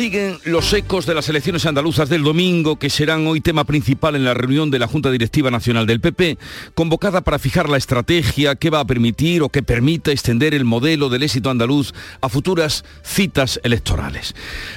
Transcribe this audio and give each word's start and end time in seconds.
Siguen 0.00 0.38
los 0.44 0.72
ecos 0.72 1.04
de 1.04 1.14
las 1.14 1.28
elecciones 1.28 1.66
andaluzas 1.66 2.08
del 2.08 2.22
domingo, 2.22 2.78
que 2.78 2.88
serán 2.88 3.26
hoy 3.26 3.42
tema 3.42 3.64
principal 3.64 4.16
en 4.16 4.24
la 4.24 4.32
reunión 4.32 4.70
de 4.70 4.78
la 4.78 4.86
Junta 4.86 5.10
Directiva 5.10 5.50
Nacional 5.50 5.86
del 5.86 6.00
PP, 6.00 6.38
convocada 6.74 7.20
para 7.20 7.38
fijar 7.38 7.68
la 7.68 7.76
estrategia 7.76 8.54
que 8.54 8.70
va 8.70 8.80
a 8.80 8.86
permitir 8.86 9.42
o 9.42 9.50
que 9.50 9.62
permita 9.62 10.10
extender 10.10 10.54
el 10.54 10.64
modelo 10.64 11.10
del 11.10 11.24
éxito 11.24 11.50
andaluz 11.50 11.92
a 12.22 12.30
futuras 12.30 12.82
citas 13.02 13.60
electorales. 13.62 14.34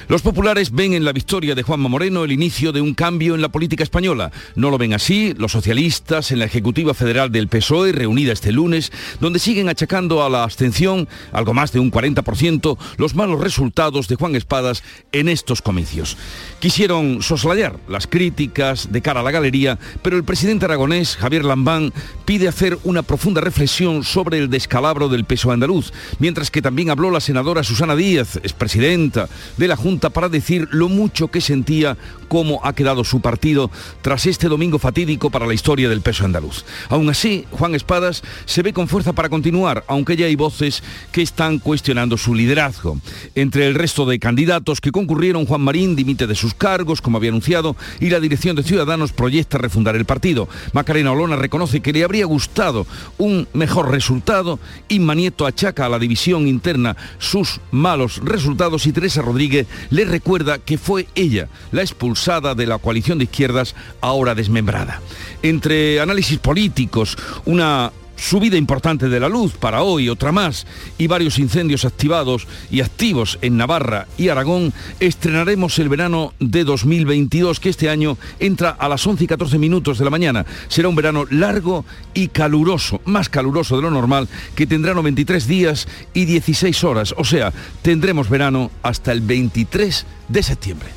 Los 0.10 0.24
populares 0.24 0.72
ven 0.72 0.94
en 0.94 1.06
la 1.06 1.14
victoria 1.14 1.56
de 1.56 1.64
Juanma 1.64 1.88
Moreno 1.88 2.26
el 2.26 2.34
inicio 2.34 2.74
de 2.74 2.82
un 2.82 2.94
cambio 2.94 3.34
en 3.34 3.42
la 3.42 3.48
política 3.48 3.84
española. 3.84 4.30
No 4.56 4.72
lo 4.72 4.78
ven 4.78 4.94
así 4.94 5.34
los 5.38 5.54
socialistas 5.54 6.34
en 6.34 6.40
la 6.40 6.46
Ejecutiva 6.46 6.94
Federal 6.94 7.32
del 7.32 7.48
PSOE, 7.48 7.94
reunida 7.94 8.34
este 8.34 8.52
lunes, 8.52 8.92
donde 9.22 9.40
siguen 9.40 9.70
achacando 9.70 10.22
a 10.22 10.30
la 10.30 10.44
abstención, 10.44 11.08
algo 11.32 11.54
más 11.54 11.72
de 11.72 11.80
un 11.80 11.94
40%, 11.94 12.78
los 12.98 13.16
malos 13.16 13.40
resultados 13.40 14.10
de 14.10 14.16
Juan 14.18 14.36
Espadas 14.36 14.84
en 15.14 15.30
estos 15.30 15.62
comicios. 15.62 16.18
Quisieron 16.60 17.22
soslayar 17.22 17.80
las 17.88 18.08
críticas 18.08 18.92
de 18.92 19.02
cara 19.02 19.22
a 19.22 19.24
la 19.24 19.32
galería, 19.32 19.80
pero 20.02 20.18
el 20.18 20.24
presidente 20.24 20.66
aragonés, 20.66 21.16
Javier 21.16 21.46
Lambán, 21.46 21.94
pide 22.26 22.48
hacer 22.48 22.78
una 22.84 23.04
profunda 23.04 23.42
reflexión 23.42 24.04
sobre 24.04 24.38
el 24.38 24.50
descalabro 24.50 25.08
del 25.10 25.26
peso 25.26 25.52
andaluz, 25.52 25.94
mientras 26.20 26.52
que 26.52 26.62
también 26.62 26.90
habló 26.90 27.12
la 27.12 27.20
senadora 27.20 27.64
Susana 27.64 27.96
Díaz, 27.96 28.38
expresidenta 28.38 29.30
de 29.58 29.68
la 29.68 29.76
Junta, 29.76 30.10
para 30.10 30.30
decir 30.30 30.68
lo 30.72 30.90
mucho 30.90 31.30
que 31.30 31.42
sentía 31.42 31.98
cómo 32.28 32.62
ha 32.64 32.74
quedado 32.74 33.04
su 33.04 33.22
partido 33.22 33.70
tras 34.02 34.26
este 34.26 34.48
domingo 34.48 34.80
fatídico 34.80 35.30
para 35.30 35.46
la 35.46 35.54
historia 35.54 35.90
del 35.90 36.02
peso 36.02 36.26
andaluz. 36.26 36.66
Aún 36.90 37.10
así, 37.10 37.46
Juan 37.52 37.76
Espadas 37.76 38.24
se 38.46 38.64
ve 38.64 38.74
con 38.74 38.88
fuerza 38.88 39.14
para 39.14 39.30
continuar, 39.30 39.84
aunque 39.88 40.16
ya 40.16 40.26
hay 40.26 40.36
voces 40.36 40.82
que 41.12 41.22
están 41.22 41.60
cuestionando 41.60 42.18
su 42.18 42.34
liderazgo. 42.34 42.98
Entre 43.36 43.68
el 43.68 43.76
resto 43.76 44.06
de 44.06 44.18
candidatos 44.18 44.82
que 44.82 44.92
concurrieron, 45.06 45.46
Juan 45.46 45.62
Marín 45.62 45.96
dimite 45.96 46.28
de 46.28 46.36
sus 46.36 46.54
cargos, 46.54 47.02
como 47.02 47.18
había 47.18 47.30
anunciado, 47.30 47.76
y 48.00 48.10
la 48.10 48.22
dirección 48.22 48.56
de 48.56 48.64
Ciudadanos 48.64 49.12
proyecta 49.12 49.58
refundar 49.58 49.96
el 49.96 50.06
partido. 50.06 50.48
Macarena 50.72 51.12
Olona 51.12 51.36
reconoce 51.36 51.82
que 51.82 51.92
le 51.92 52.04
habría 52.04 52.26
gustado 52.26 52.88
un 53.18 53.48
mejor 53.54 53.92
resultado 53.92 54.60
y 54.88 55.00
Manieto 55.00 55.46
achaca 55.46 55.86
a 55.86 55.90
la 55.90 56.00
división 56.00 56.48
interna 56.48 56.96
sus 57.20 57.60
malos 57.72 58.22
resultados 58.24 58.88
y 58.88 58.94
Teresa 58.94 59.22
Rodríguez 59.22 59.68
le 59.90 60.06
recuerda 60.06 60.60
que 60.60 60.78
fue 60.78 61.08
ella 61.16 61.50
la 61.72 61.82
expulsada 61.82 62.56
de 62.56 62.66
la 62.66 62.78
coalición 62.78 63.18
de 63.18 63.26
izquierdas 63.26 63.76
ahora 64.00 64.36
desmembrada. 64.36 65.02
Entre 65.42 66.00
análisis 66.00 66.40
políticos, 66.40 67.18
una 67.46 67.92
subida 68.16 68.58
importante 68.58 69.10
de 69.10 69.20
la 69.20 69.30
luz 69.30 69.54
para 69.54 69.84
hoy, 69.84 70.10
otra 70.10 70.32
más, 70.32 70.66
y 70.98 71.08
varios 71.08 71.40
incendios 71.40 71.86
activados 71.86 72.48
y 72.72 72.82
activos 72.82 73.40
en 73.42 73.58
Navarra 73.58 74.08
y 74.18 74.30
Aragón, 74.30 74.74
estrenaremos 75.00 75.78
el 75.80 75.90
verano 75.90 76.34
de 76.40 76.64
2022, 76.64 77.60
que 77.60 77.70
este 77.70 77.90
año 77.90 78.18
entra 78.40 78.72
a 78.72 78.88
las 78.90 79.06
11 79.06 79.24
y 79.24 79.28
14 79.28 79.58
minutos 79.58 79.98
de 79.98 80.06
la 80.06 80.12
mañana. 80.12 80.46
Será 80.68 80.88
un 80.88 80.96
verano 80.96 81.26
largo 81.30 81.86
y 82.14 82.30
caluroso, 82.30 83.02
más 83.06 83.30
caluroso 83.30 83.76
de 83.76 83.84
lo 83.84 83.92
normal, 83.92 84.28
que 84.56 84.68
tendrá 84.68 84.94
93 84.94 85.48
días 85.48 85.88
y 86.14 86.26
16 86.26 86.84
horas, 86.84 87.14
o 87.18 87.24
sea, 87.24 87.52
tendremos 87.82 88.30
verano 88.30 88.72
hasta 88.82 89.12
el 89.12 89.22
23 89.22 90.06
de 90.30 90.44
septiembre. 90.44 90.90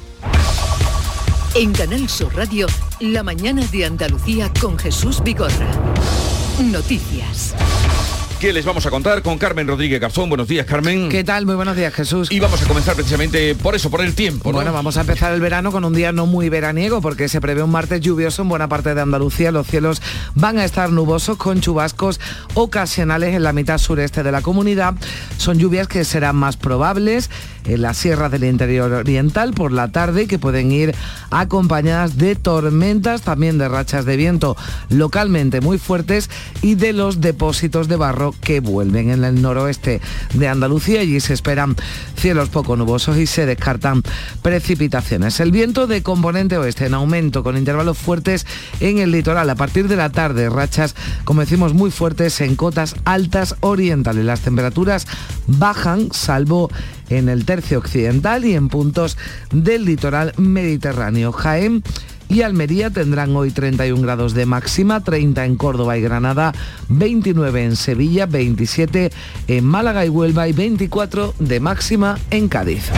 En 1.55 1.73
Canal 1.73 2.07
Sur 2.09 2.35
Radio, 2.37 2.67
La 3.01 3.23
mañana 3.23 3.65
de 3.73 3.87
Andalucía 3.87 4.53
con 4.61 4.79
Jesús 4.79 5.23
Vigorra. 5.23 6.36
Noticias. 6.59 7.55
¿Qué 8.41 8.53
les 8.53 8.67
vamos 8.67 8.85
a 8.85 8.91
contar 8.91 9.23
con 9.23 9.39
Carmen 9.39 9.67
Rodríguez 9.67 9.99
Garzón? 9.99 10.29
Buenos 10.29 10.47
días, 10.47 10.67
Carmen. 10.67 11.09
¿Qué 11.09 11.25
tal? 11.25 11.47
Muy 11.47 11.55
buenos 11.55 11.75
días, 11.75 11.95
Jesús. 11.95 12.31
Y 12.31 12.39
vamos 12.39 12.63
a 12.63 12.67
comenzar 12.67 12.95
precisamente 12.95 13.55
por 13.55 13.75
eso, 13.75 13.89
por 13.89 14.03
el 14.03 14.15
tiempo. 14.15 14.53
Bueno, 14.53 14.75
vamos 14.75 14.99
a 14.99 15.01
empezar 15.01 15.33
el 15.33 15.41
verano 15.41 15.73
con 15.73 15.87
un 15.87 15.95
día 15.95 16.13
no 16.13 16.27
muy 16.27 16.51
veraniego 16.51 17.01
porque 17.01 17.31
se 17.31 17.41
prevé 17.41 17.63
un 17.63 17.71
martes 17.71 18.03
lluvioso 18.03 18.43
en 18.43 18.51
buena 18.51 18.69
parte 18.69 18.95
de 18.95 19.01
Andalucía. 19.01 19.53
Los 19.53 19.67
cielos 19.67 20.03
van 20.35 20.59
a 20.59 20.67
estar 20.67 20.91
nubosos 20.91 21.39
con 21.39 21.63
chubascos 21.63 22.21
ocasionales 22.53 23.35
en 23.35 23.43
la 23.43 23.55
mitad 23.55 23.79
sureste 23.79 24.23
de 24.23 24.33
la 24.33 24.43
comunidad. 24.43 24.95
Son 25.39 25.59
lluvias 25.59 25.89
que 25.89 26.05
serán 26.05 26.37
más 26.37 26.59
probables 26.59 27.31
en 27.65 27.83
las 27.83 27.97
sierras 27.97 28.31
del 28.31 28.45
interior 28.45 28.93
oriental 28.93 29.53
por 29.53 29.73
la 29.73 29.89
tarde 29.89 30.27
que 30.27 30.39
pueden 30.39 30.73
ir 30.73 30.95
acompañadas 31.31 32.17
de 32.17 32.37
tormentas, 32.37 33.23
también 33.23 33.59
de 33.59 33.69
rachas 33.69 34.05
de 34.05 34.17
viento 34.17 34.57
localmente 34.91 35.61
muy 35.61 35.79
fuertes 35.79 36.31
y 36.63 36.75
de 36.75 36.93
los 36.93 37.21
depósitos 37.21 37.89
de 37.89 37.97
barro 37.97 38.26
que 38.33 38.61
vuelven 38.61 39.11
en 39.11 39.25
el 39.25 39.41
noroeste 39.41 40.01
de 40.35 40.49
Andalucía. 40.49 41.01
Allí 41.01 41.21
se 41.21 41.35
esperan 41.35 41.77
cielos 42.17 42.49
poco 42.49 42.77
nubosos 42.77 43.17
y 43.19 43.27
se 43.27 43.47
descartan 43.47 44.03
precipitaciones. 44.43 45.41
El 45.41 45.53
viento 45.53 45.87
de 45.87 46.03
componente 46.03 46.57
oeste 46.59 46.87
en 46.87 46.95
aumento 46.95 47.43
con 47.43 47.57
intervalos 47.57 47.99
fuertes 47.99 48.47
en 48.81 48.99
el 48.99 49.11
litoral 49.11 49.49
a 49.51 49.55
partir 49.55 49.89
de 49.89 49.97
la 49.97 50.11
tarde. 50.11 50.49
Rachas, 50.49 50.95
como 51.25 51.41
decimos, 51.41 51.75
muy 51.75 51.91
fuertes 51.91 52.41
en 52.41 52.57
cotas 52.57 52.97
altas 53.05 53.57
orientales. 53.61 54.25
Las 54.25 54.41
temperaturas 54.41 55.07
bajan 55.47 56.13
salvo 56.13 56.71
en 57.09 57.29
el 57.29 57.45
tercio 57.45 57.79
occidental 57.79 58.45
y 58.45 58.55
en 58.55 58.69
puntos 58.69 59.17
del 59.53 59.85
litoral 59.85 60.33
mediterráneo. 60.37 61.33
Jaén 61.33 61.83
y 62.29 62.43
Almería 62.43 62.91
tendrán 62.91 63.35
hoy 63.37 63.51
31 63.51 64.01
grados 64.03 64.35
de 64.35 64.47
máxima, 64.47 65.03
30 65.03 65.45
en 65.45 65.57
Córdoba 65.57 65.97
y 65.97 66.03
Granada, 66.03 66.53
29 66.89 67.65
en 67.65 67.77
Sevilla, 67.77 68.27
27 68.27 69.13
en 69.49 69.65
Málaga 69.65 70.05
y 70.05 70.09
Huelva 70.09 70.49
y 70.49 70.53
24 70.53 71.35
de 71.39 71.61
máxima 71.61 72.19
en 72.31 72.49
Cádiz. 72.49 72.91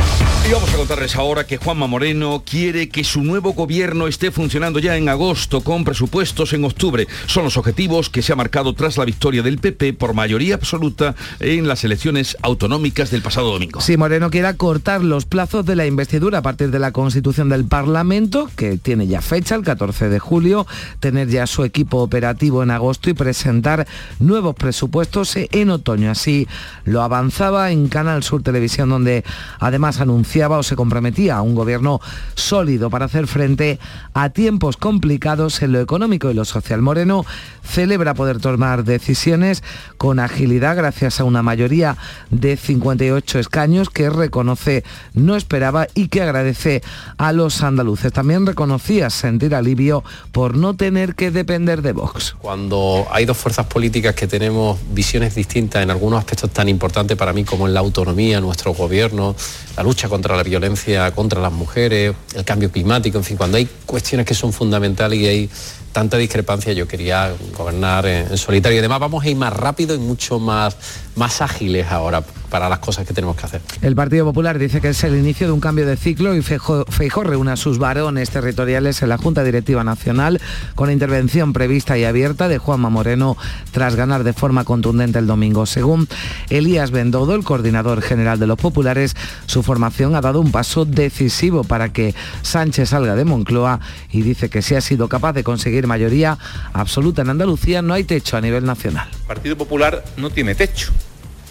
Y 0.48 0.52
vamos 0.52 0.72
a 0.72 0.76
contarles 0.78 1.14
ahora 1.14 1.46
que 1.46 1.58
Juanma 1.58 1.86
Moreno 1.86 2.42
quiere 2.48 2.88
que 2.88 3.04
su 3.04 3.22
nuevo 3.22 3.52
gobierno 3.52 4.06
esté 4.06 4.30
funcionando 4.30 4.78
ya 4.78 4.96
en 4.96 5.10
agosto 5.10 5.60
con 5.60 5.84
presupuestos 5.84 6.54
en 6.54 6.64
octubre. 6.64 7.06
Son 7.26 7.44
los 7.44 7.58
objetivos 7.58 8.08
que 8.08 8.22
se 8.22 8.32
ha 8.32 8.36
marcado 8.36 8.72
tras 8.72 8.96
la 8.96 9.04
victoria 9.04 9.42
del 9.42 9.58
PP 9.58 9.92
por 9.92 10.14
mayoría 10.14 10.54
absoluta 10.54 11.14
en 11.40 11.68
las 11.68 11.84
elecciones 11.84 12.34
autonómicas 12.40 13.10
del 13.10 13.20
pasado 13.20 13.52
domingo. 13.52 13.82
Si 13.82 13.98
Moreno 13.98 14.30
quiere 14.30 14.56
cortar 14.56 15.04
los 15.04 15.26
plazos 15.26 15.66
de 15.66 15.76
la 15.76 15.84
investidura 15.84 16.38
a 16.38 16.42
partir 16.42 16.70
de 16.70 16.78
la 16.78 16.92
constitución 16.92 17.50
del 17.50 17.66
Parlamento, 17.66 18.48
que 18.56 18.78
tiene 18.78 19.06
ya 19.06 19.17
fecha, 19.20 19.54
el 19.54 19.62
14 19.62 20.08
de 20.08 20.18
julio, 20.18 20.66
tener 21.00 21.28
ya 21.28 21.46
su 21.46 21.64
equipo 21.64 21.98
operativo 21.98 22.62
en 22.62 22.70
agosto 22.70 23.10
y 23.10 23.14
presentar 23.14 23.86
nuevos 24.18 24.54
presupuestos 24.54 25.36
en 25.36 25.70
otoño. 25.70 26.10
Así 26.10 26.48
lo 26.84 27.02
avanzaba 27.02 27.70
en 27.70 27.88
Canal 27.88 28.22
Sur 28.22 28.42
Televisión, 28.42 28.88
donde 28.88 29.24
además 29.58 30.00
anunciaba 30.00 30.58
o 30.58 30.62
se 30.62 30.76
comprometía 30.76 31.36
a 31.36 31.42
un 31.42 31.54
gobierno 31.54 32.00
sólido 32.34 32.90
para 32.90 33.06
hacer 33.06 33.26
frente 33.26 33.78
a 34.14 34.30
tiempos 34.30 34.76
complicados 34.76 35.62
en 35.62 35.72
lo 35.72 35.80
económico 35.80 36.30
y 36.30 36.34
lo 36.34 36.44
social. 36.44 36.82
Moreno 36.82 37.24
celebra 37.62 38.14
poder 38.14 38.38
tomar 38.38 38.84
decisiones 38.84 39.62
con 39.96 40.18
agilidad 40.18 40.76
gracias 40.76 41.20
a 41.20 41.24
una 41.24 41.42
mayoría 41.42 41.96
de 42.30 42.56
58 42.56 43.38
escaños 43.38 43.90
que 43.90 44.10
reconoce 44.10 44.84
no 45.14 45.36
esperaba 45.36 45.86
y 45.94 46.08
que 46.08 46.22
agradece 46.22 46.82
a 47.16 47.32
los 47.32 47.62
andaluces. 47.62 48.12
También 48.12 48.46
reconocía 48.46 49.07
sentir 49.10 49.54
alivio 49.54 50.04
por 50.32 50.56
no 50.56 50.74
tener 50.74 51.14
que 51.14 51.30
depender 51.30 51.82
de 51.82 51.92
Vox. 51.92 52.36
Cuando 52.40 53.06
hay 53.10 53.24
dos 53.24 53.36
fuerzas 53.36 53.66
políticas 53.66 54.14
que 54.14 54.26
tenemos 54.26 54.78
visiones 54.92 55.34
distintas 55.34 55.82
en 55.82 55.90
algunos 55.90 56.18
aspectos 56.18 56.50
tan 56.50 56.68
importantes 56.68 57.16
para 57.16 57.32
mí 57.32 57.44
como 57.44 57.66
en 57.66 57.74
la 57.74 57.80
autonomía, 57.80 58.40
nuestro 58.40 58.74
gobierno, 58.74 59.34
la 59.76 59.82
lucha 59.82 60.08
contra 60.08 60.36
la 60.36 60.42
violencia 60.42 61.10
contra 61.12 61.40
las 61.40 61.52
mujeres, 61.52 62.14
el 62.34 62.44
cambio 62.44 62.70
climático, 62.70 63.18
en 63.18 63.24
fin, 63.24 63.36
cuando 63.36 63.56
hay 63.56 63.68
cuestiones 63.86 64.26
que 64.26 64.34
son 64.34 64.52
fundamentales 64.52 65.18
y 65.18 65.26
hay 65.26 65.50
tanta 65.92 66.16
discrepancia, 66.16 66.72
yo 66.72 66.86
quería 66.86 67.32
gobernar 67.56 68.06
en, 68.06 68.36
solitario. 68.36 68.78
Además 68.78 69.00
vamos 69.00 69.24
a 69.24 69.28
ir 69.28 69.36
más 69.36 69.52
rápido 69.52 69.94
y 69.94 69.98
mucho 69.98 70.38
más, 70.38 70.76
más 71.16 71.40
ágiles 71.40 71.86
ahora 71.90 72.22
para 72.50 72.68
las 72.68 72.78
cosas 72.78 73.06
que 73.06 73.12
tenemos 73.12 73.36
que 73.36 73.46
hacer. 73.46 73.60
El 73.82 73.94
Partido 73.94 74.24
Popular 74.24 74.58
dice 74.58 74.80
que 74.80 74.90
es 74.90 75.04
el 75.04 75.16
inicio 75.16 75.46
de 75.46 75.52
un 75.52 75.60
cambio 75.60 75.86
de 75.86 75.96
ciclo 75.96 76.34
y 76.34 76.42
Feijó 76.42 77.22
reúne 77.22 77.52
a 77.52 77.56
sus 77.56 77.78
varones 77.78 78.30
territoriales 78.30 79.02
en 79.02 79.10
la 79.10 79.18
Junta 79.18 79.44
Directiva 79.44 79.84
Nacional 79.84 80.40
con 80.74 80.90
intervención 80.90 81.52
prevista 81.52 81.98
y 81.98 82.04
abierta 82.04 82.48
de 82.48 82.58
Juanma 82.58 82.88
Moreno 82.88 83.36
tras 83.72 83.96
ganar 83.96 84.24
de 84.24 84.32
forma 84.32 84.64
contundente 84.64 85.18
el 85.18 85.26
domingo. 85.26 85.66
Según 85.66 86.08
Elías 86.48 86.90
Bendodo, 86.90 87.34
el 87.34 87.44
coordinador 87.44 88.00
general 88.00 88.38
de 88.38 88.46
los 88.46 88.58
populares, 88.58 89.14
su 89.46 89.62
formación 89.62 90.14
ha 90.14 90.20
dado 90.20 90.40
un 90.40 90.52
paso 90.52 90.84
decisivo 90.84 91.64
para 91.64 91.92
que 91.92 92.14
Sánchez 92.42 92.90
salga 92.90 93.14
de 93.14 93.24
Moncloa 93.24 93.80
y 94.10 94.22
dice 94.22 94.48
que 94.48 94.62
si 94.62 94.74
ha 94.74 94.80
sido 94.80 95.08
capaz 95.08 95.32
de 95.34 95.44
conseguir 95.44 95.77
mayoría 95.86 96.38
absoluta 96.72 97.22
en 97.22 97.30
Andalucía, 97.30 97.82
no 97.82 97.94
hay 97.94 98.04
techo 98.04 98.36
a 98.36 98.40
nivel 98.40 98.64
nacional. 98.64 99.08
El 99.12 99.26
Partido 99.26 99.56
Popular 99.56 100.04
no 100.16 100.30
tiene 100.30 100.54
techo, 100.54 100.92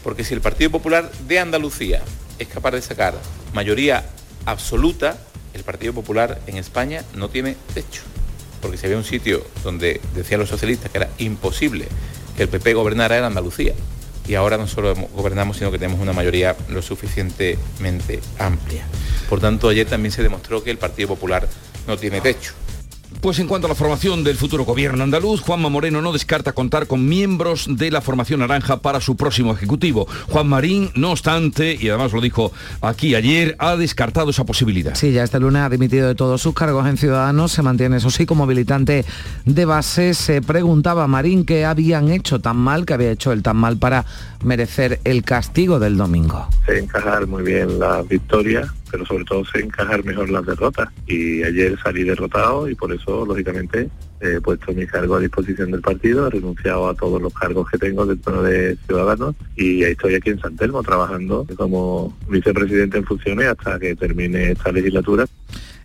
porque 0.04 0.24
si 0.24 0.34
el 0.34 0.42
Partido 0.42 0.72
Popular 0.72 1.12
de 1.28 1.40
Andalucía 1.40 2.02
es 2.40 2.48
capaz 2.48 2.72
de 2.72 2.82
sacar 2.82 3.16
mayoría 3.54 4.06
absoluta, 4.46 5.18
el 5.54 5.64
Partido 5.64 5.94
Popular 5.94 6.40
en 6.48 6.58
España 6.58 7.04
no 7.16 7.30
tiene 7.30 7.56
techo. 7.74 8.04
Porque 8.62 8.78
si 8.78 8.86
había 8.86 8.98
un 8.98 9.04
sitio 9.04 9.46
donde 9.64 10.02
decían 10.16 10.40
los 10.40 10.50
socialistas 10.50 10.92
que 10.92 10.98
era 10.98 11.10
imposible 11.18 11.88
que 12.38 12.44
el 12.44 12.50
PP 12.50 12.76
gobernara 12.76 13.18
era 13.18 13.28
Andalucía. 13.28 13.74
Y 14.28 14.36
ahora 14.36 14.58
no 14.58 14.68
solo 14.68 14.94
gobernamos, 15.16 15.58
sino 15.58 15.72
que 15.72 15.80
tenemos 15.80 16.02
una 16.02 16.14
mayoría 16.14 16.56
lo 16.70 16.82
suficientemente 16.82 18.20
amplia. 18.38 18.86
Por 19.30 19.40
tanto, 19.40 19.70
ayer 19.70 19.88
también 19.88 20.12
se 20.12 20.22
demostró 20.22 20.64
que 20.64 20.72
el 20.72 20.78
Partido 20.78 21.08
Popular 21.08 21.48
no 21.88 21.98
tiene 21.98 22.22
techo. 22.22 22.54
Pues 23.22 23.40
en 23.40 23.48
cuanto 23.48 23.66
a 23.68 23.70
la 23.70 23.76
formación 23.76 24.24
del 24.24 24.38
futuro 24.38 24.64
gobierno 24.64 25.04
andaluz, 25.04 25.42
Juanma 25.42 25.70
Moreno 25.70 26.02
no 26.02 26.14
descarta 26.14 26.54
contar 26.54 26.88
con 26.88 27.08
miembros 27.08 27.68
de 27.68 27.90
la 27.90 28.02
formación 28.02 28.42
naranja 28.42 28.78
para 28.78 29.02
su 29.02 29.16
próximo 29.16 29.54
ejecutivo. 29.54 30.08
Juan 30.30 30.48
Marín, 30.48 30.92
no 30.96 31.12
obstante, 31.12 31.76
y 31.80 31.90
además 31.90 32.14
lo 32.14 32.22
dijo 32.22 32.52
aquí 32.82 33.16
ayer, 33.16 33.56
ha 33.60 33.76
descartado 33.76 34.30
esa 34.30 34.46
posibilidad. 34.46 34.96
Sí, 34.96 35.12
ya 35.12 35.24
este 35.24 35.40
lunes 35.40 35.64
ha 35.64 35.70
dimitido 35.70 36.08
de 36.08 36.16
todos 36.16 36.42
sus 36.42 36.54
cargos 36.54 36.88
en 36.88 36.98
Ciudadanos, 36.98 37.52
se 37.52 37.64
mantiene 37.64 37.98
eso 37.98 38.12
sí 38.12 38.26
como 38.26 38.46
militante 38.46 39.04
de 39.46 39.66
base. 39.66 40.14
Se 40.14 40.42
preguntaba 40.42 41.06
a 41.06 41.08
Marín 41.08 41.44
qué 41.44 41.66
habían 41.66 42.12
hecho 42.12 42.40
tan 42.40 42.58
mal, 42.58 42.86
que 42.86 42.94
había 42.94 43.12
hecho 43.12 43.32
el 43.32 43.42
tan 43.42 43.58
mal 43.58 43.78
para 43.78 44.06
merecer 44.44 45.00
el 45.04 45.24
castigo 45.24 45.80
del 45.80 45.98
domingo. 45.98 46.48
encajar 46.68 47.26
muy 47.26 47.44
bien 47.44 47.80
la 47.80 48.04
victoria 48.04 48.72
pero 48.98 49.06
sobre 49.06 49.26
todo 49.26 49.46
sé 49.46 49.60
encajar 49.60 50.04
mejor 50.04 50.32
las 50.32 50.44
derrotas. 50.44 50.90
Y 51.06 51.44
ayer 51.44 51.78
salí 51.84 52.04
derrotado 52.04 52.68
y 52.68 52.74
por 52.74 52.92
eso, 52.92 53.28
lógicamente, 53.28 53.90
he 54.20 54.42
puesto 54.42 54.74
mi 54.74 54.88
cargo 54.88 55.16
a 55.16 55.20
disposición 55.20 55.70
del 55.70 55.82
partido, 55.82 56.26
he 56.26 56.32
renunciado 56.32 56.90
a 56.90 56.96
todos 56.96 57.22
los 57.22 57.32
cargos 57.32 57.70
que 57.70 57.78
tengo 57.78 58.08
dentro 58.08 58.42
de 58.42 58.76
Ciudadanos 58.88 59.36
y 59.56 59.84
estoy 59.84 60.16
aquí 60.16 60.32
en 60.32 60.40
San 60.40 60.56
Telmo 60.56 60.82
trabajando 60.82 61.46
como 61.56 62.18
vicepresidente 62.28 62.98
en 62.98 63.06
funciones 63.06 63.50
hasta 63.50 63.78
que 63.78 63.96
termine 63.96 64.54
esta 64.54 64.72
legislatura. 64.72 65.28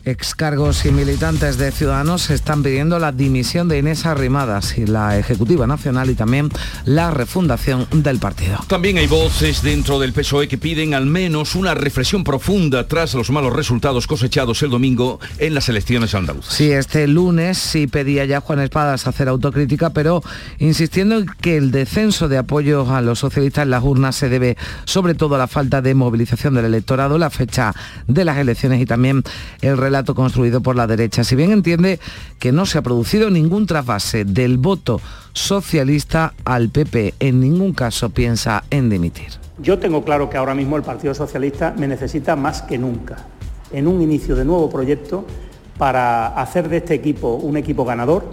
Excargos 0.05 0.85
y 0.85 0.91
militantes 0.91 1.59
de 1.59 1.71
Ciudadanos 1.71 2.31
están 2.31 2.65
pidiendo 2.65 2.99
la 2.99 3.13
dimisión 3.13 3.69
de 3.69 3.79
Inés 3.79 4.05
Arrimadas 4.05 4.77
y 4.77 4.87
la 4.87 5.17
Ejecutiva 5.17 5.67
Nacional 5.69 6.11
y 6.11 6.15
también 6.15 6.49
la 6.85 7.13
refundación 7.13 7.87
del 7.93 8.19
partido. 8.19 8.59
También 8.67 8.99
hay 8.99 9.07
voces 9.07 9.63
dentro 9.63 10.01
del 10.01 10.13
PSOE 10.13 10.49
que 10.49 10.59
piden 10.59 10.95
al 10.95 11.07
menos 11.07 11.55
una 11.55 11.75
reflexión 11.75 12.25
profunda 12.25 12.89
tras 12.89 13.15
los 13.15 13.31
malos 13.31 13.53
resultados 13.53 14.09
cosechados 14.09 14.63
el 14.63 14.71
domingo 14.71 15.21
en 15.39 15.55
las 15.55 15.69
elecciones 15.69 16.15
andaluzas. 16.17 16.53
Sí, 16.53 16.73
este 16.73 17.07
lunes 17.07 17.59
sí 17.59 17.87
pedía 17.87 18.25
ya 18.25 18.41
Juan 18.41 18.59
Espadas 18.59 19.07
hacer 19.07 19.29
autocrítica, 19.29 19.91
pero 19.91 20.23
insistiendo 20.59 21.19
en 21.19 21.27
que 21.41 21.57
el 21.57 21.71
descenso 21.71 22.29
de 22.29 22.39
apoyo 22.39 22.93
a 22.93 23.01
los 23.03 23.21
socialistas 23.21 23.63
en 23.63 23.71
las 23.71 23.85
urnas 23.85 24.17
se 24.17 24.29
debe 24.29 24.57
sobre 24.85 25.15
todo 25.15 25.37
a 25.37 25.39
la 25.39 25.47
falta 25.47 25.81
de 25.81 25.95
movilización 25.95 26.55
del 26.55 26.65
electorado, 26.65 27.19
la 27.19 27.31
fecha 27.31 27.73
de 28.09 28.25
las 28.25 28.39
elecciones 28.39 28.81
y 28.81 28.87
también 28.87 29.23
el 29.61 29.77
relato 29.93 30.15
construido 30.15 30.63
por 30.63 30.75
la 30.75 30.87
derecha. 30.87 31.23
Si 31.23 31.37
bien 31.37 31.53
entiende 31.53 32.01
que 32.39 32.51
no 32.51 32.65
se 32.65 32.79
ha 32.79 32.83
producido 32.83 33.29
ningún 33.29 33.67
trasvase 33.67 34.25
del 34.25 34.57
voto 34.57 35.03
socialista 35.35 36.33
al 36.47 36.71
PP, 36.71 37.15
en 37.21 37.41
ningún 37.41 37.75
caso 37.75 38.09
piensa 38.09 38.65
en 38.71 38.89
dimitir. 38.89 39.29
Yo 39.59 39.79
tengo 39.79 40.03
claro 40.03 40.31
que 40.31 40.39
ahora 40.39 40.55
mismo 40.55 40.79
el 40.79 40.83
Partido 40.83 41.13
Socialista 41.13 41.75
me 41.77 41.87
necesita 41.87 42.37
más 42.37 42.63
que 42.63 42.79
nunca 42.79 43.27
en 43.71 43.87
un 43.87 44.01
inicio 44.01 44.35
de 44.35 44.47
nuevo 44.47 44.71
proyecto 44.71 45.27
para 45.77 46.29
hacer 46.29 46.71
de 46.71 46.79
este 46.79 46.95
equipo 46.95 47.35
un 47.35 47.59
equipo 47.59 47.85
ganador. 47.85 48.25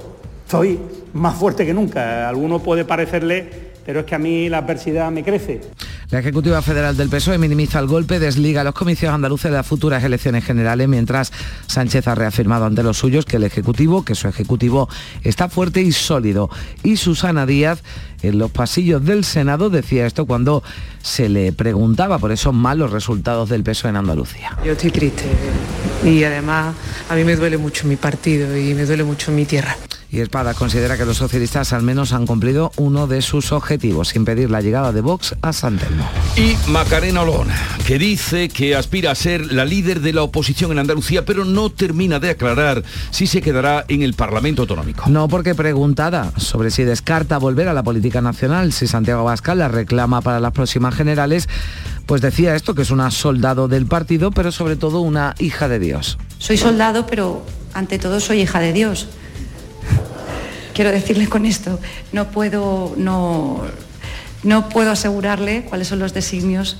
Estoy 0.46 0.80
más 1.14 1.36
fuerte 1.36 1.66
que 1.66 1.74
nunca. 1.74 2.30
alguno 2.30 2.60
puede 2.60 2.86
parecerle 2.86 3.69
pero 3.90 4.02
es 4.02 4.06
que 4.06 4.14
a 4.14 4.20
mí 4.20 4.50
la 4.50 4.60
adversidad 4.60 5.10
me 5.10 5.24
crece. 5.24 5.62
La 6.12 6.20
Ejecutiva 6.20 6.62
Federal 6.62 6.96
del 6.96 7.10
PSOE 7.10 7.40
minimiza 7.40 7.80
el 7.80 7.88
golpe, 7.88 8.20
desliga 8.20 8.62
a 8.62 8.64
los 8.64 8.76
comicios 8.76 9.12
andaluces 9.12 9.50
de 9.50 9.58
las 9.58 9.66
futuras 9.66 10.04
elecciones 10.04 10.46
generales, 10.46 10.88
mientras 10.88 11.34
Sánchez 11.66 12.08
ha 12.08 12.14
reafirmado 12.14 12.66
ante 12.66 12.84
los 12.84 13.00
suyos 13.00 13.26
que 13.26 13.38
el 13.38 13.46
Ejecutivo, 13.46 14.06
que 14.06 14.14
su 14.14 14.28
Ejecutivo 14.28 14.90
está 15.24 15.50
fuerte 15.50 15.82
y 15.82 15.92
sólido. 15.92 16.52
Y 16.84 16.98
Susana 16.98 17.48
Díaz 17.48 17.82
en 18.22 18.38
los 18.38 18.52
pasillos 18.52 19.04
del 19.04 19.24
Senado 19.24 19.72
decía 19.72 20.06
esto 20.06 20.28
cuando 20.28 20.62
se 21.02 21.28
le 21.28 21.52
preguntaba 21.52 22.20
por 22.20 22.32
esos 22.32 22.54
malos 22.54 22.92
resultados 22.92 23.50
del 23.50 23.64
PSOE 23.64 23.90
en 23.90 23.96
Andalucía. 23.96 24.56
Yo 24.64 24.74
estoy 24.74 24.92
triste 24.92 25.24
y 26.06 26.24
además 26.26 26.76
a 27.10 27.16
mí 27.16 27.24
me 27.24 27.36
duele 27.36 27.58
mucho 27.58 27.88
mi 27.88 27.96
partido 27.96 28.56
y 28.56 28.76
me 28.76 28.86
duele 28.86 29.04
mucho 29.04 29.32
mi 29.32 29.46
tierra. 29.46 29.76
Y 30.12 30.22
Espada 30.22 30.56
considera 30.56 30.98
que 30.98 31.06
los 31.06 31.18
socialistas 31.18 31.72
al 31.72 31.84
menos 31.84 32.14
han 32.14 32.26
cumplido 32.26 32.72
uno 32.78 33.06
de 33.06 33.22
sus 33.22 33.52
objetivos, 33.52 34.16
impedir 34.16 34.50
la 34.50 34.60
llegada 34.60 34.92
de 34.92 35.02
Vox 35.02 35.36
a 35.44 35.54
San 35.54 35.78
Telmo. 35.78 36.04
Y 36.36 36.56
Macarena 36.72 37.22
Olona, 37.22 37.56
que 37.86 38.00
dice 38.00 38.50
que 38.50 38.76
aspira 38.76 39.12
a 39.12 39.16
ser 39.16 39.52
la 39.54 39.66
líder 39.66 40.00
de 40.00 40.14
la 40.14 40.24
oposición 40.24 40.72
en 40.72 40.80
Andalucía, 40.80 41.26
pero 41.26 41.46
no 41.46 41.70
termina 41.70 42.20
de 42.20 42.32
aclarar 42.32 42.84
si 43.12 43.28
se 43.28 43.40
quedará 43.40 43.86
en 43.88 44.02
el 44.02 44.16
Parlamento 44.16 44.64
Autonómico. 44.64 45.08
No, 45.08 45.28
porque 45.28 45.54
preguntada 45.54 46.34
sobre 46.38 46.72
si 46.72 46.84
descarta 46.84 47.38
volver 47.38 47.68
a 47.68 47.74
la 47.76 47.84
política 47.84 48.20
nacional, 48.20 48.74
si 48.74 48.88
Santiago 48.88 49.22
Abascal 49.22 49.60
la 49.60 49.68
reclama 49.68 50.22
para 50.22 50.40
las 50.40 50.54
próximas 50.54 50.96
generales, 50.96 51.48
pues 52.08 52.22
decía 52.22 52.56
esto, 52.56 52.74
que 52.74 52.82
es 52.82 52.90
una 52.90 53.12
soldado 53.12 53.68
del 53.68 53.86
partido, 53.86 54.32
pero 54.32 54.52
sobre 54.52 54.76
todo 54.76 55.02
una 55.02 55.36
hija 55.38 55.68
de 55.68 55.78
Dios. 55.78 56.18
Soy 56.40 56.58
soldado, 56.58 57.06
pero 57.06 57.46
ante 57.76 58.00
todo 58.00 58.20
soy 58.20 58.42
hija 58.42 58.60
de 58.60 58.74
Dios 58.74 59.08
quiero 60.80 60.94
decirle 60.94 61.28
con 61.28 61.46
esto, 61.46 61.78
no 62.14 62.32
puedo, 62.32 62.94
no, 62.96 63.64
no 64.44 64.70
puedo 64.70 64.92
asegurarle 64.92 65.64
cuáles 65.64 65.90
son 65.90 66.00
los 66.00 66.14
designios 66.14 66.78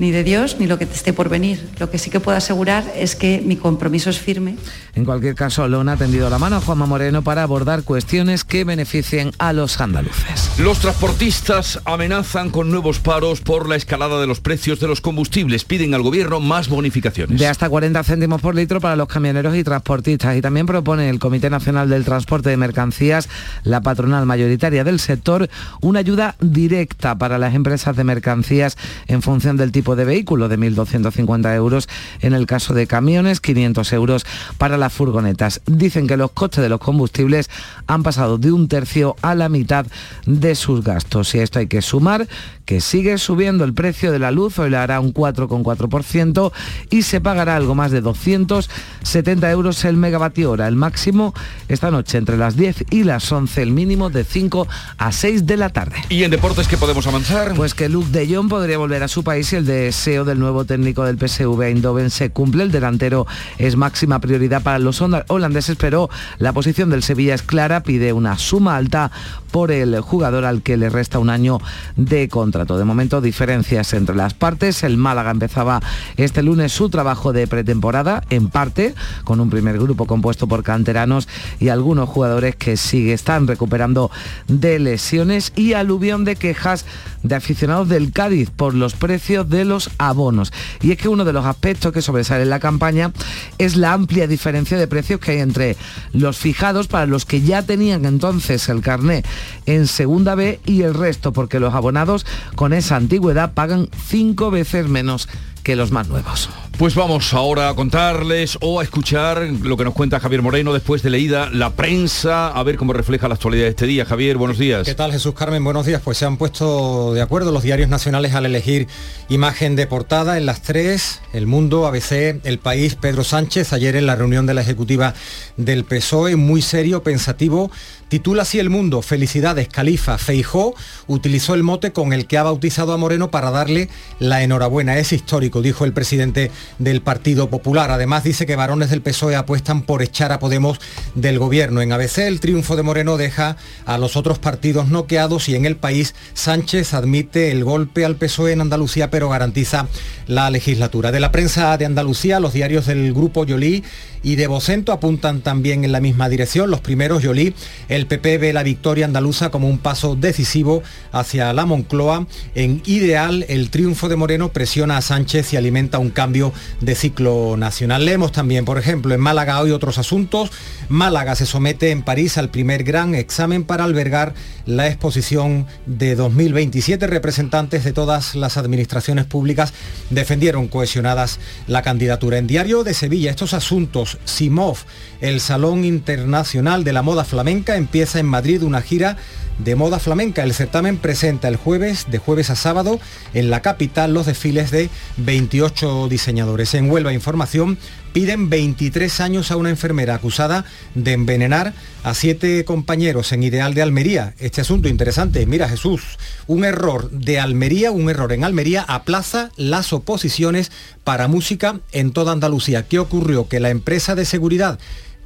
ni 0.00 0.10
de 0.10 0.24
Dios 0.24 0.56
ni 0.58 0.66
lo 0.66 0.78
que 0.78 0.84
esté 0.84 1.12
por 1.12 1.28
venir. 1.28 1.68
Lo 1.78 1.90
que 1.90 1.98
sí 1.98 2.10
que 2.10 2.18
puedo 2.18 2.36
asegurar 2.36 2.84
es 2.96 3.14
que 3.14 3.42
mi 3.44 3.56
compromiso 3.56 4.10
es 4.10 4.18
firme. 4.18 4.56
En 4.94 5.04
cualquier 5.04 5.34
caso, 5.34 5.68
Lona 5.68 5.92
ha 5.92 5.96
tendido 5.96 6.28
la 6.28 6.38
mano 6.38 6.56
a 6.56 6.60
Juanma 6.60 6.86
Moreno 6.86 7.22
para 7.22 7.42
abordar 7.42 7.84
cuestiones 7.84 8.44
que 8.44 8.64
beneficien 8.64 9.30
a 9.38 9.52
los 9.52 9.80
andaluces. 9.80 10.50
Los 10.58 10.80
transportistas 10.80 11.80
amenazan 11.84 12.50
con 12.50 12.70
nuevos 12.70 12.98
paros 12.98 13.40
por 13.40 13.68
la 13.68 13.76
escalada 13.76 14.20
de 14.20 14.26
los 14.26 14.40
precios 14.40 14.80
de 14.80 14.88
los 14.88 15.00
combustibles. 15.00 15.64
Piden 15.64 15.94
al 15.94 16.02
gobierno 16.02 16.40
más 16.40 16.68
bonificaciones. 16.68 17.38
De 17.38 17.46
hasta 17.46 17.68
40 17.68 18.02
céntimos 18.02 18.40
por 18.40 18.54
litro 18.54 18.80
para 18.80 18.96
los 18.96 19.08
camioneros 19.08 19.54
y 19.54 19.62
transportistas. 19.62 20.36
Y 20.36 20.40
también 20.40 20.66
propone 20.66 21.08
el 21.08 21.18
Comité 21.18 21.50
Nacional 21.50 21.88
del 21.88 22.04
Transporte 22.04 22.48
de 22.48 22.56
Mercancías, 22.56 23.28
la 23.62 23.82
patronal 23.82 24.26
mayoritaria 24.26 24.82
del 24.82 24.98
sector, 24.98 25.48
una 25.80 26.00
ayuda 26.00 26.36
directa 26.40 27.16
para 27.18 27.38
las 27.38 27.54
empresas 27.54 27.96
de 27.96 28.04
mercancías 28.04 28.76
en 29.06 29.22
función 29.22 29.56
del 29.56 29.72
tipo 29.72 29.89
de 29.96 30.04
vehículo 30.04 30.48
de 30.48 30.58
1.250 30.58 31.54
euros 31.54 31.88
en 32.20 32.34
el 32.34 32.46
caso 32.46 32.74
de 32.74 32.86
camiones, 32.86 33.40
500 33.40 33.92
euros 33.92 34.26
para 34.58 34.76
las 34.76 34.92
furgonetas. 34.92 35.60
Dicen 35.66 36.06
que 36.06 36.16
los 36.16 36.32
costes 36.32 36.62
de 36.62 36.68
los 36.68 36.80
combustibles 36.80 37.50
han 37.86 38.02
pasado 38.02 38.38
de 38.38 38.52
un 38.52 38.68
tercio 38.68 39.16
a 39.22 39.34
la 39.34 39.48
mitad 39.48 39.86
de 40.26 40.54
sus 40.54 40.82
gastos. 40.82 41.34
Y 41.34 41.38
esto 41.38 41.58
hay 41.58 41.66
que 41.66 41.82
sumar 41.82 42.26
que 42.70 42.80
sigue 42.80 43.18
subiendo 43.18 43.64
el 43.64 43.74
precio 43.74 44.12
de 44.12 44.20
la 44.20 44.30
luz, 44.30 44.60
hoy 44.60 44.70
le 44.70 44.76
hará 44.76 45.00
un 45.00 45.12
4,4% 45.12 46.52
y 46.88 47.02
se 47.02 47.20
pagará 47.20 47.56
algo 47.56 47.74
más 47.74 47.90
de 47.90 48.00
270 48.00 49.50
euros 49.50 49.84
el 49.84 49.96
megavatio 49.96 50.52
hora. 50.52 50.68
El 50.68 50.76
máximo 50.76 51.34
esta 51.66 51.90
noche 51.90 52.18
entre 52.18 52.36
las 52.36 52.56
10 52.56 52.84
y 52.90 53.02
las 53.02 53.32
11, 53.32 53.62
el 53.62 53.72
mínimo 53.72 54.08
de 54.08 54.22
5 54.22 54.68
a 54.98 55.10
6 55.10 55.46
de 55.46 55.56
la 55.56 55.70
tarde. 55.70 55.96
¿Y 56.10 56.22
en 56.22 56.30
deportes 56.30 56.68
qué 56.68 56.76
podemos 56.76 57.08
avanzar? 57.08 57.54
Pues 57.54 57.74
que 57.74 57.88
Luke 57.88 58.10
de 58.10 58.32
Jong 58.32 58.48
podría 58.48 58.78
volver 58.78 59.02
a 59.02 59.08
su 59.08 59.24
país 59.24 59.52
y 59.52 59.56
el 59.56 59.66
de 59.66 59.79
deseo 59.80 60.24
del 60.24 60.38
nuevo 60.38 60.64
técnico 60.64 61.04
del 61.04 61.18
PSV 61.18 61.60
Eindhoven 61.62 62.10
se 62.10 62.30
cumple. 62.30 62.62
El 62.62 62.72
delantero 62.72 63.26
es 63.58 63.76
máxima 63.76 64.20
prioridad 64.20 64.62
para 64.62 64.78
los 64.78 65.00
holandeses, 65.00 65.76
pero 65.76 66.10
la 66.38 66.52
posición 66.52 66.90
del 66.90 67.02
Sevilla 67.02 67.34
es 67.34 67.42
clara, 67.42 67.82
pide 67.82 68.12
una 68.12 68.38
suma 68.38 68.76
alta 68.76 69.10
por 69.50 69.72
el 69.72 70.00
jugador 70.00 70.44
al 70.44 70.62
que 70.62 70.76
le 70.76 70.88
resta 70.88 71.18
un 71.18 71.30
año 71.30 71.58
de 71.96 72.28
contrato. 72.28 72.78
De 72.78 72.84
momento, 72.84 73.20
diferencias 73.20 73.92
entre 73.92 74.14
las 74.14 74.34
partes. 74.34 74.82
El 74.82 74.96
Málaga 74.96 75.30
empezaba 75.30 75.80
este 76.16 76.42
lunes 76.42 76.72
su 76.72 76.88
trabajo 76.88 77.32
de 77.32 77.46
pretemporada, 77.46 78.22
en 78.30 78.48
parte, 78.48 78.94
con 79.24 79.40
un 79.40 79.50
primer 79.50 79.78
grupo 79.78 80.06
compuesto 80.06 80.46
por 80.46 80.62
canteranos 80.62 81.28
y 81.58 81.68
algunos 81.68 82.08
jugadores 82.08 82.56
que 82.56 82.76
sigue, 82.76 83.12
están 83.12 83.46
recuperando 83.46 84.10
de 84.48 84.78
lesiones 84.78 85.52
y 85.56 85.74
aluvión 85.74 86.24
de 86.24 86.36
quejas 86.36 86.84
de 87.22 87.34
aficionados 87.34 87.88
del 87.88 88.12
Cádiz 88.12 88.50
por 88.50 88.74
los 88.74 88.94
precios 88.94 89.48
de 89.48 89.64
los 89.64 89.90
abonos. 89.98 90.52
Y 90.80 90.92
es 90.92 90.98
que 90.98 91.08
uno 91.08 91.24
de 91.24 91.32
los 91.32 91.44
aspectos 91.44 91.92
que 91.92 92.02
sobresale 92.02 92.42
en 92.42 92.50
la 92.50 92.60
campaña 92.60 93.12
es 93.58 93.76
la 93.76 93.92
amplia 93.92 94.26
diferencia 94.26 94.78
de 94.78 94.86
precios 94.86 95.20
que 95.20 95.32
hay 95.32 95.38
entre 95.40 95.76
los 96.12 96.38
fijados 96.38 96.86
para 96.86 97.06
los 97.06 97.24
que 97.24 97.42
ya 97.42 97.62
tenían 97.62 98.04
entonces 98.04 98.68
el 98.68 98.80
carné 98.80 99.22
en 99.66 99.86
segunda 99.86 100.34
B 100.34 100.60
y 100.66 100.82
el 100.82 100.94
resto, 100.94 101.32
porque 101.32 101.60
los 101.60 101.74
abonados 101.74 102.26
con 102.54 102.72
esa 102.72 102.96
antigüedad 102.96 103.52
pagan 103.54 103.88
cinco 104.08 104.50
veces 104.50 104.88
menos 104.88 105.28
que 105.62 105.76
los 105.76 105.90
más 105.90 106.08
nuevos. 106.08 106.48
Pues 106.78 106.94
vamos 106.94 107.34
ahora 107.34 107.68
a 107.68 107.74
contarles 107.74 108.56
o 108.62 108.80
a 108.80 108.82
escuchar 108.82 109.42
lo 109.42 109.76
que 109.76 109.84
nos 109.84 109.92
cuenta 109.92 110.18
Javier 110.18 110.40
Moreno 110.40 110.72
después 110.72 111.02
de 111.02 111.10
leída 111.10 111.50
la 111.52 111.74
prensa, 111.74 112.48
a 112.48 112.62
ver 112.62 112.78
cómo 112.78 112.94
refleja 112.94 113.28
la 113.28 113.34
actualidad 113.34 113.64
de 113.64 113.70
este 113.70 113.86
día. 113.86 114.06
Javier, 114.06 114.38
buenos 114.38 114.56
días. 114.56 114.86
¿Qué 114.86 114.94
tal 114.94 115.12
Jesús 115.12 115.34
Carmen? 115.34 115.62
Buenos 115.62 115.84
días. 115.84 116.00
Pues 116.02 116.16
se 116.16 116.24
han 116.24 116.38
puesto 116.38 117.12
de 117.12 117.20
acuerdo 117.20 117.52
los 117.52 117.64
diarios 117.64 117.90
nacionales 117.90 118.32
al 118.34 118.46
elegir 118.46 118.88
imagen 119.28 119.76
de 119.76 119.86
portada 119.86 120.38
en 120.38 120.46
las 120.46 120.62
tres, 120.62 121.20
El 121.34 121.46
Mundo, 121.46 121.86
ABC, 121.86 122.40
El 122.44 122.58
País, 122.58 122.94
Pedro 122.94 123.24
Sánchez, 123.24 123.74
ayer 123.74 123.94
en 123.94 124.06
la 124.06 124.16
reunión 124.16 124.46
de 124.46 124.54
la 124.54 124.62
Ejecutiva 124.62 125.12
del 125.58 125.84
PSOE, 125.84 126.36
muy 126.36 126.62
serio, 126.62 127.02
pensativo, 127.02 127.70
Titula 128.10 128.42
así 128.42 128.58
El 128.58 128.70
Mundo, 128.70 129.02
Felicidades, 129.02 129.68
Califa, 129.68 130.18
Feijó, 130.18 130.74
utilizó 131.06 131.54
el 131.54 131.62
mote 131.62 131.92
con 131.92 132.12
el 132.12 132.26
que 132.26 132.38
ha 132.38 132.42
bautizado 132.42 132.92
a 132.92 132.96
Moreno 132.96 133.30
para 133.30 133.52
darle 133.52 133.88
la 134.18 134.42
enhorabuena. 134.42 134.98
Es 134.98 135.12
histórico, 135.12 135.62
dijo 135.62 135.84
el 135.84 135.92
presidente 135.92 136.50
del 136.80 137.02
Partido 137.02 137.50
Popular. 137.50 137.92
Además 137.92 138.24
dice 138.24 138.46
que 138.46 138.56
varones 138.56 138.90
del 138.90 139.00
PSOE 139.00 139.36
apuestan 139.36 139.82
por 139.82 140.02
echar 140.02 140.32
a 140.32 140.40
Podemos 140.40 140.80
del 141.14 141.38
gobierno. 141.38 141.82
En 141.82 141.92
ABC 141.92 142.18
el 142.18 142.40
triunfo 142.40 142.74
de 142.74 142.82
Moreno 142.82 143.16
deja 143.16 143.56
a 143.86 143.96
los 143.96 144.16
otros 144.16 144.40
partidos 144.40 144.88
noqueados 144.88 145.48
y 145.48 145.54
en 145.54 145.64
el 145.64 145.76
país 145.76 146.16
Sánchez 146.34 146.94
admite 146.94 147.52
el 147.52 147.62
golpe 147.62 148.04
al 148.04 148.16
PSOE 148.16 148.50
en 148.50 148.62
Andalucía 148.62 149.08
pero 149.12 149.28
garantiza 149.28 149.86
la 150.26 150.50
legislatura. 150.50 151.12
De 151.12 151.20
la 151.20 151.30
prensa 151.30 151.78
de 151.78 151.86
Andalucía, 151.86 152.40
los 152.40 152.54
diarios 152.54 152.86
del 152.86 153.14
Grupo 153.14 153.44
Yolí 153.44 153.84
y 154.22 154.36
de 154.36 154.46
Vocento 154.46 154.92
apuntan 154.92 155.40
también 155.40 155.84
en 155.84 155.92
la 155.92 156.00
misma 156.00 156.28
dirección. 156.28 156.70
Los 156.70 156.80
primeros, 156.80 157.22
Yolí, 157.22 157.54
el 157.88 157.99
PP 158.06 158.38
ve 158.38 158.52
la 158.52 158.62
victoria 158.62 159.04
andaluza 159.04 159.50
como 159.50 159.68
un 159.68 159.78
paso 159.78 160.16
decisivo 160.16 160.82
hacia 161.12 161.52
la 161.52 161.66
Moncloa. 161.66 162.26
En 162.54 162.82
ideal, 162.86 163.44
el 163.48 163.70
triunfo 163.70 164.08
de 164.08 164.16
Moreno 164.16 164.50
presiona 164.50 164.96
a 164.96 165.02
Sánchez 165.02 165.52
y 165.52 165.56
alimenta 165.56 165.98
un 165.98 166.10
cambio 166.10 166.52
de 166.80 166.94
ciclo 166.94 167.56
nacional. 167.56 168.04
Leemos 168.04 168.32
también, 168.32 168.64
por 168.64 168.78
ejemplo, 168.78 169.14
en 169.14 169.20
Málaga 169.20 169.60
hoy 169.60 169.70
otros 169.70 169.98
asuntos. 169.98 170.50
Málaga 170.88 171.34
se 171.34 171.46
somete 171.46 171.90
en 171.90 172.02
París 172.02 172.38
al 172.38 172.50
primer 172.50 172.84
gran 172.84 173.14
examen 173.14 173.64
para 173.64 173.84
albergar 173.84 174.34
la 174.66 174.86
exposición 174.86 175.66
de 175.86 176.14
2027. 176.14 177.06
Representantes 177.06 177.84
de 177.84 177.92
todas 177.92 178.34
las 178.34 178.56
administraciones 178.56 179.24
públicas 179.24 179.72
defendieron 180.10 180.68
cohesionadas 180.68 181.38
la 181.66 181.82
candidatura. 181.82 182.38
En 182.38 182.46
Diario 182.46 182.84
de 182.84 182.94
Sevilla, 182.94 183.30
estos 183.30 183.54
asuntos, 183.54 184.18
Simov, 184.24 184.78
el 185.20 185.40
Salón 185.40 185.84
Internacional 185.84 186.84
de 186.84 186.92
la 186.92 187.02
Moda 187.02 187.24
Flamenca, 187.24 187.76
empieza 187.90 188.20
en 188.20 188.26
Madrid 188.26 188.62
una 188.62 188.82
gira 188.82 189.16
de 189.58 189.74
moda 189.74 189.98
flamenca. 189.98 190.44
El 190.44 190.54
certamen 190.54 190.96
presenta 190.96 191.48
el 191.48 191.56
jueves, 191.56 192.06
de 192.08 192.18
jueves 192.18 192.48
a 192.48 192.54
sábado, 192.54 193.00
en 193.34 193.50
la 193.50 193.62
capital 193.62 194.14
los 194.14 194.26
desfiles 194.26 194.70
de 194.70 194.90
28 195.16 196.06
diseñadores. 196.08 196.74
En 196.74 196.88
Huelva 196.88 197.12
Información 197.12 197.78
piden 198.12 198.48
23 198.48 199.20
años 199.20 199.50
a 199.50 199.56
una 199.56 199.70
enfermera 199.70 200.14
acusada 200.14 200.64
de 200.94 201.14
envenenar 201.14 201.74
a 202.04 202.14
siete 202.14 202.64
compañeros 202.64 203.32
en 203.32 203.42
Ideal 203.42 203.74
de 203.74 203.82
Almería. 203.82 204.34
Este 204.38 204.60
asunto 204.60 204.88
interesante. 204.88 205.44
Mira 205.44 205.68
Jesús, 205.68 206.16
un 206.46 206.64
error 206.64 207.10
de 207.10 207.40
Almería, 207.40 207.90
un 207.90 208.08
error 208.08 208.32
en 208.32 208.44
Almería 208.44 208.82
aplaza 208.82 209.50
las 209.56 209.92
oposiciones 209.92 210.70
para 211.02 211.26
música 211.26 211.80
en 211.90 212.12
toda 212.12 212.30
Andalucía. 212.30 212.86
¿Qué 212.86 213.00
ocurrió? 213.00 213.48
Que 213.48 213.58
la 213.58 213.70
empresa 213.70 214.14
de 214.14 214.24
seguridad 214.24 214.78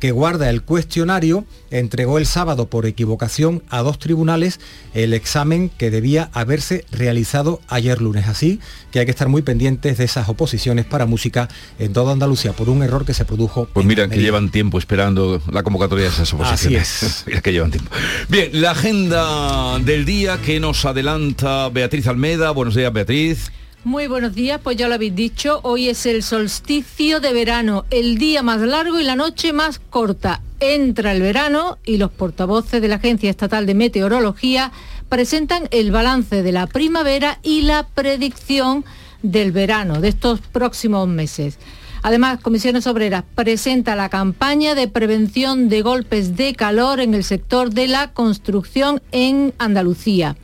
que 0.05 0.13
guarda 0.13 0.51
el 0.51 0.61
cuestionario 0.61 1.47
entregó 1.71 2.19
el 2.19 2.27
sábado 2.27 2.69
por 2.69 2.85
equivocación 2.85 3.63
a 3.71 3.81
dos 3.81 3.99
tribunales 3.99 4.61
el 4.93 5.15
examen 5.15 5.71
que 5.71 5.91
debía 5.91 6.29
haberse 6.35 6.85
realizado 6.93 7.63
ayer 7.69 8.03
lunes. 8.03 8.29
Así 8.29 8.61
que 8.91 8.99
hay 8.99 9.07
que 9.07 9.13
estar 9.13 9.31
muy 9.31 9.41
pendientes 9.41 9.97
de 9.97 10.05
esas 10.05 10.29
oposiciones 10.29 10.85
para 10.85 11.07
música 11.07 11.49
en 11.79 11.95
toda 11.95 12.13
Andalucía 12.13 12.53
por 12.53 12.69
un 12.69 12.83
error 12.83 13.07
que 13.07 13.15
se 13.15 13.25
produjo. 13.25 13.67
Pues 13.73 13.87
mira 13.87 14.07
que 14.07 14.21
llevan 14.21 14.51
tiempo 14.51 14.79
esperando 14.79 15.41
la 15.51 15.63
convocatoria 15.63 16.05
de 16.05 16.11
esas 16.11 16.35
oposiciones. 16.35 16.83
Así 16.83 17.07
es. 17.07 17.25
mira 17.27 17.41
que 17.41 17.53
llevan 17.53 17.71
tiempo. 17.71 17.91
Bien, 18.29 18.51
la 18.61 18.73
agenda 18.73 19.79
del 19.79 20.05
día 20.05 20.39
que 20.43 20.61
nos 20.61 20.85
adelanta 20.85 21.71
Beatriz 21.71 22.07
Almeda. 22.09 22.51
Buenos 22.51 22.75
días, 22.75 22.93
Beatriz. 22.93 23.51
Muy 23.85 24.07
buenos 24.07 24.35
días, 24.35 24.63
pues 24.65 24.79
ya 24.79 24.89
lo 24.89 24.95
habéis 24.95 25.15
dicho, 25.15 25.61
hoy 25.63 25.91
es 25.91 26.07
el 26.07 26.23
solsticio 26.23 27.21
de 27.21 27.35
verano, 27.35 27.85
el 27.91 28.17
día 28.17 28.43
más 28.43 28.63
largo 28.63 28.99
y 28.99 29.05
la 29.05 29.15
noche 29.15 29.53
más 29.53 29.79
corta. 29.79 30.41
Entra 30.59 31.13
el 31.13 31.21
verano 31.21 31.77
y 31.85 31.99
los 31.99 32.11
portavoces 32.11 32.81
de 32.81 32.89
la 32.89 32.95
Agencia 32.95 33.29
Estatal 33.29 33.67
de 33.67 33.75
Meteorología 33.75 34.73
presentan 35.11 35.69
el 35.71 35.91
balance 35.91 36.43
de 36.43 36.51
la 36.51 36.67
primavera 36.67 37.41
y 37.43 37.61
la 37.61 37.87
predicción 37.87 38.87
del 39.23 39.53
verano 39.53 40.01
de 40.01 40.09
estos 40.09 40.41
próximos 40.41 41.07
meses. 41.07 41.59
Además, 42.01 42.41
Comisiones 42.41 42.87
Obreras 42.87 43.25
presenta 43.35 43.97
la 43.97 44.09
campaña 44.09 44.75
de 44.75 44.89
prevención 44.89 45.69
de 45.69 45.83
golpes 45.83 46.37
de 46.37 46.55
calor 46.55 47.01
en 47.01 47.13
el 47.13 47.23
sector 47.23 47.69
de 47.69 47.89
la 47.89 48.15
construcción 48.15 49.03
en 49.13 49.53
Andalucía. 49.59 50.37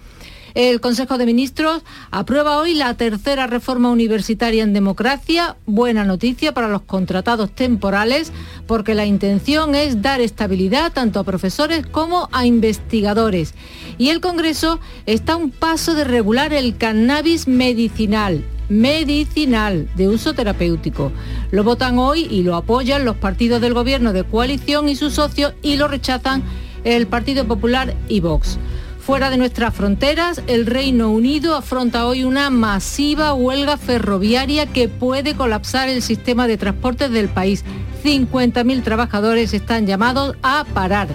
El 0.55 0.81
Consejo 0.81 1.17
de 1.17 1.27
Ministros 1.27 1.83
aprueba 2.11 2.59
hoy 2.59 2.75
la 2.75 2.95
tercera 2.95 3.47
reforma 3.47 3.91
universitaria 3.91 4.63
en 4.63 4.73
democracia. 4.73 5.57
Buena 5.67 6.05
noticia 6.05 6.53
para 6.53 6.69
los 6.69 6.83
contratados 6.83 7.53
temporales 7.53 8.33
porque 8.67 8.95
la 8.95 9.07
intención 9.07 9.75
es 9.75 10.03
dar 10.03 10.21
estabilidad 10.21 10.93
tanto 10.93 11.21
a 11.21 11.25
profesores 11.25 11.87
como 11.87 12.29
a 12.33 12.47
investigadores. 12.47 13.55
Y 13.97 14.09
el 14.09 14.21
Congreso 14.21 14.81
está 15.07 15.35
a 15.35 15.37
un 15.37 15.51
paso 15.51 15.95
de 15.95 16.05
regular 16.05 16.53
el 16.53 16.77
cannabis 16.77 17.47
medicinal 17.47 18.45
medicinal 18.69 19.89
de 19.97 20.09
uso 20.09 20.33
terapéutico. 20.33 21.11
Lo 21.51 21.65
votan 21.65 21.99
hoy 21.99 22.29
y 22.31 22.45
lo 22.45 22.55
apoyan 22.55 23.05
los 23.05 23.17
partidos 23.17 23.61
del 23.61 23.75
gobierno 23.75 24.13
de 24.13 24.23
coalición 24.23 24.89
y 24.89 24.95
sus 24.95 25.15
socios 25.15 25.55
y 25.61 25.75
lo 25.75 25.89
rechazan 25.89 26.45
el 26.85 27.09
Partido 27.09 27.45
Popular 27.47 27.95
y 28.09 28.21
Vox. 28.21 28.59
Fuera 29.11 29.29
de 29.29 29.39
nuestras 29.39 29.75
fronteras, 29.75 30.41
el 30.47 30.67
Reino 30.67 31.11
Unido 31.11 31.57
afronta 31.57 32.07
hoy 32.07 32.23
una 32.23 32.49
masiva 32.49 33.35
huelga 33.35 33.77
ferroviaria 33.77 34.67
que 34.67 34.89
puede 34.89 35.35
colapsar 35.35 35.89
el 35.89 36.01
sistema 36.01 36.47
de 36.47 36.57
transportes 36.57 37.11
del 37.11 37.29
país. 37.29 37.65
50.000 38.05 38.85
trabajadores 38.85 39.53
están 39.53 39.85
llamados 39.85 40.37
a 40.45 40.65
parar. 40.75 41.09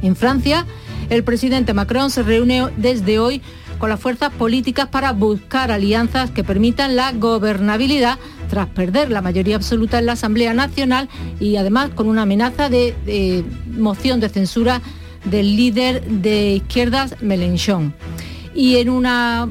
En 0.00 0.14
Francia, 0.14 0.64
el 1.10 1.24
presidente 1.24 1.74
Macron 1.74 2.12
se 2.12 2.22
reúne 2.22 2.68
desde 2.76 3.18
hoy 3.18 3.42
con 3.80 3.90
las 3.90 3.98
fuerzas 3.98 4.32
políticas 4.32 4.86
para 4.86 5.12
buscar 5.12 5.72
alianzas 5.72 6.30
que 6.30 6.44
permitan 6.44 6.94
la 6.94 7.10
gobernabilidad 7.10 8.16
tras 8.48 8.68
perder 8.68 9.10
la 9.10 9.22
mayoría 9.22 9.56
absoluta 9.56 9.98
en 9.98 10.06
la 10.06 10.12
Asamblea 10.12 10.54
Nacional 10.54 11.08
y 11.40 11.56
además 11.56 11.90
con 11.96 12.08
una 12.08 12.22
amenaza 12.22 12.68
de, 12.68 13.44
moción 13.76 14.20
de 14.20 14.28
censura 14.28 14.80
del 15.24 15.56
líder 15.56 16.02
de 16.04 16.56
izquierdas 16.56 17.16
Mélenchon. 17.20 17.94
Y 18.54 18.76
en 18.76 18.88
una, 18.88 19.48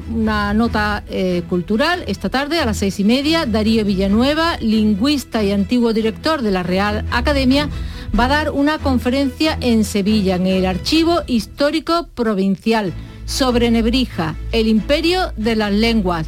nota 0.54 1.02
eh, 1.08 1.42
cultural, 1.48 2.04
esta 2.08 2.28
tarde 2.28 2.60
a 2.60 2.66
las 2.66 2.76
seis 2.76 3.00
y 3.00 3.04
media, 3.04 3.46
Darío 3.46 3.84
Villanueva, 3.84 4.58
lingüista 4.58 5.42
y 5.42 5.52
antiguo 5.52 5.92
director 5.92 6.42
de 6.42 6.50
la 6.50 6.62
Real 6.62 7.06
Academia, 7.10 7.70
va 8.18 8.26
a 8.26 8.28
dar 8.28 8.50
una 8.50 8.78
conferencia 8.78 9.56
en 9.60 9.84
Sevilla, 9.84 10.36
en 10.36 10.46
el 10.46 10.66
Archivo 10.66 11.22
Histórico 11.26 12.08
Provincial, 12.14 12.92
sobre 13.24 13.70
Nebrija, 13.70 14.34
el 14.52 14.68
imperio 14.68 15.32
de 15.36 15.56
las 15.56 15.72
lenguas. 15.72 16.26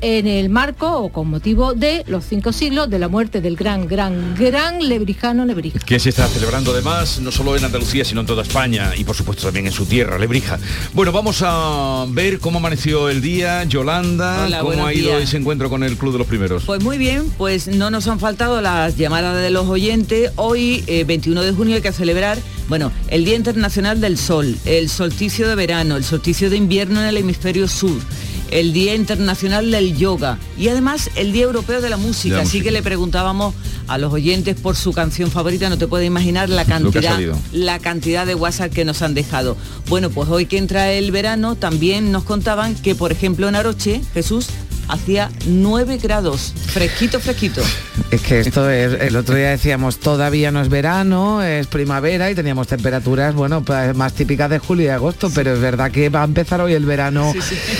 En 0.00 0.26
el 0.26 0.48
marco 0.48 0.98
o 0.98 1.08
con 1.10 1.28
motivo 1.28 1.74
de 1.74 2.04
los 2.06 2.24
cinco 2.24 2.52
siglos 2.52 2.88
de 2.90 2.98
la 2.98 3.08
muerte 3.08 3.40
del 3.40 3.56
gran, 3.56 3.86
gran, 3.86 4.34
gran 4.34 4.86
lebrijano 4.88 5.44
Nebrija. 5.44 5.78
Que 5.80 5.98
se 5.98 6.08
está 6.10 6.26
celebrando 6.28 6.72
además 6.72 7.20
no 7.20 7.30
solo 7.30 7.56
en 7.56 7.64
Andalucía, 7.64 8.04
sino 8.04 8.20
en 8.20 8.26
toda 8.26 8.42
España 8.42 8.92
y 8.96 9.04
por 9.04 9.16
supuesto 9.16 9.44
también 9.44 9.66
en 9.66 9.72
su 9.72 9.86
tierra, 9.86 10.18
Lebrija. 10.18 10.58
Bueno, 10.94 11.12
vamos 11.12 11.42
a 11.44 12.06
ver 12.08 12.38
cómo 12.38 12.58
amaneció 12.58 13.08
el 13.08 13.20
día. 13.20 13.64
Yolanda, 13.64 14.44
Hola, 14.46 14.60
cómo 14.60 14.86
ha 14.86 14.94
ido 14.94 15.10
días. 15.10 15.22
ese 15.22 15.36
encuentro 15.36 15.68
con 15.68 15.82
el 15.84 15.96
Club 15.96 16.12
de 16.12 16.18
los 16.18 16.26
Primeros. 16.26 16.64
Pues 16.64 16.82
muy 16.82 16.98
bien, 16.98 17.30
pues 17.36 17.68
no 17.68 17.90
nos 17.90 18.06
han 18.08 18.20
faltado 18.20 18.60
las 18.60 18.96
llamadas 18.96 19.40
de 19.40 19.50
los 19.50 19.68
oyentes. 19.68 20.32
Hoy, 20.36 20.84
eh, 20.86 21.04
21 21.04 21.42
de 21.42 21.52
junio, 21.52 21.76
hay 21.76 21.82
que 21.82 21.92
celebrar, 21.92 22.38
bueno, 22.68 22.92
el 23.08 23.24
Día 23.24 23.36
Internacional 23.36 24.00
del 24.00 24.16
Sol, 24.18 24.56
el 24.64 24.88
solsticio 24.88 25.48
de 25.48 25.54
verano, 25.54 25.96
el 25.96 26.04
solsticio 26.04 26.50
de 26.50 26.56
invierno 26.56 27.00
en 27.00 27.06
el 27.08 27.16
hemisferio 27.16 27.68
sur, 27.68 27.98
el 28.50 28.72
Día 28.72 28.94
Internacional 28.94 29.70
del 29.70 29.96
Yoga 29.96 30.38
y 30.58 30.68
además 30.68 31.10
el 31.16 31.32
Día 31.32 31.44
Europeo 31.44 31.80
de 31.80 31.90
la 31.90 31.96
Música. 31.96 32.36
La 32.36 32.42
Así 32.42 32.58
música. 32.58 32.64
que 32.64 32.70
le 32.70 32.82
preguntábamos 32.82 33.54
a 33.86 33.98
los 33.98 34.12
oyentes 34.12 34.54
por 34.58 34.76
su 34.76 34.92
canción 34.92 35.30
favorita, 35.30 35.68
no 35.68 35.78
te 35.78 35.88
puedes 35.88 36.06
imaginar 36.06 36.48
la 36.48 36.64
cantidad, 36.64 37.18
la 37.52 37.78
cantidad 37.78 38.26
de 38.26 38.34
WhatsApp 38.34 38.72
que 38.72 38.84
nos 38.84 39.02
han 39.02 39.14
dejado. 39.14 39.56
Bueno, 39.88 40.10
pues 40.10 40.28
hoy 40.28 40.46
que 40.46 40.58
entra 40.58 40.92
el 40.92 41.10
verano, 41.10 41.56
también 41.56 42.12
nos 42.12 42.24
contaban 42.24 42.74
que, 42.76 42.94
por 42.94 43.12
ejemplo, 43.12 43.48
en 43.48 43.56
Aroche, 43.56 44.00
Jesús, 44.14 44.46
hacía 44.90 45.30
9 45.46 45.98
grados, 46.02 46.52
fresquito, 46.66 47.20
fresquito. 47.20 47.62
Es 48.10 48.20
que 48.22 48.40
esto 48.40 48.68
es, 48.68 49.00
el 49.00 49.14
otro 49.16 49.36
día 49.36 49.50
decíamos 49.50 49.98
todavía 49.98 50.50
no 50.50 50.60
es 50.60 50.68
verano, 50.68 51.42
es 51.42 51.66
primavera 51.68 52.30
y 52.30 52.34
teníamos 52.34 52.66
temperaturas, 52.66 53.34
bueno, 53.34 53.62
pues, 53.62 53.94
más 53.94 54.14
típicas 54.14 54.50
de 54.50 54.58
julio 54.58 54.86
y 54.86 54.88
agosto, 54.88 55.30
pero 55.34 55.54
es 55.54 55.60
verdad 55.60 55.90
que 55.90 56.08
va 56.08 56.22
a 56.22 56.24
empezar 56.24 56.60
hoy 56.60 56.72
el 56.72 56.84
verano. 56.84 57.32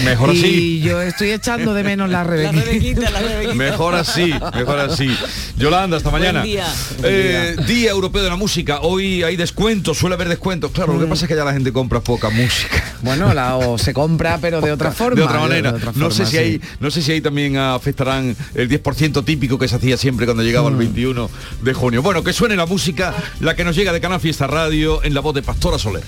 Mejor 0.05 0.35
y 0.35 0.39
así. 0.39 0.81
yo 0.81 1.01
estoy 1.03 1.33
echando 1.33 1.75
de 1.75 1.83
menos 1.83 2.11
la 2.11 2.23
rebequita. 2.23 3.11
Mejor 3.55 3.95
así, 3.95 4.33
mejor 4.55 4.79
así. 4.79 5.11
Yolanda, 5.57 5.97
hasta 5.97 6.11
Buen 6.11 6.23
mañana. 6.23 6.43
día. 6.43 6.67
Eh, 7.03 7.57
día 7.67 7.91
Europeo 7.91 8.23
de 8.23 8.29
la 8.29 8.37
Música. 8.37 8.81
Hoy 8.83 9.23
hay 9.23 9.37
descuentos, 9.37 9.99
suele 9.99 10.15
haber 10.15 10.29
descuentos. 10.29 10.71
Claro, 10.71 10.95
lo 10.95 11.01
que 11.01 11.07
pasa 11.07 11.25
es 11.25 11.29
que 11.29 11.37
ya 11.37 11.45
la 11.45 11.53
gente 11.53 11.73
compra 11.73 12.01
poca 12.01 12.31
música. 12.31 12.83
Bueno, 13.03 13.33
la, 13.35 13.57
o 13.57 13.79
se 13.79 13.93
compra, 13.93 14.39
pero 14.41 14.61
de 14.61 14.73
otra 14.73 14.93
forma. 14.93 15.17
de 15.17 15.23
otra 15.23 15.41
manera. 15.41 15.71
otra 15.71 15.93
no 15.95 16.11
sé 16.11 16.25
si 16.25 16.33
sí. 16.33 16.37
hay, 16.39 16.61
no 16.79 16.91
sé 16.91 17.00
si 17.03 17.13
ahí 17.13 17.21
también 17.21 17.57
afectarán 17.57 18.37
el 18.55 18.69
10% 18.69 19.25
típico 19.25 19.59
que 19.59 19.69
se 19.69 19.77
hacía 19.77 19.97
siempre 19.97 20.27
cuando 20.27 20.43
llegaba 20.43 20.69
Mm. 20.71 20.73
el 20.73 20.79
21 20.79 21.31
de 21.63 21.75
junio. 21.75 22.03
Bueno, 22.03 22.23
que 22.23 22.33
suene 22.33 22.57
la 22.57 22.67
música, 22.67 23.15
la 23.41 23.55
que 23.57 23.65
nos 23.65 23.75
llega 23.77 23.93
de 23.93 24.01
Canal 24.01 24.21
Fiesta 24.21 24.47
Radio 24.47 25.03
en 25.03 25.15
la 25.15 25.21
voz 25.21 25.35
de 25.35 25.43
Pastora 25.43 25.79
Soler. 25.79 26.05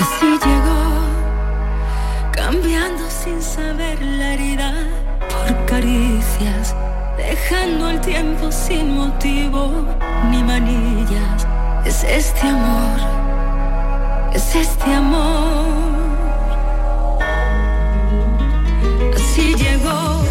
Así 0.00 0.26
llegó, 0.26 1.02
cambiando 2.32 3.02
sin 3.10 3.40
saber 3.42 4.00
la 4.02 4.34
herida 4.34 4.74
por 5.28 5.66
caricias, 5.66 6.74
dejando 7.16 7.90
el 7.90 8.00
tiempo 8.00 8.50
sin 8.50 8.90
motivo 8.96 9.86
ni 10.30 10.42
manillas. 10.42 11.46
Es 11.84 12.04
este 12.04 12.46
amor, 12.48 12.98
es 14.34 14.54
este 14.54 14.92
amor. 14.94 16.01
Así 19.42 19.56
llegó, 19.56 19.90
como 19.90 20.21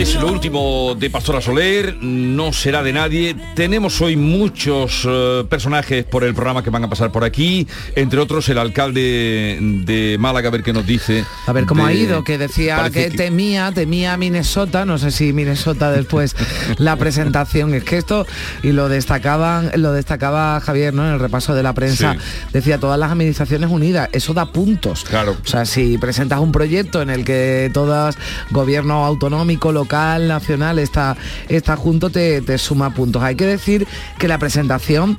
Es 0.00 0.14
lo 0.14 0.32
último 0.32 0.94
de 0.98 1.10
Pastora 1.10 1.42
Soler, 1.42 1.94
no 2.00 2.54
será 2.54 2.82
de 2.82 2.90
nadie. 2.90 3.36
Tenemos 3.54 4.00
hoy 4.00 4.16
muchos 4.16 5.06
eh, 5.06 5.44
personajes 5.46 6.06
por 6.06 6.24
el 6.24 6.32
programa 6.34 6.64
que 6.64 6.70
van 6.70 6.82
a 6.84 6.88
pasar 6.88 7.12
por 7.12 7.22
aquí, 7.22 7.68
entre 7.94 8.18
otros 8.18 8.48
el 8.48 8.56
alcalde 8.56 9.58
de 9.60 10.16
Málaga, 10.18 10.48
a 10.48 10.52
ver 10.52 10.62
qué 10.62 10.72
nos 10.72 10.86
dice. 10.86 11.26
A 11.46 11.52
ver 11.52 11.66
cómo 11.66 11.84
ha 11.84 11.92
ido, 11.92 12.24
que 12.24 12.38
decía 12.38 12.88
que, 12.90 13.10
temía, 13.10 13.72
temía 13.72 14.16
Minnesota, 14.16 14.86
no 14.86 14.96
sé 14.96 15.10
si 15.10 15.34
Minnesota 15.34 15.90
después 15.90 16.34
la 16.78 16.96
presentación, 16.96 17.74
es 17.74 17.84
que 17.84 17.98
esto, 17.98 18.26
y 18.62 18.72
lo 18.72 18.88
destacaban, 18.88 19.70
lo 19.74 19.92
destacaba 19.92 20.60
Javier, 20.60 20.94
¿no? 20.94 21.06
En 21.06 21.12
el 21.12 21.20
repaso 21.20 21.54
de 21.54 21.62
la 21.62 21.74
prensa, 21.74 22.14
Sí. 22.14 22.18
decía 22.54 22.80
todas 22.80 22.98
las 22.98 23.12
administraciones 23.12 23.68
unidas, 23.68 24.08
eso 24.12 24.32
da 24.32 24.46
puntos. 24.46 25.04
Claro. 25.04 25.36
O 25.44 25.46
sea, 25.46 25.66
si 25.66 25.98
presentas 25.98 26.40
un 26.40 26.52
proyecto 26.52 27.02
en 27.02 27.10
el 27.10 27.26
que 27.26 27.70
todas, 27.74 28.16
gobierno 28.50 29.04
autonómico, 29.04 29.72
local, 29.72 29.89
nacional, 30.28 30.78
está, 30.78 31.16
está 31.48 31.76
junto, 31.76 32.10
te, 32.10 32.40
te 32.42 32.58
suma 32.58 32.94
puntos. 32.94 33.22
Hay 33.22 33.34
que 33.34 33.46
decir 33.46 33.86
que 34.18 34.28
la 34.28 34.38
presentación 34.38 35.18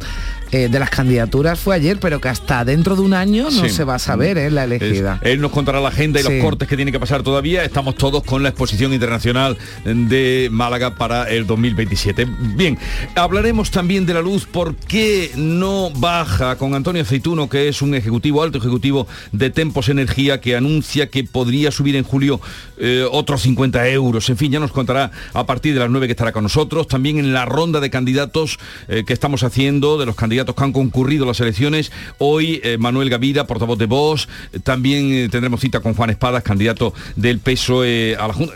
eh, 0.52 0.68
de 0.70 0.80
las 0.80 0.90
candidaturas 0.90 1.60
fue 1.60 1.76
ayer, 1.76 1.98
pero 2.00 2.20
que 2.20 2.30
hasta 2.30 2.66
dentro 2.66 2.96
de 2.96 3.02
un 3.02 3.14
año 3.14 3.46
no 3.46 3.52
Sí. 3.52 3.70
se 3.70 3.84
va 3.84 3.96
a 3.96 4.00
saber 4.00 4.38
¿eh? 4.38 4.52
la 4.52 4.66
elegida. 4.66 5.20
Es- 5.22 5.32
él 5.32 5.42
nos 5.42 5.52
contará 5.52 5.80
la 5.80 5.90
agenda 5.90 6.20
y 6.20 6.24
Sí. 6.24 6.30
los 6.34 6.44
cortes 6.44 6.68
que 6.68 6.76
tiene 6.76 6.92
que 6.92 7.00
pasar 7.00 7.24
todavía. 7.24 7.64
Estamos 7.64 7.96
todos 7.96 8.24
con 8.24 8.44
la 8.44 8.50
exposición 8.50 8.94
internacional 8.94 9.58
de 9.86 10.50
Málaga 10.52 10.96
para 10.96 11.30
el 11.30 11.46
2027. 11.48 12.28
Bien, 12.56 12.78
hablaremos 13.16 13.72
también 13.72 14.06
de 14.06 14.14
la 14.14 14.22
luz. 14.22 14.46
¿Por 14.46 14.76
qué 14.76 15.32
no 15.36 15.90
baja 15.96 16.58
con 16.58 16.74
Antonio 16.76 17.02
Aceituno, 17.04 17.50
que 17.50 17.68
es 17.68 17.82
un 17.82 17.96
ejecutivo, 17.96 18.44
alto 18.44 18.58
ejecutivo 18.58 19.08
de 19.32 19.50
Tempos 19.50 19.90
Energía, 19.90 20.42
que 20.42 20.56
anuncia 20.56 21.10
que 21.10 21.24
podría 21.24 21.72
subir 21.72 21.96
en 21.96 22.04
julio 22.04 22.42
eh, 22.78 23.06
otros 23.10 23.42
50 23.44 23.88
euros? 23.90 24.30
En 24.30 24.38
fin, 24.38 24.52
ya 24.52 24.60
nos 24.60 24.72
contará 24.72 25.12
a 25.34 25.46
partir 25.46 25.74
de 25.74 25.80
las 25.80 25.90
9 25.90 26.08
que 26.08 26.12
estará 26.12 26.32
con 26.32 26.44
nosotros. 26.44 26.88
También 26.88 27.18
en 27.20 27.34
la 27.34 27.46
ronda 27.46 27.80
de 27.80 27.90
candidatos 27.90 28.60
eh, 28.88 29.04
que 29.06 29.14
estamos 29.14 29.44
haciendo, 29.44 29.98
de 29.98 30.06
los 30.06 30.16
candidatos 30.16 30.41
que 30.46 30.64
han 30.64 30.72
concurrido 30.72 31.26
las 31.26 31.40
elecciones. 31.40 31.92
Hoy 32.18 32.62
eh, 32.64 32.78
Manuel 32.78 33.10
Gavira, 33.10 33.48
portavoz 33.48 33.78
de 33.78 33.86
Vox. 33.86 34.28
También 34.64 35.12
eh, 35.12 35.30
tendremos 35.30 35.62
cita 35.62 35.80
con 35.80 35.94
Juan 35.94 36.10
Espadas, 36.10 36.44
candidato 36.44 36.94
del 37.16 37.40
PSOE 37.40 38.16
a 38.20 38.28
la 38.28 38.34
Junta, 38.34 38.54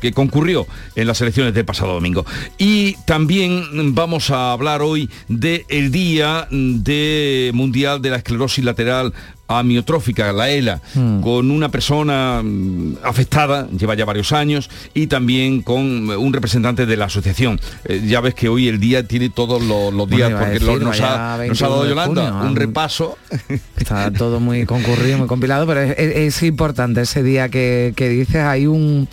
que 0.00 0.12
concurrió 0.12 0.66
en 0.94 1.06
las 1.06 1.20
elecciones 1.20 1.54
del 1.54 1.64
pasado 1.64 1.94
domingo. 1.94 2.24
Y 2.58 2.94
también 3.04 3.94
vamos 3.94 4.30
a 4.30 4.52
hablar 4.52 4.82
hoy 4.82 5.10
del 5.28 5.90
Día 5.90 6.48
mm, 6.50 6.82
de 6.82 7.50
Mundial 7.54 8.02
de 8.02 8.10
la 8.10 8.16
Esclerosis 8.16 8.64
Lateral 8.64 9.12
amiotrófica, 9.48 10.32
la 10.32 10.50
ELA, 10.50 10.80
con 11.22 11.50
una 11.50 11.68
persona 11.68 12.40
mm, 12.42 12.96
afectada, 13.02 13.68
lleva 13.70 13.94
ya 13.94 14.04
varios 14.04 14.32
años, 14.32 14.68
y 14.94 15.06
también 15.06 15.62
con 15.62 16.10
eh, 16.10 16.16
un 16.16 16.32
representante 16.32 16.86
de 16.86 16.96
la 16.96 17.06
asociación. 17.06 17.60
Eh, 17.84 18.02
ya 18.06 18.20
ves 18.20 18.34
que 18.34 18.48
hoy 18.48 18.68
el 18.68 18.80
día 18.80 19.06
tiene 19.06 19.30
todos 19.30 19.62
los, 19.62 20.08
días, 20.10 20.30
porque 20.32 20.50
decir, 20.54 20.66
lo- 20.66 20.78
nos, 20.78 21.00
ha, 21.00 21.36
nos 21.46 21.62
ha 21.62 21.68
21 21.68 21.70
dado 21.70 21.86
Yolanda 21.86 22.30
junio, 22.32 22.48
un 22.50 22.56
repaso. 22.56 23.18
Está 23.76 24.10
todo 24.12 24.40
muy 24.40 24.64
concurrido, 24.66 25.18
muy 25.18 25.26
compilado, 25.28 25.66
pero 25.66 25.80
es, 25.82 25.94
es- 25.98 26.16
es 26.36 26.42
importante 26.42 27.00
ese 27.02 27.22
día 27.22 27.48
que, 27.48 27.92
que 27.96 28.08
dices. 28.08 28.36
Hay 28.36 28.66
un, 28.66 29.08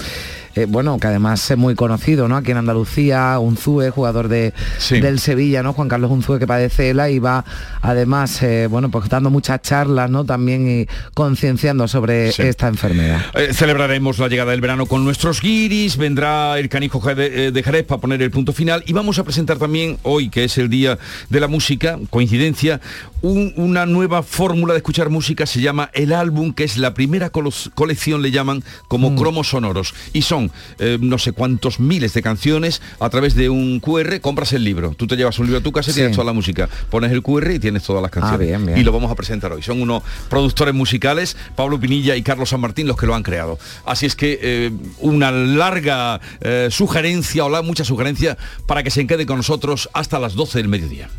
eh, 0.56 0.66
bueno, 0.70 0.98
que 1.00 1.08
además 1.08 1.50
es 1.50 1.58
muy 1.58 1.76
conocido, 1.76 2.28
¿no? 2.28 2.38
Aquí 2.38 2.52
en 2.52 2.58
Andalucía, 2.58 3.38
Unzúe, 3.40 3.90
jugador 3.92 4.28
de, 4.28 4.54
del 4.92 5.20
Sevilla, 5.20 5.64
¿no? 5.64 5.74
Juan 5.74 5.90
Carlos 5.90 6.12
Unzúe, 6.12 6.40
que 6.40 6.48
padece 6.48 6.92
ELA 6.92 7.10
y 7.10 7.20
va 7.20 7.44
además, 7.82 8.42
eh, 8.44 8.68
bueno, 8.70 8.90
pues 8.92 9.10
dando 9.10 9.30
muchas 9.30 9.62
charlas, 9.62 10.10
¿no? 10.10 10.26
También 10.26 10.70
y 10.70 10.88
concienciando 11.14 11.88
sobre 11.88 12.32
Sí. 12.32 12.44
esta 12.44 12.68
enfermedad. 12.68 13.22
Eh, 13.36 13.54
celebraremos 13.54 14.20
la 14.20 14.28
llegada 14.28 14.52
del 14.52 14.62
verano 14.62 14.86
con 14.86 15.04
nuestros 15.04 15.42
guiris, 15.42 15.98
vendrá 15.98 16.58
el 16.60 16.70
canijo 16.70 17.00
de, 17.14 17.52
de 17.52 17.64
Jerez 17.64 17.86
para 17.86 18.02
poner 18.02 18.22
el 18.22 18.32
punto 18.32 18.54
final 18.54 18.84
y 18.86 18.94
vamos 18.94 19.20
a 19.20 19.24
presentar 19.24 19.58
también 19.58 19.98
hoy, 20.04 20.30
que 20.30 20.44
es 20.44 20.58
el 20.58 20.70
día 20.70 20.98
de 21.30 21.40
la 21.40 21.48
música, 21.48 22.00
coincidencia, 22.10 22.80
un- 23.22 23.54
una 23.56 23.86
nueva 23.86 24.24
fórmula 24.24 24.74
de 24.74 24.78
escuchar 24.78 25.10
música, 25.10 25.46
se 25.46 25.62
llama 25.62 25.90
el 25.94 26.14
álbum, 26.14 26.54
que 26.54 26.64
es 26.64 26.78
la 26.78 26.94
primera 26.94 27.30
colección, 27.30 28.22
le 28.22 28.32
llaman 28.32 28.64
como 28.88 29.16
cromos 29.16 29.50
sonoros. 29.50 29.94
Y 30.14 30.22
son 30.24 30.43
eh, 30.80 30.98
no 31.02 31.18
sé 31.18 31.32
cuántos 31.32 31.80
miles 31.80 32.14
de 32.14 32.22
canciones 32.22 32.82
a 33.00 33.10
través 33.10 33.36
de 33.36 33.50
un 33.50 33.80
QR, 33.80 34.20
compras 34.22 34.54
el 34.54 34.64
libro. 34.64 34.94
Tú 34.98 35.08
te 35.08 35.16
llevas 35.16 35.38
un 35.40 35.46
libro 35.46 35.60
a 35.60 35.64
tu 35.64 35.72
casa 35.72 35.92
y 35.92 35.94
Sí. 35.94 36.00
tienes 36.00 36.16
toda 36.16 36.26
la 36.26 36.34
música. 36.34 36.70
Pones 36.90 37.12
el 37.12 37.22
QR 37.22 37.52
y 37.54 37.60
tienes 37.60 37.84
todas 37.84 38.02
las 38.02 38.12
canciones. 38.12 38.48
bien, 38.48 38.66
bien. 38.66 38.78
Y 38.78 38.84
lo 38.84 38.92
vamos 38.92 39.12
a 39.12 39.16
presentar 39.16 39.52
hoy. 39.52 39.62
Son 39.62 39.82
unos 39.82 40.04
productores 40.30 40.74
musicales, 40.74 41.36
Pablo 41.56 41.80
Pinilla 41.80 42.16
y 42.16 42.24
Carlos 42.24 42.50
San 42.50 42.62
Martín, 42.62 42.88
los 42.88 42.98
que 42.98 43.06
lo 43.06 43.16
han 43.16 43.24
creado. 43.24 43.60
Así 43.86 44.06
es 44.06 44.16
que 44.16 44.40
eh, 44.42 44.72
una 45.00 45.32
larga 45.32 46.20
eh, 46.42 46.70
sugerencia, 46.72 47.46
o 47.46 47.50
la, 47.50 47.62
mucha 47.62 47.84
sugerencia, 47.86 48.38
para 48.68 48.84
que 48.84 48.90
se 48.92 49.06
quede 49.08 49.26
con 49.26 49.38
nosotros 49.38 49.90
hasta 49.94 50.20
las 50.20 50.34
12 50.34 50.60
del 50.60 50.68
mediodía. 50.68 51.10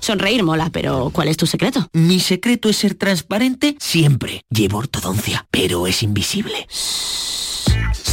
Sonreír 0.00 0.42
mola, 0.42 0.68
pero 0.72 1.10
¿cuál 1.12 1.28
es 1.28 1.36
tu 1.36 1.46
secreto? 1.46 1.88
Mi 1.92 2.18
secreto 2.18 2.68
es 2.68 2.76
ser 2.76 2.94
transparente 2.96 3.76
siempre. 3.78 4.44
Llevo 4.50 4.78
ortodoncia, 4.78 5.46
pero 5.52 5.86
es 5.86 6.02
invisible. 6.02 6.66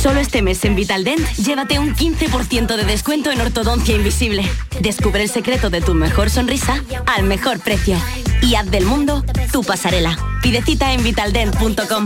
Solo 0.02 0.22
este 0.22 0.42
mes 0.42 0.64
en 0.64 0.78
Vitaldent, 0.78 1.20
llévate 1.36 1.78
un 1.78 1.94
15% 1.94 2.78
de 2.78 2.86
descuento 2.86 3.32
en 3.32 3.42
ortodoncia 3.42 3.94
invisible. 3.94 4.50
Descubre 4.80 5.22
el 5.22 5.30
secreto 5.30 5.70
de 5.70 5.82
tu 5.82 5.94
mejor 5.94 6.30
sonrisa 6.30 6.82
al 7.06 7.26
mejor 7.26 7.60
precio. 7.60 7.98
Y 8.42 8.56
haz 8.56 8.72
del 8.72 8.86
mundo 8.86 9.26
tu 9.52 9.62
pasarela. 9.62 10.18
Pide 10.42 10.62
cita 10.62 10.94
en 10.94 11.04
vitaldent.com. 11.04 12.06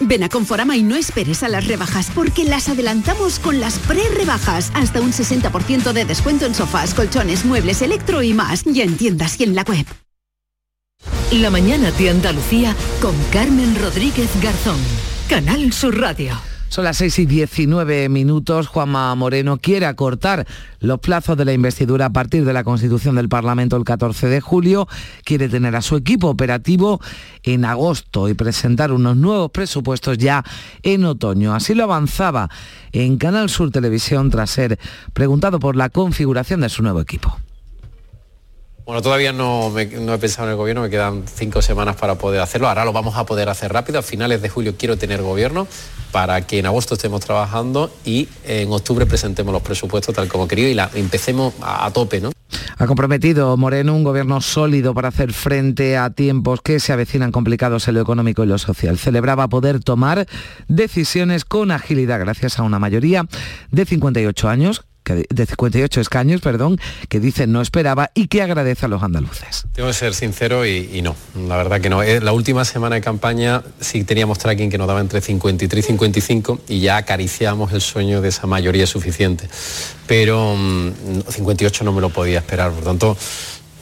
Ven 0.00 0.24
a 0.24 0.28
Conforama 0.28 0.76
y 0.76 0.82
no 0.82 0.96
esperes 0.96 1.42
a 1.42 1.48
las 1.48 1.66
rebajas, 1.66 2.10
porque 2.14 2.44
las 2.44 2.68
adelantamos 2.68 3.38
con 3.38 3.58
las 3.58 3.78
pre-rebajas. 3.78 4.70
Hasta 4.74 5.00
un 5.00 5.12
60% 5.12 5.94
de 5.94 6.04
descuento 6.04 6.44
en 6.44 6.54
sofás, 6.54 6.92
colchones, 6.92 7.46
muebles, 7.46 7.80
electro 7.80 8.22
y 8.22 8.34
más. 8.34 8.64
Ya 8.64 8.84
en 8.84 8.98
tiendas 8.98 9.40
y 9.40 9.44
en 9.44 9.54
la 9.54 9.62
web. 9.62 9.86
La 11.32 11.50
mañana 11.50 11.90
de 11.90 12.10
Andalucía 12.10 12.76
con 13.00 13.14
Carmen 13.32 13.74
Rodríguez 13.80 14.30
Garzón. 14.40 14.76
Canal 15.28 15.72
Sur 15.72 15.98
Radio. 15.98 16.34
Son 16.68 16.84
las 16.84 16.98
6 16.98 17.20
y 17.20 17.26
19 17.26 18.08
minutos. 18.08 18.68
Juanma 18.68 19.14
Moreno 19.14 19.56
quiere 19.56 19.86
acortar 19.86 20.46
los 20.80 21.00
plazos 21.00 21.36
de 21.36 21.44
la 21.44 21.52
investidura 21.52 22.06
a 22.06 22.10
partir 22.10 22.44
de 22.44 22.52
la 22.52 22.62
constitución 22.62 23.16
del 23.16 23.28
Parlamento 23.28 23.76
el 23.76 23.84
14 23.84 24.28
de 24.28 24.40
julio. 24.40 24.86
Quiere 25.24 25.48
tener 25.48 25.74
a 25.74 25.82
su 25.82 25.96
equipo 25.96 26.28
operativo 26.28 27.00
en 27.42 27.64
agosto 27.64 28.28
y 28.28 28.34
presentar 28.34 28.92
unos 28.92 29.16
nuevos 29.16 29.50
presupuestos 29.50 30.18
ya 30.18 30.44
en 30.82 31.04
otoño. 31.04 31.54
Así 31.54 31.74
lo 31.74 31.84
avanzaba 31.84 32.50
en 32.92 33.16
Canal 33.16 33.48
Sur 33.48 33.70
Televisión 33.70 34.30
tras 34.30 34.50
ser 34.50 34.78
preguntado 35.14 35.58
por 35.58 35.74
la 35.74 35.88
configuración 35.88 36.60
de 36.60 36.68
su 36.68 36.82
nuevo 36.82 37.00
equipo. 37.00 37.38
Bueno, 38.86 39.00
todavía 39.00 39.32
no, 39.32 39.70
me- 39.70 39.82
he 39.84 40.18
pensado 40.18 40.46
en 40.46 40.50
el 40.52 40.56
gobierno, 40.58 40.82
me 40.82 40.90
quedan 40.90 41.22
cinco 41.26 41.62
semanas 41.62 41.96
para 41.96 42.16
poder 42.16 42.40
hacerlo. 42.42 42.68
Ahora 42.68 42.84
lo 42.84 42.92
vamos 42.92 43.16
a 43.16 43.24
poder 43.24 43.48
hacer 43.48 43.72
rápido. 43.72 43.98
A 43.98 44.02
finales 44.02 44.42
de 44.42 44.50
julio 44.50 44.74
quiero 44.76 44.98
tener 44.98 45.22
gobierno 45.22 45.66
para 46.12 46.42
que 46.46 46.58
en 46.58 46.66
agosto 46.66 46.94
estemos 46.94 47.22
trabajando 47.22 47.90
y 48.04 48.28
en 48.44 48.70
octubre 48.70 49.06
presentemos 49.06 49.54
los 49.54 49.62
presupuestos 49.62 50.14
tal 50.14 50.28
como 50.28 50.46
querido 50.46 50.68
y 50.68 50.74
la, 50.74 50.90
empecemos 50.94 51.54
a, 51.62 51.86
a 51.86 51.90
tope, 51.92 52.20
¿no? 52.20 52.30
Ha 52.76 52.86
comprometido 52.86 53.56
Moreno 53.56 53.94
un 53.94 54.04
gobierno 54.04 54.40
sólido 54.42 54.92
para 54.94 55.08
hacer 55.08 55.32
frente 55.32 55.96
a 55.96 56.10
tiempos 56.10 56.60
que 56.60 56.78
se 56.78 56.92
avecinan 56.92 57.32
complicados 57.32 57.88
en 57.88 57.94
lo 57.94 58.02
económico 58.02 58.44
y 58.44 58.46
lo 58.48 58.58
social. 58.58 58.98
Celebraba 58.98 59.48
poder 59.48 59.80
tomar 59.82 60.26
decisiones 60.68 61.44
con 61.46 61.70
agilidad 61.70 62.20
gracias 62.20 62.58
a 62.58 62.62
una 62.62 62.78
mayoría 62.78 63.24
de 63.70 63.84
58 63.86 64.48
años 64.48 64.84
que- 65.04 65.26
de 65.28 65.46
58 65.46 66.00
escaños, 66.00 66.40
perdón, 66.40 66.80
que 67.08 67.20
dice 67.20 67.46
no 67.46 67.60
esperaba 67.60 68.10
y 68.14 68.26
que 68.28 68.42
agradece 68.42 68.86
a 68.86 68.88
los 68.88 69.02
andaluces. 69.02 69.66
Tengo 69.72 69.88
que 69.88 69.94
ser 69.94 70.14
sincero 70.14 70.66
y, 70.66 71.00
no, 71.02 71.14
la 71.46 71.56
verdad 71.56 71.80
que 71.80 71.90
no. 71.90 72.02
Eh, 72.02 72.20
La 72.20 72.32
última 72.32 72.64
semana 72.64 72.96
de 72.96 73.00
campaña 73.02 73.62
sí 73.80 74.02
teníamos 74.04 74.38
tracking 74.38 74.70
que 74.70 74.78
nos 74.78 74.86
daba 74.88 75.00
entre 75.00 75.20
53 75.20 75.84
y 75.84 75.86
55 75.88 76.60
y 76.68 76.80
ya 76.80 76.96
acariciamos 76.96 77.72
el 77.72 77.80
sueño 77.80 78.20
de 78.20 78.30
esa 78.30 78.46
mayoría 78.46 78.86
suficiente. 78.86 79.48
Pero 80.06 80.56
mm, 80.56 81.22
58 81.28 81.84
no 81.84 81.92
me 81.92 82.00
lo 82.00 82.10
podía 82.10 82.38
esperar, 82.38 82.72
por 82.72 82.84
tanto 82.84 83.16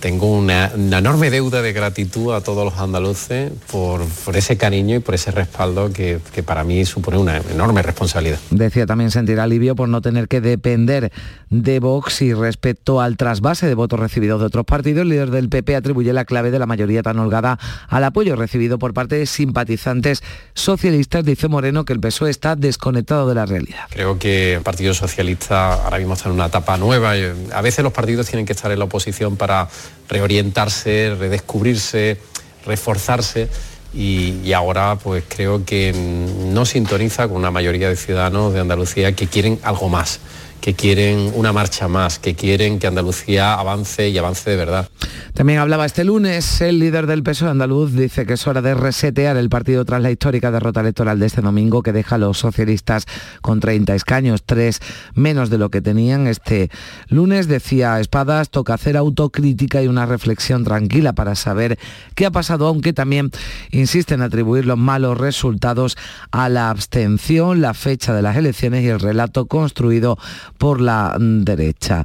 tengo 0.03 0.27
una, 0.27 0.73
una 0.75 0.99
enorme 0.99 1.31
deuda 1.31 1.62
de 1.62 1.73
gratitud 1.73 2.35
a 2.35 2.41
todos 2.41 2.65
los 2.65 2.77
andaluces 2.81 3.53
por, 3.71 4.05
por 4.25 4.37
ese 4.37 4.57
cariño 4.57 4.97
y 4.97 4.99
por 4.99 5.15
ese 5.15 5.31
respaldo 5.31 5.93
que, 5.93 6.19
que 6.35 6.43
para 6.43 6.65
mí 6.65 6.85
supone 6.85 7.19
una 7.19 7.37
enorme 7.37 7.83
responsabilidad. 7.83 8.41
Decía 8.51 8.85
también 8.85 9.12
sentir 9.12 9.38
alivio 9.38 9.77
por 9.77 9.88
no 9.88 10.01
tener 10.03 10.27
que 10.27 10.41
depender 10.41 11.12
de 11.51 11.79
Vox 11.79 12.21
y 12.23 12.35
respecto 12.35 13.01
al 13.01 13.17
trasvase 13.17 13.69
de 13.69 13.77
votos 13.77 14.01
recibidos 14.01 14.41
de 14.41 14.47
otros 14.47 14.65
partidos, 14.65 15.03
el 15.03 15.11
líder 15.11 15.31
del 15.31 15.49
PP 15.49 15.77
atribuye 15.77 16.12
la 16.12 16.25
clave 16.25 16.51
de 16.51 16.59
la 16.59 16.67
mayoría 16.67 17.05
tan 17.05 17.21
holgada 17.21 17.61
al 17.87 18.03
apoyo 18.03 18.35
recibido 18.35 18.81
por 18.81 18.95
parte 18.95 19.15
de 19.15 19.27
simpatizantes 19.27 20.25
socialistas. 20.55 21.25
Dice 21.25 21.47
Moreno 21.47 21.85
que 21.85 21.93
el 21.93 22.01
PSOE 22.01 22.31
está 22.31 22.57
desconectado 22.57 23.29
de 23.29 23.37
la 23.37 23.47
realidad. 23.47 23.85
Creo 23.91 24.19
que 24.19 24.55
el 24.55 24.62
Partido 24.62 24.95
Socialista 24.95 25.75
ahora 25.85 25.99
mismo 25.99 26.15
está 26.15 26.29
en 26.29 26.35
una 26.35 26.47
etapa 26.47 26.77
nueva. 26.77 27.12
A 27.53 27.61
veces 27.62 27.85
los 27.85 27.93
partidos 27.93 28.27
tienen 28.27 28.47
que 28.47 28.53
estar 28.53 28.73
en 28.73 28.81
la 28.81 28.87
oposición 28.87 29.37
para 29.37 29.69
reorientarse, 30.09 31.14
redescubrirse, 31.18 32.18
reforzarse 32.66 33.48
y, 33.94 34.52
ahora 34.52 34.96
pues 35.02 35.24
creo 35.28 35.64
que 35.64 35.92
no 35.92 36.64
sintoniza 36.64 37.28
con 37.28 37.37
una 37.38 37.50
mayoría 37.50 37.88
de 37.88 37.96
ciudadanos 37.96 38.55
de 38.55 38.61
Andalucía 38.61 39.14
que 39.14 39.26
quieren 39.26 39.59
algo 39.62 39.88
más, 39.88 40.20
que 40.61 40.74
quieren 40.74 41.33
una 41.35 41.52
marcha 41.52 41.88
más, 41.88 42.18
que 42.18 42.35
quieren 42.35 42.78
que 42.78 42.87
Andalucía 42.87 43.55
avance 43.55 44.09
y 44.09 44.16
avance 44.18 44.50
de 44.50 44.57
verdad. 44.57 44.88
También 45.35 45.61
hablaba 45.61 45.87
este 45.87 46.05
lunes 46.05 46.61
el 46.61 46.79
líder 46.79 47.07
del 47.07 47.23
PSOE 47.23 47.49
andaluz, 47.49 47.92
dice 47.92 48.27
que 48.27 48.35
es 48.35 48.47
hora 48.47 48.61
de 48.61 48.75
resetear 48.75 49.38
el 49.38 49.49
partido 49.49 49.83
tras 49.87 50.03
la 50.03 50.11
histórica 50.11 50.51
derrota 50.51 50.81
electoral 50.81 51.18
de 51.18 51.25
este 51.25 51.40
domingo 51.40 51.83
que 51.83 51.92
deja 51.92 52.16
a 52.16 52.18
los 52.18 52.37
socialistas 52.37 53.07
con 53.40 53.59
30 53.59 53.95
escaños, 53.95 54.42
tres 54.45 54.81
menos 55.14 55.49
de 55.49 55.57
lo 55.57 55.71
que 55.71 55.81
tenían 55.81 56.27
este 56.27 56.71
lunes. 57.09 57.49
Decía 57.49 57.99
Espadas, 57.99 58.51
toca 58.51 58.75
hacer 58.75 58.99
autocrítica 58.99 59.83
y 59.83 59.88
una 59.88 60.05
reflexión 60.05 60.64
tranquila 60.64 61.14
para 61.14 61.35
saber 61.35 61.79
qué 62.14 62.27
ha 62.27 62.31
pasado, 62.31 62.66
aunque 62.66 62.92
también 62.92 63.31
insiste 63.71 64.12
en 64.12 64.21
atribuir 64.21 64.66
los 64.66 64.77
malos 64.77 65.16
resultados 65.16 65.97
a 66.31 66.51
la 66.51 66.68
abstención, 66.68 67.62
la 67.62 67.73
fecha 67.73 68.12
de 68.12 68.21
las 68.21 68.37
elecciones 68.37 68.85
y 68.85 68.88
el 68.88 69.01
relato 69.01 69.47
construido 69.47 70.18
por 70.59 70.83
la 70.83 71.16
derecha. 71.18 72.05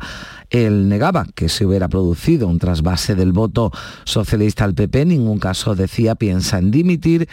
Él 0.50 0.88
negaba 0.88 1.26
que 1.36 1.50
se 1.50 1.66
hubiera 1.66 1.88
producido 1.88 2.48
un 2.48 2.60
trasvase 2.60 3.16
del 3.16 3.34
voto 3.34 3.72
socialista 4.06 4.64
al 4.64 4.74
PP, 4.74 5.02
en 5.02 5.10
ningún 5.10 5.40
caso 5.40 5.76
decía 5.76 6.16
piensa 6.16 6.58
en 6.58 6.72
dimitir 6.72 7.28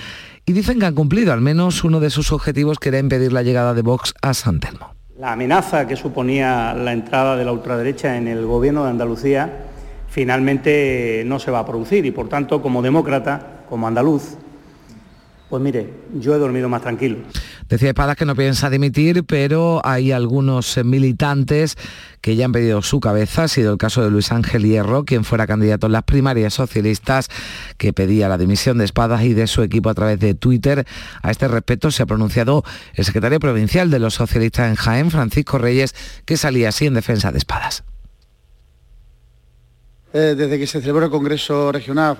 y 0.46 0.52
dicen 0.52 0.80
que 0.80 0.86
han 0.86 0.94
cumplido 0.94 1.32
al 1.32 1.40
menos 1.40 1.84
uno 1.84 2.00
de 2.00 2.10
sus 2.10 2.32
objetivos 2.32 2.78
que 2.78 2.88
era 2.90 2.98
impedir 2.98 3.32
la 3.32 3.42
llegada 3.42 3.74
de 3.74 3.82
Vox 3.82 4.14
a 4.20 4.34
San 4.34 4.60
Telmo. 4.60 4.94
La 5.18 5.32
amenaza 5.32 5.86
que 5.86 5.94
suponía 5.94 6.74
la 6.74 6.92
entrada 6.92 7.36
de 7.36 7.44
la 7.44 7.52
ultraderecha 7.52 8.16
en 8.16 8.26
el 8.26 8.44
gobierno 8.46 8.84
de 8.84 8.90
Andalucía 8.90 9.66
finalmente 10.08 11.22
no 11.26 11.38
se 11.38 11.50
va 11.50 11.60
a 11.60 11.66
producir 11.66 12.04
y 12.04 12.10
por 12.10 12.28
tanto 12.28 12.60
como 12.60 12.82
demócrata, 12.82 13.62
como 13.68 13.86
andaluz, 13.86 14.36
pues 15.48 15.62
mire, 15.62 15.88
yo 16.18 16.34
he 16.34 16.38
dormido 16.38 16.68
más 16.68 16.82
tranquilo. 16.82 17.18
Decía 17.68 17.88
Espadas 17.88 18.16
que 18.16 18.26
no 18.26 18.36
piensa 18.36 18.68
dimitir, 18.68 19.24
pero 19.24 19.80
hay 19.84 20.12
algunos 20.12 20.76
eh, 20.76 20.84
militantes 20.84 21.76
que 22.20 22.36
ya 22.36 22.44
han 22.44 22.52
pedido 22.52 22.82
su 22.82 23.00
cabeza. 23.00 23.44
Ha 23.44 23.48
sido 23.48 23.72
el 23.72 23.78
caso 23.78 24.02
de 24.02 24.10
Luis 24.10 24.32
Ángel 24.32 24.64
Hierro, 24.64 25.04
quien 25.04 25.24
fuera 25.24 25.46
candidato 25.46 25.86
en 25.86 25.92
las 25.92 26.02
primarias 26.02 26.52
socialistas, 26.54 27.28
que 27.78 27.92
pedía 27.92 28.28
la 28.28 28.38
dimisión 28.38 28.78
de 28.78 28.84
Espadas 28.84 29.22
y 29.22 29.32
de 29.32 29.46
su 29.46 29.62
equipo 29.62 29.88
a 29.88 29.94
través 29.94 30.20
de 30.20 30.34
Twitter. 30.34 30.86
A 31.22 31.30
este 31.30 31.48
respecto 31.48 31.90
se 31.90 32.02
ha 32.02 32.06
pronunciado 32.06 32.64
el 32.94 33.04
secretario 33.04 33.40
provincial 33.40 33.90
de 33.90 33.98
los 33.98 34.14
socialistas 34.14 34.68
en 34.68 34.74
Jaén, 34.74 35.10
Francisco 35.10 35.58
Reyes, 35.58 35.94
que 36.26 36.36
salía 36.36 36.68
así 36.68 36.86
en 36.86 36.94
defensa 36.94 37.32
de 37.32 37.38
Espadas. 37.38 37.84
Eh, 40.16 40.36
desde 40.36 40.60
que 40.60 40.66
se 40.68 40.80
celebró 40.80 41.06
el 41.06 41.10
Congreso 41.10 41.72
Regional 41.72 42.16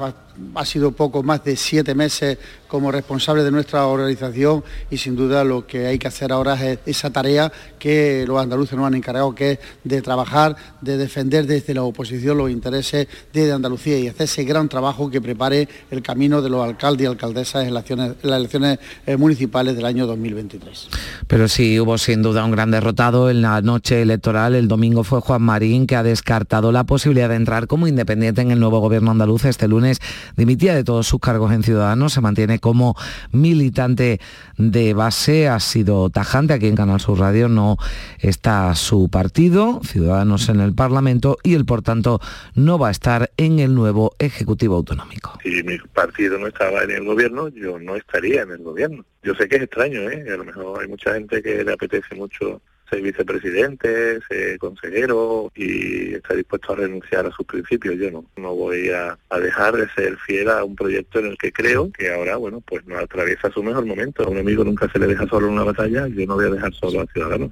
ha, 0.57 0.65
sido 0.65 0.91
poco 0.91 1.23
más 1.23 1.45
de 1.45 1.55
siete 1.55 1.95
meses 1.95 2.39
como 2.67 2.91
responsable 2.91 3.45
de 3.45 3.53
nuestra 3.53 3.87
organización 3.87 4.65
y 4.91 4.97
sin 4.97 5.15
duda 5.15 5.45
lo 5.45 5.65
que 5.65 5.87
hay 5.87 5.97
que 5.97 6.09
hacer 6.09 6.33
ahora 6.33 6.55
es 6.55 6.81
esa 6.87 7.11
tarea 7.11 7.53
que 7.79 8.25
los 8.27 8.43
andaluces 8.43 8.77
nos 8.77 8.89
han 8.89 8.95
encargado, 8.95 9.33
que 9.33 9.53
es 9.53 9.59
de 9.85 10.03
trabajar, 10.03 10.57
de 10.81 10.97
defender 10.97 11.47
desde 11.47 11.73
la 11.73 11.85
oposición 11.85 12.37
los 12.37 12.51
intereses 12.51 13.07
de 13.33 13.53
Andalucía 13.53 13.97
y 13.97 14.09
hacer 14.09 14.25
ese 14.25 14.43
gran 14.43 14.69
trabajo 14.69 15.09
que 15.09 15.21
prepare 15.21 15.69
el 15.93 16.03
camino 16.03 16.43
de 16.43 16.51
los 16.51 16.65
alcaldes 16.65 17.05
y 17.05 17.07
alcaldesas 17.07 17.65
en 17.65 17.75
las 17.75 17.85
elecciones, 17.85 18.17
en 18.25 18.31
las 18.31 18.39
elecciones 18.41 18.79
eh, 19.07 19.17
municipales 19.17 19.77
del 19.77 19.85
año 19.85 20.09
2023. 20.09 20.89
Pero 21.29 21.47
sí 21.47 21.79
hubo 21.79 21.97
sin 21.97 22.23
duda 22.23 22.45
un 22.45 22.51
gran 22.51 22.73
derrotado 22.73 23.31
en 23.31 23.41
la 23.41 23.63
noche 23.63 24.03
electoral. 24.03 24.57
El 24.57 24.67
domingo 24.67 25.05
fue 25.05 25.21
Juan 25.21 25.43
Marín 25.43 25.87
que 25.87 25.95
ha 25.95 26.03
descartado 26.03 26.73
la 26.73 26.83
posibilidad 26.83 27.29
de 27.29 27.37
entrar 27.37 27.69
como 27.69 27.84
independiente 27.87 28.41
en 28.41 28.51
el 28.51 28.61
nuevo 28.61 28.81
gobierno 28.81 29.11
andaluz. 29.11 29.45
Este 29.45 29.69
lunes 29.69 30.01
dimitía 30.37 30.75
de 30.75 30.85
todos 30.85 31.07
sus 31.07 31.21
cargos 31.21 31.53
en 31.53 31.63
Ciudadanos, 31.63 32.13
se 32.13 32.21
mantiene 32.21 32.59
como 32.59 32.97
militante 33.33 34.21
de 34.57 34.95
base, 34.95 35.49
ha 35.49 35.61
sido 35.61 36.11
tajante 36.11 36.53
aquí 36.53 36.67
en 36.67 36.77
Canal 36.77 37.01
Sur 37.01 37.19
Radio, 37.19 37.49
no 37.49 37.77
está 38.19 38.75
su 38.75 39.09
partido, 39.09 39.81
Ciudadanos 39.85 40.49
en 40.49 40.61
el 40.61 40.75
Parlamento 40.75 41.39
y 41.43 41.55
él 41.55 41.65
por 41.65 41.83
tanto 41.83 42.21
no 42.55 42.79
va 42.79 42.89
a 42.89 42.91
estar 42.91 43.31
en 43.37 43.59
el 43.59 43.75
nuevo 43.75 44.15
Ejecutivo 44.19 44.77
Autonómico. 44.77 45.39
Si 45.43 45.63
mi 45.63 45.79
partido 45.93 46.39
no 46.39 46.47
estaba 46.47 46.83
en 46.83 46.91
el 46.91 47.05
gobierno, 47.05 47.49
yo 47.49 47.79
no 47.79 47.97
estaría 47.97 48.43
en 48.43 48.51
el 48.51 48.63
gobierno. 48.63 49.05
Yo 49.23 49.35
sé 49.35 49.49
que 49.49 49.57
es 49.57 49.63
extraño, 49.63 50.01
¿eh? 50.11 50.25
A 50.33 50.37
lo 50.37 50.45
mejor 50.45 50.83
hay 50.83 50.89
mucha 50.89 51.15
gente 51.15 51.43
que 51.43 51.65
le 51.65 51.73
apetece 51.73 52.15
mucho 52.15 52.61
ser 52.95 53.03
vicepresidente, 53.03 54.21
ser 54.29 54.59
consejero 54.59 55.51
y 55.55 56.15
está 56.15 56.35
dispuesto 56.35 56.73
a 56.73 56.77
renunciar 56.77 57.27
a 57.27 57.33
sus 57.33 57.47
principios. 57.47 57.97
Yo 57.97 58.11
no, 58.11 58.25
no 58.37 58.55
voy 58.55 58.91
a, 58.91 59.19
dejar 59.41 59.77
de 59.77 59.89
ser 59.91 60.17
fiel 60.19 60.49
a 60.49 60.65
un 60.65 60.77
proyecto 60.77 61.19
en 61.19 61.27
el 61.27 61.39
que 61.39 61.53
creo 61.53 61.91
que 61.91 62.13
ahora, 62.13 62.37
bueno, 62.37 62.63
pues 62.65 62.87
nos 62.87 63.03
atraviesa 63.03 63.51
su 63.51 63.63
mejor 63.63 63.85
momento. 63.85 64.25
A 64.25 64.29
un 64.29 64.39
amigo 64.39 64.65
nunca 64.65 64.91
se 64.91 64.99
le 64.99 65.07
deja 65.07 65.27
solo 65.27 65.49
en 65.49 65.55
una 65.55 65.65
batalla, 65.65 66.07
yo 66.09 66.27
no 66.27 66.37
voy 66.37 66.47
a 66.47 66.51
dejar 66.51 66.73
solo 66.75 67.01
a 67.01 67.07
Ciudadanos. 67.07 67.51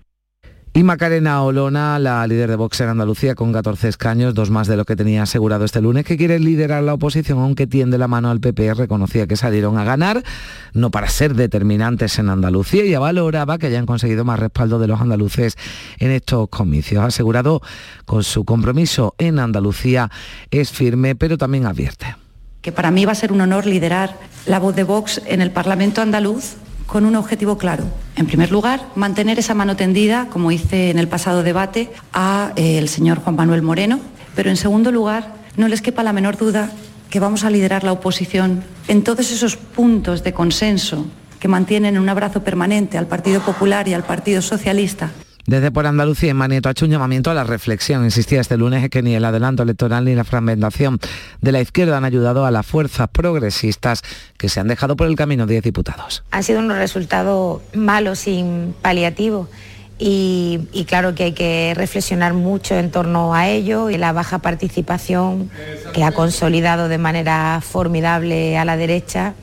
Y 0.75 0.85
Macarena 0.85 1.43
Olona, 1.43 1.99
la 1.99 2.27
líder 2.27 2.49
de 2.49 2.57
Vox 2.57 2.81
en 2.81 2.89
Andalucía, 2.89 3.35
con 3.35 3.53
14 3.53 3.89
escaños, 3.89 4.33
dos 4.33 4.49
más 4.49 4.69
de 4.69 4.79
lo 4.79 4.87
que 4.87 4.97
tenía 4.97 5.25
asegurado 5.25 5.67
este 5.67 5.83
lunes, 5.83 6.07
que 6.07 6.17
quiere 6.17 6.39
liderar 6.39 6.83
la 6.83 6.95
oposición, 6.95 7.41
aunque 7.41 7.67
tiende 7.67 7.99
la 7.99 8.09
mano 8.09 8.31
al 8.31 8.41
PP, 8.41 8.73
reconocía 8.73 9.27
que 9.27 9.37
salieron 9.37 9.77
a 9.77 9.85
ganar, 9.85 10.23
no 10.73 10.91
para 10.91 11.11
ser 11.11 11.35
determinantes 11.35 12.19
en 12.19 12.31
Andalucía, 12.31 12.87
y 12.87 12.95
valoraba 12.95 13.59
que 13.59 13.67
hayan 13.67 13.85
conseguido 13.85 14.25
más 14.25 14.39
respaldo 14.39 14.79
de 14.79 14.87
los 14.87 14.99
andaluces 14.99 15.59
en 15.99 16.11
estos 16.11 16.49
comicios. 16.49 17.05
Asegurado 17.05 17.61
con 18.07 18.25
su 18.25 18.47
compromiso 18.47 19.15
en 19.19 19.41
Andalucía 19.41 20.11
es 20.51 20.71
firme, 20.71 21.15
pero 21.15 21.37
también 21.37 21.67
advierte. 21.67 22.17
que 22.63 22.73
para 22.73 22.91
mí 22.91 23.05
va 23.05 23.13
a 23.13 23.17
ser 23.17 23.31
un 23.33 23.43
honor 23.43 23.67
liderar 23.67 24.17
la 24.47 24.59
voz 24.59 24.75
de 24.75 24.85
Vox 24.85 25.21
en 25.27 25.43
el 25.43 25.51
Parlamento 25.51 26.01
andaluz 26.01 26.57
con 26.93 27.07
un 27.07 27.17
objetivo 27.17 27.57
claro. 27.57 27.85
En 28.17 28.27
primer 28.27 28.53
lugar, 28.53 28.87
mantener 28.97 29.39
esa 29.39 29.55
mano 29.55 29.77
tendida, 29.77 30.27
como 30.29 30.53
hice 30.53 30.91
en 30.91 30.99
el 30.99 31.09
pasado 31.09 31.43
debate, 31.43 31.91
a 32.13 32.53
eh, 32.55 32.77
el 32.77 32.91
señor 32.91 33.21
Juan 33.21 33.35
Manuel 33.35 33.63
Moreno, 33.63 33.99
pero 34.37 34.51
en 34.51 34.59
segundo 34.59 34.93
lugar, 34.93 35.37
no 35.57 35.69
les 35.69 35.81
quepa 35.81 36.03
la 36.03 36.13
menor 36.13 36.37
duda 36.37 36.71
que 37.09 37.19
vamos 37.19 37.45
a 37.45 37.51
liderar 37.51 37.83
la 37.83 37.93
oposición 37.93 38.63
en 38.89 39.03
todos 39.05 39.33
esos 39.33 39.57
puntos 39.57 40.23
de 40.23 40.35
consenso 40.35 41.07
que 41.41 41.49
mantienen 41.49 41.99
un 41.99 42.11
abrazo 42.11 42.45
permanente 42.45 42.99
al 42.99 43.07
Partido 43.07 43.41
Popular 43.41 43.89
y 43.89 43.95
al 43.95 44.05
Partido 44.05 44.43
Socialista. 44.43 45.13
Desde 45.47 45.73
por 45.73 45.87
Andalucía, 45.87 46.33
Manieto 46.35 46.69
ha 46.69 46.73
hecho 46.73 46.85
un 46.85 46.93
llamamiento 46.93 47.31
a 47.31 47.35
la 47.35 47.43
reflexión. 47.43 48.05
Insistía 48.05 48.41
este 48.41 48.57
lunes 48.57 48.89
que 48.91 49.03
ni 49.03 49.15
el 49.15 49.25
adelanto 49.25 49.65
electoral 49.65 50.05
ni 50.05 50.15
la 50.15 50.25
fragmentación 50.25 51.01
de 51.41 51.53
la 51.53 51.61
izquierda 51.61 51.97
han 51.97 52.05
ayudado 52.05 52.47
a 52.47 52.51
las 52.53 52.65
fuerzas 52.65 53.09
progresistas 53.09 54.03
que 54.39 54.49
se 54.49 54.61
han 54.61 54.69
dejado 54.69 54.97
por 54.97 55.09
el 55.09 55.17
camino 55.17 55.47
10 55.47 55.65
diputados. 55.65 56.23
Han 56.31 56.45
sido 56.45 56.61
unos 56.61 56.79
resultados 56.79 57.61
malos 57.75 58.21
sin 58.21 58.75
paliativo. 58.83 59.49
Y, 59.99 60.69
y, 60.73 60.85
claro 60.85 61.15
que 61.15 61.25
hay 61.25 61.33
que 61.33 61.75
reflexionar 61.77 62.35
mucho 62.35 62.75
en 62.77 62.91
torno 62.91 63.35
a 63.35 63.49
ello 63.49 63.89
y 63.89 63.99
la 63.99 64.13
baja 64.13 64.39
participación 64.39 65.49
que 65.93 66.03
ha 66.03 66.11
consolidado 66.11 66.89
de 66.89 66.99
manera 66.99 67.61
formidable 67.61 68.59
a 68.59 68.65
la 68.65 68.77
derecha 68.77 69.35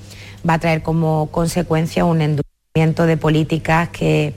va 0.48 0.56
a 0.56 0.60
traer 0.60 0.82
como 0.82 1.30
consecuencia 1.32 2.04
un 2.04 2.20
endurecimiento 2.22 3.06
de 3.06 3.16
políticas 3.16 3.90
que 3.90 4.34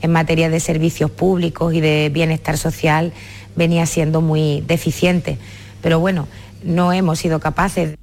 en 0.00 0.12
materia 0.12 0.48
de 0.48 0.60
servicios 0.60 1.10
públicos 1.10 1.74
y 1.74 1.80
de 1.80 2.10
bienestar 2.12 2.56
social 2.56 3.12
venía 3.56 3.86
siendo 3.86 4.20
muy 4.20 4.62
deficiente. 4.66 5.38
Pero 5.82 6.00
bueno, 6.00 6.28
no 6.62 6.92
hemos 6.92 7.18
sido 7.18 7.40
capaces. 7.40 7.97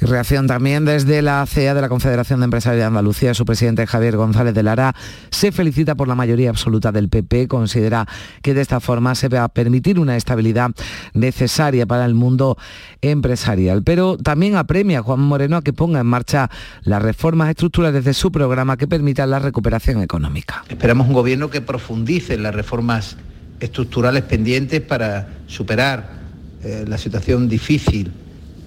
Y 0.00 0.06
reacción 0.06 0.46
también 0.46 0.84
desde 0.84 1.22
la 1.22 1.44
CEA 1.44 1.74
de 1.74 1.80
la 1.80 1.88
Confederación 1.88 2.38
de 2.38 2.44
Empresarios 2.44 2.80
de 2.80 2.86
Andalucía. 2.86 3.34
Su 3.34 3.44
presidente 3.44 3.84
Javier 3.84 4.16
González 4.16 4.54
de 4.54 4.62
Lara 4.62 4.94
se 5.30 5.50
felicita 5.50 5.96
por 5.96 6.06
la 6.06 6.14
mayoría 6.14 6.50
absoluta 6.50 6.92
del 6.92 7.08
PP. 7.08 7.48
Considera 7.48 8.06
que 8.40 8.54
de 8.54 8.60
esta 8.60 8.78
forma 8.78 9.16
se 9.16 9.28
va 9.28 9.42
a 9.42 9.48
permitir 9.48 9.98
una 9.98 10.16
estabilidad 10.16 10.70
necesaria 11.14 11.84
para 11.84 12.04
el 12.04 12.14
mundo 12.14 12.56
empresarial. 13.02 13.82
Pero 13.82 14.16
también 14.16 14.54
apremia 14.54 15.00
a 15.00 15.02
Juan 15.02 15.18
Moreno 15.18 15.56
a 15.56 15.62
que 15.62 15.72
ponga 15.72 15.98
en 15.98 16.06
marcha 16.06 16.48
las 16.82 17.02
reformas 17.02 17.48
estructurales 17.50 18.04
de 18.04 18.14
su 18.14 18.30
programa 18.30 18.76
que 18.76 18.86
permitan 18.86 19.30
la 19.30 19.40
recuperación 19.40 20.00
económica. 20.00 20.64
Esperamos 20.68 21.08
un 21.08 21.14
gobierno 21.14 21.50
que 21.50 21.60
profundice 21.60 22.34
en 22.34 22.44
las 22.44 22.54
reformas 22.54 23.16
estructurales 23.58 24.22
pendientes 24.22 24.80
para 24.80 25.28
superar 25.48 26.18
eh, 26.62 26.84
la 26.86 26.98
situación 26.98 27.48
difícil 27.48 28.12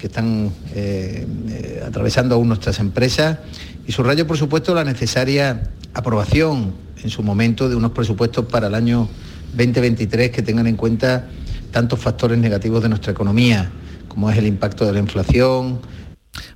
que 0.02 0.08
están 0.08 0.52
eh, 0.74 1.28
eh, 1.50 1.84
atravesando 1.86 2.34
aún 2.34 2.48
nuestras 2.48 2.80
empresas. 2.80 3.38
Y 3.86 3.92
subrayo, 3.92 4.26
por 4.26 4.36
supuesto, 4.36 4.74
la 4.74 4.84
necesaria 4.84 5.62
aprobación 5.94 6.74
en 7.04 7.10
su 7.12 7.22
momento 7.22 7.70
de 7.70 7.76
unos 7.76 7.92
presupuestos 7.92 8.46
para 8.46 8.66
el 8.66 8.74
año 8.74 9.08
2023 9.56 10.32
que 10.32 10.42
tengan 10.42 10.66
en 10.66 10.76
cuenta 10.76 11.28
tantos 11.70 12.00
factores 12.00 12.40
negativos 12.40 12.82
de 12.82 12.90
nuestra 12.90 13.12
economía, 13.12 13.70
como 14.08 14.32
es 14.32 14.40
el 14.40 14.48
impacto 14.48 14.88
de 14.88 14.94
la 14.94 15.00
inflación, 15.00 15.82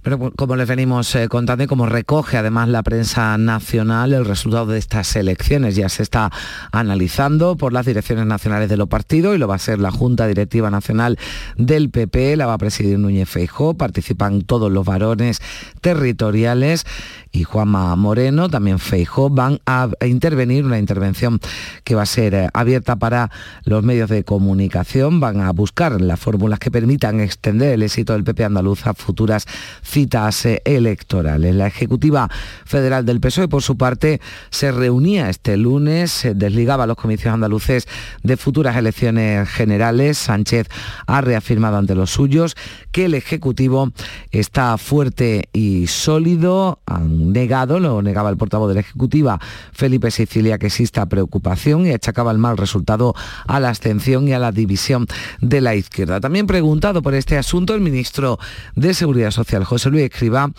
pero 0.02 0.32
como 0.36 0.56
les 0.56 0.68
venimos 0.68 1.14
eh, 1.16 1.28
contando 1.28 1.64
y 1.64 1.68
como 1.68 1.86
recoge 1.86 2.38
además 2.38 2.70
la 2.70 2.84
prensa 2.84 3.38
nacional, 3.38 4.14
el 4.14 4.26
resultado 4.26 4.68
de 4.68 4.80
estas 4.80 5.16
elecciones 5.16 5.76
ya 5.76 5.90
se 5.90 6.04
está 6.04 6.32
analizando 6.72 7.58
por 7.58 7.74
las 7.74 7.86
direcciones 7.86 8.26
nacionales 8.26 8.70
de 8.70 8.78
los 8.78 8.88
partidos 8.88 9.36
y 9.36 9.38
lo 9.38 9.48
va 9.48 9.56
a 9.56 9.60
ser 9.60 9.80
la 9.80 9.92
Junta 9.92 10.28
Directiva 10.28 10.70
Nacional 10.70 11.18
del 11.58 11.90
PP, 11.90 12.38
la 12.38 12.46
va 12.46 12.54
a 12.54 12.58
presidir 12.58 13.00
Núñez 13.00 13.30
Feijó, 13.30 13.74
participan 13.74 14.42
todos 14.44 14.72
los 14.72 14.86
varones 14.86 15.42
territoriales 15.82 16.86
y 17.32 17.44
Juanma 17.44 17.96
Moreno, 17.98 18.50
también 18.50 18.80
Feijó, 18.80 19.30
van 19.30 19.60
a 19.66 19.90
intervenir, 20.06 20.66
una 20.66 20.80
intervención 20.80 21.40
que 21.84 21.96
va 21.96 22.04
a 22.04 22.06
ser 22.06 22.34
eh, 22.34 22.50
abierta 22.54 22.96
para 22.96 23.30
los 23.66 23.84
medios 23.84 24.10
de 24.10 24.24
comunicación, 24.24 25.20
van 25.20 25.42
a 25.42 25.52
buscar 25.52 26.00
las 26.00 26.20
fórmulas 26.20 26.60
que 26.60 26.72
permitan 26.72 27.20
extender 27.20 27.74
el 27.74 27.84
éxito 27.84 28.14
del 28.14 28.24
PP 28.24 28.46
andaluz 28.46 28.88
a 28.88 28.94
futuras 28.94 29.46
citas 29.84 30.46
electorales. 30.64 31.56
La 31.56 31.68
Ejecutiva 31.68 32.30
Federal 32.66 33.06
del 33.06 33.20
PSOE, 33.20 33.48
por 33.48 33.62
su 33.62 33.78
parte, 33.78 34.22
se 34.50 34.72
reunía 34.72 35.30
este 35.30 35.58
lunes, 35.58 36.28
desligaba 36.36 36.88
los 36.88 36.98
comicios 36.98 37.34
andaluces 37.34 37.88
de 38.24 38.38
futuras 38.38 38.76
elecciones 38.76 39.50
generales. 39.50 40.18
Sánchez 40.18 40.68
ha 41.08 41.22
reafirmado 41.22 41.78
ante 41.78 41.96
los 41.96 42.12
suyos 42.12 42.56
que 42.92 43.06
el 43.06 43.14
Ejecutivo 43.14 43.92
está 44.32 44.78
fuerte 44.78 45.50
y 45.54 45.88
sólido. 45.88 46.80
Han 46.86 47.32
negado, 47.34 47.80
lo 47.80 48.02
negaba 48.02 48.30
el 48.30 48.38
portavoz 48.38 48.70
de 48.70 48.76
la 48.76 48.80
Ejecutiva, 48.82 49.40
Felipe 49.74 50.12
Sicilia, 50.12 50.58
que 50.58 50.68
exista 50.68 51.06
preocupación 51.06 51.86
y 51.86 51.92
achacaba 51.92 52.32
el 52.32 52.38
mal 52.38 52.58
resultado 52.58 53.14
a 53.48 53.60
la 53.60 53.70
abstención 53.70 54.28
y 54.28 54.34
a 54.34 54.40
la 54.40 54.52
división 54.52 55.08
de 55.42 55.62
la 55.62 55.76
izquierda. 55.76 56.20
También 56.20 56.48
preguntado 56.48 57.02
por 57.02 57.14
este 57.14 57.38
asunto, 57.38 57.74
el 57.74 57.82
ministro 57.82 58.40
de 58.76 58.94
Seguridad 58.94 59.32
Social, 59.32 59.55
José 59.64 59.90
Luis 59.90 60.04
Escribá, 60.04 60.52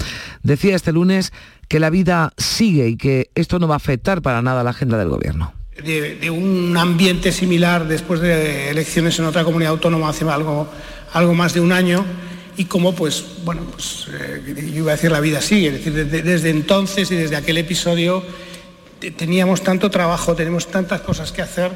decía 0.42 0.76
este 0.76 0.92
lunes 0.92 1.32
que 1.68 1.80
la 1.80 1.90
vida 1.90 2.32
sigue 2.38 2.88
y 2.88 2.96
que 2.96 3.30
esto 3.34 3.58
no 3.58 3.68
va 3.68 3.74
a 3.74 3.76
afectar 3.76 4.22
para 4.22 4.40
nada 4.40 4.62
la 4.62 4.70
agenda 4.70 4.96
del 4.96 5.08
gobierno. 5.08 5.52
De, 5.84 6.30
un 6.30 6.74
ambiente 6.78 7.32
similar 7.32 7.86
después 7.86 8.20
de 8.20 8.70
elecciones 8.70 9.18
en 9.18 9.26
otra 9.26 9.44
comunidad 9.44 9.72
autónoma 9.72 10.08
hace 10.08 10.24
algo, 10.24 10.68
algo 11.12 11.34
más 11.34 11.52
de 11.52 11.60
un 11.60 11.72
año 11.72 12.04
y 12.56 12.64
cómo 12.64 12.94
pues 12.94 13.22
bueno 13.44 13.60
pues 13.70 14.06
eh, 14.10 14.54
yo 14.72 14.78
iba 14.78 14.92
a 14.92 14.94
decir 14.94 15.12
la 15.12 15.20
vida 15.20 15.42
sigue, 15.42 15.66
es 15.66 15.72
decir, 15.74 15.92
desde, 15.92 16.22
desde 16.22 16.48
entonces 16.48 17.10
y 17.10 17.16
desde 17.16 17.36
aquel 17.36 17.58
episodio 17.58 18.22
teníamos 19.18 19.60
tanto 19.60 19.90
trabajo, 19.90 20.34
tenemos 20.34 20.68
tantas 20.68 21.02
cosas 21.02 21.30
que 21.30 21.42
hacer 21.42 21.70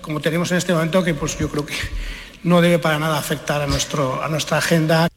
como 0.00 0.20
tenemos 0.20 0.50
en 0.52 0.58
este 0.58 0.72
momento 0.72 1.02
que 1.02 1.14
pues 1.14 1.38
yo 1.38 1.48
creo 1.48 1.66
que 1.66 1.74
no 2.42 2.60
debe 2.60 2.78
para 2.78 2.98
nada 2.98 3.18
afectar 3.18 3.60
a, 3.60 3.66
nuestro, 3.66 4.22
a 4.22 4.28
nuestra 4.28 4.58
agenda. 4.58 5.08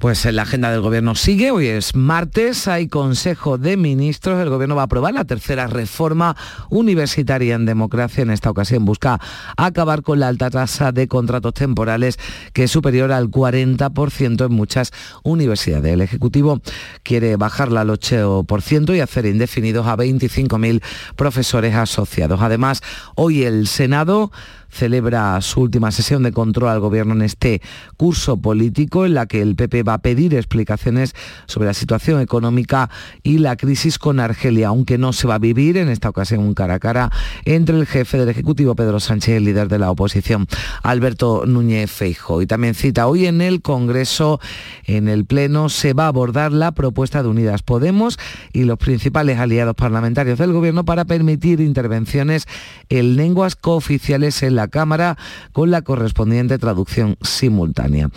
Pues 0.00 0.24
la 0.24 0.42
agenda 0.42 0.70
del 0.70 0.80
gobierno 0.80 1.14
sigue, 1.14 1.50
hoy 1.50 1.66
es 1.66 1.94
martes, 1.94 2.68
hay 2.68 2.88
Consejo 2.88 3.58
de 3.58 3.76
Ministros, 3.76 4.40
el 4.40 4.48
gobierno 4.48 4.74
va 4.74 4.80
a 4.80 4.84
aprobar 4.86 5.12
la 5.12 5.26
tercera 5.26 5.66
reforma 5.66 6.38
universitaria 6.70 7.54
en 7.54 7.66
democracia, 7.66 8.22
en 8.22 8.30
esta 8.30 8.48
ocasión 8.48 8.86
busca 8.86 9.20
acabar 9.58 10.00
con 10.00 10.18
la 10.18 10.28
alta 10.28 10.48
tasa 10.48 10.90
de 10.90 11.06
contratos 11.06 11.52
temporales 11.52 12.18
que 12.54 12.64
es 12.64 12.70
superior 12.70 13.12
al 13.12 13.30
40% 13.30 14.46
en 14.46 14.52
muchas 14.54 14.90
universidades. 15.22 15.92
El 15.92 16.00
Ejecutivo 16.00 16.62
quiere 17.02 17.36
bajarla 17.36 17.82
al 17.82 17.90
8% 17.90 18.96
y 18.96 19.00
hacer 19.00 19.26
indefinidos 19.26 19.86
a 19.86 19.98
25.000 19.98 20.82
profesores 21.14 21.74
asociados. 21.74 22.40
Además, 22.40 22.80
hoy 23.16 23.42
el 23.42 23.66
Senado 23.66 24.32
celebra 24.70 25.40
su 25.40 25.60
última 25.60 25.90
sesión 25.90 26.22
de 26.22 26.32
control 26.32 26.70
al 26.70 26.80
gobierno 26.80 27.14
en 27.14 27.22
este 27.22 27.60
curso 27.96 28.36
político 28.38 29.04
en 29.04 29.14
la 29.14 29.26
que 29.26 29.42
el 29.42 29.56
PP 29.56 29.82
va 29.82 29.89
a 29.94 29.98
pedir 29.98 30.34
explicaciones 30.34 31.14
sobre 31.46 31.66
la 31.66 31.74
situación 31.74 32.20
económica 32.20 32.88
y 33.24 33.38
la 33.38 33.56
crisis 33.56 33.98
con 33.98 34.20
Argelia, 34.20 34.68
aunque 34.68 34.96
no 34.96 35.12
se 35.12 35.26
va 35.26 35.34
a 35.34 35.38
vivir 35.38 35.76
en 35.76 35.88
esta 35.88 36.08
ocasión 36.08 36.40
un 36.40 36.54
cara 36.54 36.74
a 36.74 36.78
cara 36.78 37.10
entre 37.44 37.76
el 37.76 37.86
jefe 37.86 38.18
del 38.18 38.28
Ejecutivo 38.28 38.76
Pedro 38.76 39.00
Sánchez 39.00 39.28
y 39.34 39.36
el 39.38 39.44
líder 39.44 39.68
de 39.68 39.80
la 39.80 39.90
oposición 39.90 40.46
Alberto 40.84 41.44
Núñez 41.46 41.90
Feijo. 41.90 42.42
Y 42.42 42.46
también 42.46 42.74
cita 42.74 43.08
hoy 43.08 43.26
en 43.26 43.40
el 43.40 43.60
Congreso, 43.60 44.40
en 44.84 45.08
el 45.08 45.24
Pleno, 45.24 45.68
se 45.68 45.94
va 45.94 46.04
a 46.04 46.08
abordar 46.08 46.52
la 46.52 46.72
propuesta 46.72 47.22
de 47.22 47.28
Unidas 47.28 47.62
Podemos 47.62 48.18
y 48.52 48.64
los 48.64 48.78
principales 48.78 49.38
aliados 49.38 49.74
parlamentarios 49.74 50.38
del 50.38 50.52
gobierno 50.52 50.84
para 50.84 51.04
permitir 51.04 51.60
intervenciones 51.60 52.46
en 52.88 53.16
lenguas 53.16 53.56
cooficiales 53.56 54.44
en 54.44 54.54
la 54.54 54.60
la 54.60 54.68
Cámara 54.68 55.16
con 55.52 55.70
la 55.70 55.80
correspondiente 55.80 56.58
traducción 56.58 57.16
simultánea. 57.22 58.10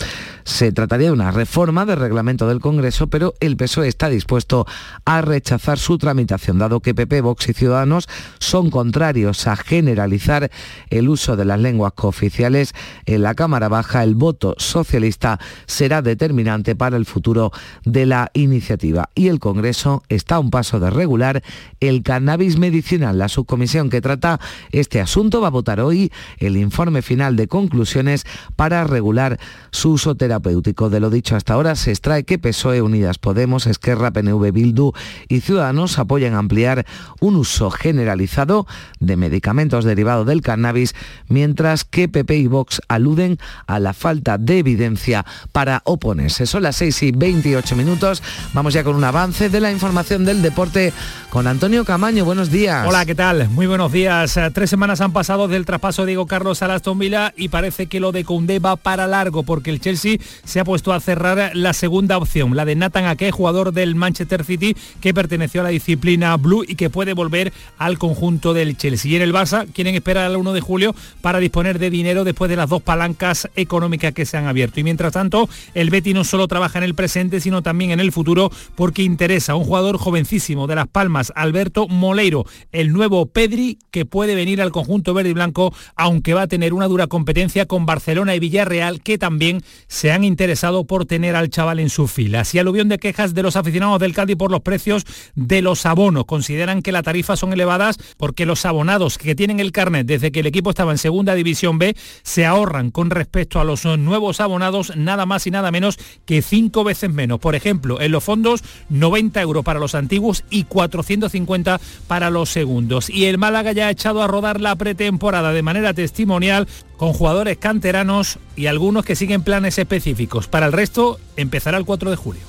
Se 0.43 0.73
trataría 0.73 1.07
de 1.07 1.13
una 1.13 1.31
reforma 1.31 1.62
del 1.63 1.97
reglamento 1.97 2.45
del 2.45 2.60
Congreso, 2.60 3.08
pero 3.08 3.36
el 3.39 3.56
PSOE 3.56 3.88
está 3.88 4.10
dispuesto 4.10 4.67
a 5.06 5.21
rechazar 5.21 5.80
su 5.80 5.97
tramitación, 5.97 6.60
dado 6.60 6.82
que 6.82 6.93
PP, 6.93 7.21
Vox 7.21 7.47
y 7.47 7.54
Ciudadanos 7.54 8.10
son 8.39 8.69
contrarios 8.69 9.47
a 9.47 9.56
generalizar 9.56 10.52
el 10.89 11.08
uso 11.08 11.38
de 11.38 11.45
las 11.45 11.62
lenguas 11.62 11.93
cooficiales 11.93 12.73
en 13.06 13.21
la 13.21 13.34
Cámara 13.34 13.69
Baja. 13.69 14.04
El 14.04 14.15
voto 14.15 14.56
socialista 14.58 15.39
será 15.65 16.02
determinante 16.02 16.76
para 16.76 16.97
el 16.97 17.06
futuro 17.06 17.54
de 17.86 18.06
la 18.08 18.30
iniciativa. 18.34 19.10
Y 19.15 19.30
el 19.30 19.39
Congreso 19.39 20.04
está 20.10 20.36
a 20.36 20.39
un 20.39 20.49
paso 20.49 20.82
de 20.82 20.89
regular 20.89 21.43
el 21.80 22.04
cannabis 22.04 22.58
medicinal. 22.58 23.17
La 23.17 23.30
subcomisión 23.30 23.89
que 23.89 24.02
trata 24.02 24.41
este 24.71 24.99
asunto 24.99 25.39
va 25.39 25.47
a 25.47 25.52
votar 25.52 25.80
hoy 25.80 26.12
el 26.39 26.58
informe 26.58 27.02
final 27.02 27.38
de 27.38 27.47
conclusiones 27.47 28.26
para 28.58 28.84
regular 28.84 29.39
su 29.71 29.91
uso 29.91 30.15
terapéutico. 30.15 30.89
De 30.89 30.99
lo 30.99 31.10
dicho 31.10 31.38
hasta 31.38 31.52
ahora 31.53 31.75
se 31.75 31.91
extrae 31.91 32.23
que 32.23 32.39
PSOE, 32.39 32.81
Unidas 32.81 33.17
Podemos, 33.17 33.67
Esquerra, 33.67 34.11
PNV, 34.11 34.51
Bildu 34.51 34.93
y 35.27 35.41
Ciudadanos 35.41 35.99
apoyan 35.99 36.33
ampliar 36.33 36.85
un 37.19 37.35
uso 37.35 37.69
generalizado 37.69 38.65
de 38.99 39.15
medicamentos 39.17 39.85
derivados 39.85 40.25
del 40.25 40.41
cannabis, 40.41 40.95
mientras 41.27 41.83
que 41.83 42.09
PP 42.09 42.37
y 42.37 42.47
Vox 42.47 42.81
aluden 42.87 43.37
a 43.67 43.79
la 43.79 43.93
falta 43.93 44.37
de 44.37 44.59
evidencia 44.59 45.25
para 45.51 45.81
oponerse. 45.85 46.45
Son 46.45 46.63
las 46.63 46.75
6 46.77 47.03
y 47.03 47.11
28 47.11 47.75
minutos. 47.75 48.23
Vamos 48.53 48.73
ya 48.73 48.83
con 48.83 48.95
un 48.95 49.03
avance 49.03 49.49
de 49.49 49.59
la 49.59 49.71
información 49.71 50.25
del 50.25 50.41
deporte 50.41 50.91
con 51.29 51.47
Antonio 51.47 51.85
Camaño. 51.85 52.25
Buenos 52.25 52.49
días. 52.49 52.85
Hola, 52.87 53.05
¿qué 53.05 53.15
tal? 53.15 53.49
Muy 53.49 53.67
buenos 53.67 53.91
días. 53.91 54.39
Tres 54.53 54.69
semanas 54.69 55.01
han 55.01 55.13
pasado 55.13 55.47
del 55.47 55.65
traspaso 55.65 56.03
de 56.03 56.07
Diego 56.07 56.25
Carlos 56.25 56.61
al 56.61 56.71
Aston 56.71 56.97
Villa 56.97 57.33
y 57.37 57.49
parece 57.49 57.87
que 57.87 57.99
lo 57.99 58.11
de 58.11 58.23
Koundé 58.23 58.59
va 58.59 58.75
para 58.75 59.07
largo 59.07 59.43
porque 59.43 59.69
el 59.69 59.79
Chelsea 59.79 60.17
se 60.43 60.59
ha 60.59 60.65
puesto 60.65 60.93
a 60.93 60.99
cerrar 60.99 61.42
la 61.53 61.73
segunda 61.73 62.17
opción, 62.17 62.56
la 62.56 62.65
de 62.65 62.75
Nathan 62.75 63.06
Ake, 63.06 63.32
jugador 63.32 63.73
del 63.73 63.95
Manchester 63.95 64.43
City 64.43 64.75
que 65.01 65.13
perteneció 65.13 65.62
a 65.62 65.65
la 65.65 65.69
disciplina 65.69 66.36
Blue 66.38 66.63
y 66.67 66.75
que 66.75 66.89
puede 66.89 67.13
volver 67.13 67.51
al 67.77 67.97
conjunto 67.97 68.53
del 68.53 68.77
Chelsea. 68.77 69.12
Y 69.12 69.15
en 69.15 69.21
el 69.21 69.34
Barça 69.34 69.67
quieren 69.73 69.95
esperar 69.95 70.25
al 70.25 70.38
1 70.38 70.53
de 70.53 70.62
julio 70.62 70.95
para 71.21 71.39
disponer 71.39 71.79
de 71.79 71.89
dinero 71.89 72.23
después 72.23 72.49
de 72.49 72.56
las 72.56 72.69
dos 72.69 72.82
palancas 72.82 73.49
económicas 73.56 74.13
que 74.13 74.25
se 74.25 74.38
han 74.38 74.47
abierto. 74.47 74.79
Y 74.79 74.84
mientras 74.84 75.13
tanto, 75.13 75.49
el 75.73 75.89
Betty 75.89 76.13
no 76.13 76.23
solo 76.23 76.47
trabaja 76.47 76.77
en 76.77 76.84
el 76.84 76.95
presente, 76.95 77.39
sino 77.39 77.62
también 77.62 77.91
en 77.91 77.99
el 77.99 78.12
futuro 78.12 78.51
porque 78.75 79.03
interesa 79.03 79.53
a 79.53 79.56
un 79.56 79.63
jugador 79.63 79.97
jovencísimo 79.97 80.67
de 80.67 80.75
Las 80.75 80.88
Palmas, 80.88 81.34
Alberto 81.36 81.88
Moleiro, 81.88 82.45
el 82.71 82.91
nuevo 82.91 83.25
Pedri 83.25 83.79
que 83.91 84.06
puede 84.06 84.36
venir 84.36 84.62
al 84.62 84.71
conjunto 84.71 85.13
verde 85.13 85.29
y 85.29 85.34
blanco, 85.34 85.73
aunque 85.95 86.34
va 86.34 86.43
a 86.43 86.47
tener 86.47 86.73
una 86.73 86.88
dura 86.88 87.08
competencia 87.08 87.65
con 87.65 87.86
Barcelona 87.86 88.36
y 88.36 88.39
Villarreal, 88.39 89.01
que 89.01 89.17
también 89.17 89.63
se 89.88 90.12
han 90.12 90.23
interesado 90.23 90.84
por 90.84 91.06
tener 91.06 91.22
al 91.31 91.49
chaval 91.49 91.79
en 91.79 91.89
sus 91.89 92.12
filas. 92.12 92.53
Y 92.53 92.59
aluvión 92.59 92.89
de 92.89 92.99
quejas 92.99 93.33
de 93.33 93.43
los 93.43 93.55
aficionados 93.55 93.99
del 93.99 94.13
Cádiz 94.13 94.36
por 94.36 94.51
los 94.51 94.62
precios 94.62 95.05
de 95.36 95.62
los 95.62 95.86
abonos. 95.86 96.25
Consideran 96.25 96.81
que 96.81 96.91
las 96.91 97.03
tarifas 97.03 97.39
son 97.39 97.53
elevadas 97.53 97.97
porque 98.17 98.45
los 98.45 98.65
abonados 98.65 99.17
que 99.17 99.36
tienen 99.36 99.59
el 99.59 99.71
carnet 99.71 100.05
desde 100.05 100.31
que 100.31 100.41
el 100.41 100.47
equipo 100.47 100.69
estaba 100.69 100.91
en 100.91 100.97
segunda 100.97 101.36
división 101.36 101.79
B 101.79 101.95
se 102.23 102.45
ahorran 102.45 102.91
con 102.91 103.09
respecto 103.09 103.59
a 103.59 103.63
los 103.63 103.86
nuevos 103.86 104.39
abonados 104.39 104.95
nada 104.95 105.25
más 105.25 105.47
y 105.47 105.51
nada 105.51 105.71
menos 105.71 105.97
que 106.25 106.41
cinco 106.41 106.83
veces 106.83 107.12
menos. 107.12 107.39
Por 107.39 107.55
ejemplo, 107.55 108.01
en 108.01 108.12
los 108.12 108.23
fondos 108.23 108.63
90 108.89 109.41
euros 109.41 109.63
para 109.63 109.79
los 109.79 109.95
antiguos 109.95 110.43
y 110.49 110.65
450 110.65 111.79
para 112.07 112.29
los 112.29 112.49
segundos. 112.49 113.09
Y 113.09 113.25
el 113.25 113.38
Málaga 113.38 113.71
ya 113.71 113.88
ha 113.88 113.91
echado 113.91 114.21
a 114.21 114.27
rodar 114.27 114.62
la 114.62 114.75
pretemporada 114.75 115.53
de 115.53 115.62
manera 115.62 115.93
testimonial 115.93 116.67
con 117.03 117.11
jugadores 117.11 117.57
canteranos 117.57 118.39
y 118.55 118.67
algunos 118.67 119.03
que 119.03 119.17
siguen 119.17 119.41
planes 119.41 119.77
específicos. 119.77 120.47
Para 120.47 120.67
el 120.67 120.71
resto, 120.71 121.19
empezará 121.35 121.77
el 121.77 121.83
4 121.83 122.09
de 122.11 122.15
julio. 122.15 122.41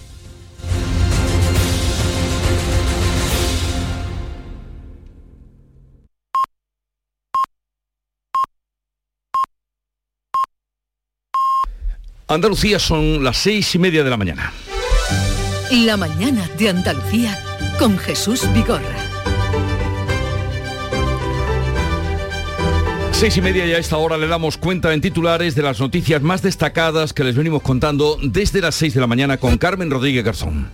Andalucía 12.29 12.79
son 12.79 13.25
las 13.25 13.39
seis 13.39 13.75
y 13.75 13.81
media 13.81 14.05
de 14.05 14.11
la 14.11 14.17
mañana. 14.17 14.53
La 15.73 15.97
mañana 15.97 16.49
de 16.57 16.69
Andalucía 16.69 17.37
con 17.77 17.99
Jesús 17.99 18.49
Vigorra. 18.55 19.14
Seis 23.25 23.39
y 23.39 23.41
media 23.41 23.65
y 23.65 23.73
a 23.73 23.79
esta 23.79 23.97
hora 23.97 24.19
le 24.19 24.27
damos 24.27 24.59
cuenta 24.59 24.93
en 24.93 25.01
titulares 25.01 25.55
de 25.55 25.63
las 25.63 25.81
noticias 25.81 26.21
más 26.21 26.43
destacadas 26.43 27.15
que 27.15 27.25
les 27.25 27.35
venimos 27.35 27.63
contando 27.63 28.19
desde 28.21 28.61
las 28.61 28.75
seis 28.75 28.93
de 28.93 29.01
la 29.01 29.07
mañana 29.07 29.39
con 29.39 29.57
Carmen 29.57 29.91
Rodríguez 29.91 30.23
Garzón. 30.23 30.69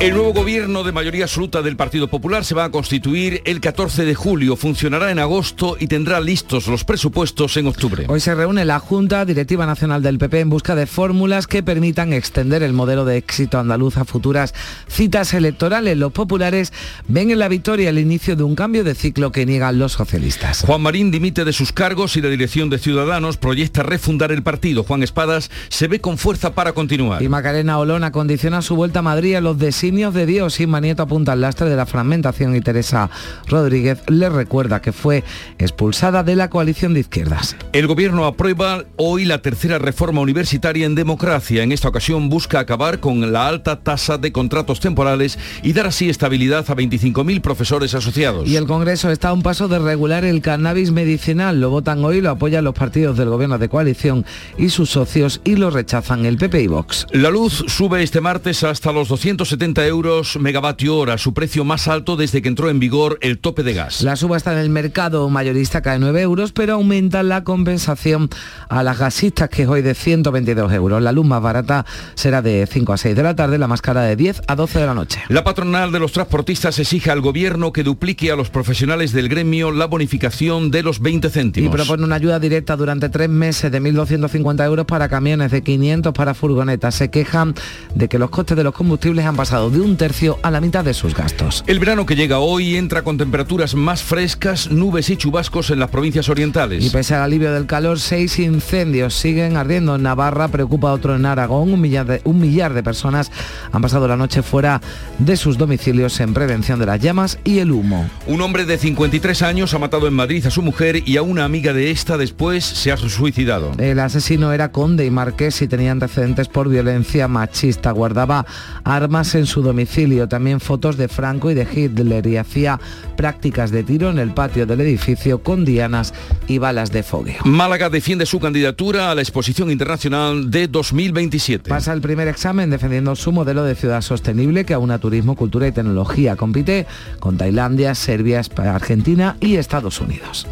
El 0.00 0.14
nuevo 0.14 0.32
gobierno 0.32 0.82
de 0.82 0.92
mayoría 0.92 1.24
absoluta 1.24 1.60
del 1.60 1.76
Partido 1.76 2.08
Popular 2.08 2.42
se 2.46 2.54
va 2.54 2.64
a 2.64 2.70
constituir 2.70 3.42
el 3.44 3.60
14 3.60 4.06
de 4.06 4.14
julio, 4.14 4.56
funcionará 4.56 5.10
en 5.10 5.18
agosto 5.18 5.76
y 5.78 5.88
tendrá 5.88 6.22
listos 6.22 6.68
los 6.68 6.84
presupuestos 6.84 7.58
en 7.58 7.66
octubre. 7.66 8.06
Hoy 8.08 8.20
se 8.20 8.34
reúne 8.34 8.64
la 8.64 8.78
Junta 8.78 9.26
Directiva 9.26 9.66
Nacional 9.66 10.02
del 10.02 10.16
PP 10.16 10.40
en 10.40 10.48
busca 10.48 10.74
de 10.74 10.86
fórmulas 10.86 11.46
que 11.46 11.62
permitan 11.62 12.14
extender 12.14 12.62
el 12.62 12.72
modelo 12.72 13.04
de 13.04 13.18
éxito 13.18 13.58
andaluz 13.58 13.98
a 13.98 14.06
futuras 14.06 14.54
citas 14.88 15.34
electorales. 15.34 15.98
Los 15.98 16.12
populares 16.12 16.72
ven 17.06 17.30
en 17.30 17.38
la 17.38 17.48
victoria 17.48 17.90
el 17.90 17.98
inicio 17.98 18.36
de 18.36 18.42
un 18.42 18.54
cambio 18.54 18.84
de 18.84 18.94
ciclo 18.94 19.32
que 19.32 19.44
niegan 19.44 19.78
los 19.78 19.92
socialistas. 19.92 20.62
Juan 20.62 20.80
Marín 20.80 21.10
dimite 21.10 21.44
de 21.44 21.52
sus 21.52 21.72
cargos 21.72 22.16
y 22.16 22.22
la 22.22 22.30
dirección 22.30 22.70
de 22.70 22.78
Ciudadanos 22.78 23.36
proyecta 23.36 23.82
refundar 23.82 24.32
el 24.32 24.42
partido. 24.42 24.82
Juan 24.82 25.02
Espadas 25.02 25.50
se 25.68 25.88
ve 25.88 26.00
con 26.00 26.16
fuerza 26.16 26.54
para 26.54 26.72
continuar. 26.72 27.22
Y 27.22 27.28
Macarena 27.28 27.78
Olona 27.78 28.12
condiciona 28.12 28.62
su 28.62 28.76
vuelta 28.76 29.00
a 29.00 29.02
Madrid 29.02 29.34
a 29.34 29.42
los 29.42 29.58
designios 29.58 29.89
de 29.90 30.24
Dios. 30.24 30.60
Inma 30.60 30.80
Nieto 30.80 31.02
apunta 31.02 31.32
al 31.32 31.40
lastre 31.40 31.68
de 31.68 31.74
la 31.74 31.84
fragmentación 31.84 32.54
y 32.54 32.60
Teresa 32.60 33.10
Rodríguez 33.48 33.98
le 34.06 34.28
recuerda 34.28 34.80
que 34.80 34.92
fue 34.92 35.24
expulsada 35.58 36.22
de 36.22 36.36
la 36.36 36.48
coalición 36.48 36.94
de 36.94 37.00
izquierdas. 37.00 37.56
El 37.72 37.88
gobierno 37.88 38.24
aprueba 38.24 38.84
hoy 38.96 39.24
la 39.24 39.42
tercera 39.42 39.78
reforma 39.78 40.20
universitaria 40.20 40.86
en 40.86 40.94
democracia. 40.94 41.64
En 41.64 41.72
esta 41.72 41.88
ocasión 41.88 42.28
busca 42.28 42.60
acabar 42.60 43.00
con 43.00 43.32
la 43.32 43.48
alta 43.48 43.80
tasa 43.80 44.16
de 44.16 44.30
contratos 44.30 44.78
temporales 44.78 45.40
y 45.64 45.72
dar 45.72 45.88
así 45.88 46.08
estabilidad 46.08 46.64
a 46.70 46.76
25.000 46.76 47.40
profesores 47.40 47.92
asociados. 47.94 48.48
Y 48.48 48.54
el 48.54 48.68
Congreso 48.68 49.10
está 49.10 49.30
a 49.30 49.32
un 49.32 49.42
paso 49.42 49.66
de 49.66 49.80
regular 49.80 50.24
el 50.24 50.40
cannabis 50.40 50.92
medicinal. 50.92 51.60
Lo 51.60 51.70
votan 51.70 52.04
hoy, 52.04 52.20
lo 52.20 52.30
apoyan 52.30 52.62
los 52.62 52.74
partidos 52.74 53.18
del 53.18 53.28
gobierno 53.28 53.58
de 53.58 53.68
coalición 53.68 54.24
y 54.56 54.68
sus 54.68 54.90
socios 54.90 55.40
y 55.42 55.56
lo 55.56 55.70
rechazan 55.70 56.26
el 56.26 56.36
PP 56.36 56.62
y 56.62 56.66
Vox. 56.68 57.08
La 57.10 57.30
luz 57.30 57.64
sube 57.66 58.04
este 58.04 58.20
martes 58.20 58.62
hasta 58.62 58.92
los 58.92 59.08
270 59.08 59.79
euros 59.86 60.38
megavatio 60.38 60.96
hora, 60.96 61.18
su 61.18 61.34
precio 61.34 61.64
más 61.64 61.88
alto 61.88 62.16
desde 62.16 62.42
que 62.42 62.48
entró 62.48 62.70
en 62.70 62.80
vigor 62.80 63.18
el 63.20 63.38
tope 63.38 63.62
de 63.62 63.74
gas. 63.74 64.02
La 64.02 64.16
subasta 64.16 64.52
en 64.52 64.58
el 64.58 64.70
mercado 64.70 65.28
mayorista 65.28 65.82
cae 65.82 65.98
9 65.98 66.20
euros, 66.22 66.52
pero 66.52 66.74
aumenta 66.74 67.22
la 67.22 67.44
compensación 67.44 68.28
a 68.68 68.82
las 68.82 68.98
gasistas, 68.98 69.48
que 69.48 69.62
es 69.62 69.68
hoy 69.68 69.82
de 69.82 69.94
122 69.94 70.72
euros. 70.72 71.02
La 71.02 71.12
luz 71.12 71.26
más 71.26 71.42
barata 71.42 71.86
será 72.14 72.42
de 72.42 72.66
5 72.70 72.92
a 72.92 72.96
6 72.96 73.16
de 73.16 73.22
la 73.22 73.34
tarde, 73.36 73.58
la 73.58 73.68
más 73.68 73.82
cara 73.82 74.02
de 74.02 74.16
10 74.16 74.42
a 74.46 74.56
12 74.56 74.78
de 74.80 74.86
la 74.86 74.94
noche. 74.94 75.20
La 75.28 75.44
patronal 75.44 75.92
de 75.92 75.98
los 75.98 76.12
transportistas 76.12 76.78
exige 76.78 77.10
al 77.10 77.20
gobierno 77.20 77.72
que 77.72 77.82
duplique 77.82 78.30
a 78.30 78.36
los 78.36 78.50
profesionales 78.50 79.12
del 79.12 79.28
gremio 79.28 79.72
la 79.72 79.86
bonificación 79.86 80.70
de 80.70 80.82
los 80.82 81.00
20 81.00 81.28
Y 81.28 81.30
céntimos. 81.30 81.74
propone 81.74 82.04
una 82.04 82.16
ayuda 82.16 82.38
directa 82.38 82.76
durante 82.76 83.08
tres 83.08 83.28
meses 83.28 83.70
de 83.70 83.80
1.250 83.80 84.64
euros 84.64 84.86
para 84.86 85.08
camiones, 85.08 85.50
de 85.50 85.62
500 85.62 86.12
para 86.12 86.34
furgonetas. 86.34 86.94
Se 86.94 87.10
quejan 87.10 87.54
de 87.94 88.08
que 88.08 88.18
los 88.18 88.30
costes 88.30 88.56
de 88.56 88.64
los 88.64 88.74
combustibles 88.74 89.24
han 89.24 89.36
pasado 89.36 89.69
de 89.70 89.80
un 89.80 89.96
tercio 89.96 90.38
a 90.42 90.50
la 90.50 90.60
mitad 90.60 90.84
de 90.84 90.94
sus 90.94 91.14
gastos. 91.14 91.64
El 91.66 91.78
verano 91.78 92.06
que 92.06 92.16
llega 92.16 92.38
hoy 92.38 92.76
entra 92.76 93.02
con 93.02 93.18
temperaturas 93.18 93.74
más 93.74 94.02
frescas, 94.02 94.70
nubes 94.70 95.10
y 95.10 95.16
chubascos 95.16 95.70
en 95.70 95.78
las 95.78 95.90
provincias 95.90 96.28
orientales. 96.28 96.84
Y 96.84 96.90
pese 96.90 97.14
al 97.14 97.22
alivio 97.22 97.52
del 97.52 97.66
calor, 97.66 98.00
seis 98.00 98.38
incendios 98.38 99.14
siguen 99.14 99.56
ardiendo 99.56 99.94
en 99.94 100.02
Navarra, 100.02 100.48
preocupa 100.48 100.92
otro 100.92 101.14
en 101.14 101.26
Aragón. 101.26 101.72
Un 101.72 101.80
millar, 101.80 102.06
de, 102.06 102.20
un 102.24 102.40
millar 102.40 102.74
de 102.74 102.82
personas 102.82 103.30
han 103.72 103.82
pasado 103.82 104.08
la 104.08 104.16
noche 104.16 104.42
fuera 104.42 104.80
de 105.18 105.36
sus 105.36 105.56
domicilios 105.56 106.18
en 106.20 106.34
prevención 106.34 106.78
de 106.78 106.86
las 106.86 107.00
llamas 107.00 107.38
y 107.44 107.58
el 107.58 107.70
humo. 107.70 108.08
Un 108.26 108.40
hombre 108.40 108.64
de 108.64 108.78
53 108.78 109.42
años 109.42 109.74
ha 109.74 109.78
matado 109.78 110.06
en 110.06 110.14
Madrid 110.14 110.44
a 110.46 110.50
su 110.50 110.62
mujer 110.62 111.08
y 111.08 111.16
a 111.16 111.22
una 111.22 111.44
amiga 111.44 111.72
de 111.72 111.90
esta 111.90 112.16
después 112.16 112.64
se 112.64 112.92
ha 112.92 112.96
suicidado. 112.96 113.72
El 113.78 114.00
asesino 114.00 114.52
era 114.52 114.72
conde 114.72 115.06
y 115.06 115.10
marqués 115.10 115.62
y 115.62 115.68
tenía 115.68 115.92
antecedentes 115.92 116.48
por 116.48 116.68
violencia 116.68 117.28
machista. 117.28 117.90
Guardaba 117.92 118.46
armas 118.84 119.34
en 119.34 119.46
su 119.46 119.59
domicilio, 119.62 120.28
también 120.28 120.60
fotos 120.60 120.96
de 120.96 121.08
Franco 121.08 121.50
y 121.50 121.54
de 121.54 121.66
Hitler 121.70 122.26
y 122.26 122.36
hacía 122.36 122.80
prácticas 123.16 123.70
de 123.70 123.82
tiro 123.82 124.10
en 124.10 124.18
el 124.18 124.32
patio 124.32 124.66
del 124.66 124.80
edificio 124.80 125.42
con 125.42 125.64
dianas 125.64 126.14
y 126.46 126.58
balas 126.58 126.92
de 126.92 127.02
fogueo. 127.02 127.42
Málaga 127.44 127.90
defiende 127.90 128.26
su 128.26 128.40
candidatura 128.40 129.10
a 129.10 129.14
la 129.14 129.22
exposición 129.22 129.70
internacional 129.70 130.50
de 130.50 130.68
2027. 130.68 131.68
Pasa 131.68 131.92
el 131.92 132.00
primer 132.00 132.28
examen 132.28 132.70
defendiendo 132.70 133.16
su 133.16 133.32
modelo 133.32 133.64
de 133.64 133.74
ciudad 133.74 134.00
sostenible 134.00 134.64
que 134.64 134.74
aúna 134.74 134.98
turismo, 134.98 135.36
cultura 135.36 135.68
y 135.68 135.72
tecnología. 135.72 136.36
Compite 136.36 136.86
con 137.18 137.36
Tailandia, 137.36 137.94
Serbia, 137.94 138.42
Argentina 138.56 139.36
y 139.40 139.56
Estados 139.56 140.00
Unidos. 140.00 140.46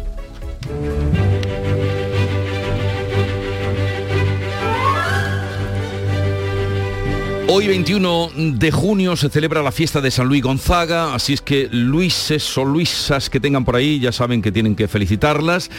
Hoy 7.51 7.67
21 7.67 8.29
de 8.35 8.71
junio 8.71 9.15
se 9.15 9.27
celebra 9.27 9.63
la 9.63 9.71
fiesta 9.71 10.01
de 10.01 10.11
San 10.11 10.27
Luis 10.27 10.43
Gonzaga, 10.43 11.15
así 11.15 11.33
es 11.33 11.41
que 11.41 11.67
Luises 11.71 12.55
o 12.59 12.63
Luisas 12.63 13.31
que 13.31 13.39
tengan 13.39 13.65
por 13.65 13.75
ahí 13.75 13.99
ya 13.99 14.11
saben 14.11 14.43
que 14.43 14.51
tienen 14.51 14.75
que 14.75 14.87
felicitarlas. 14.87 15.71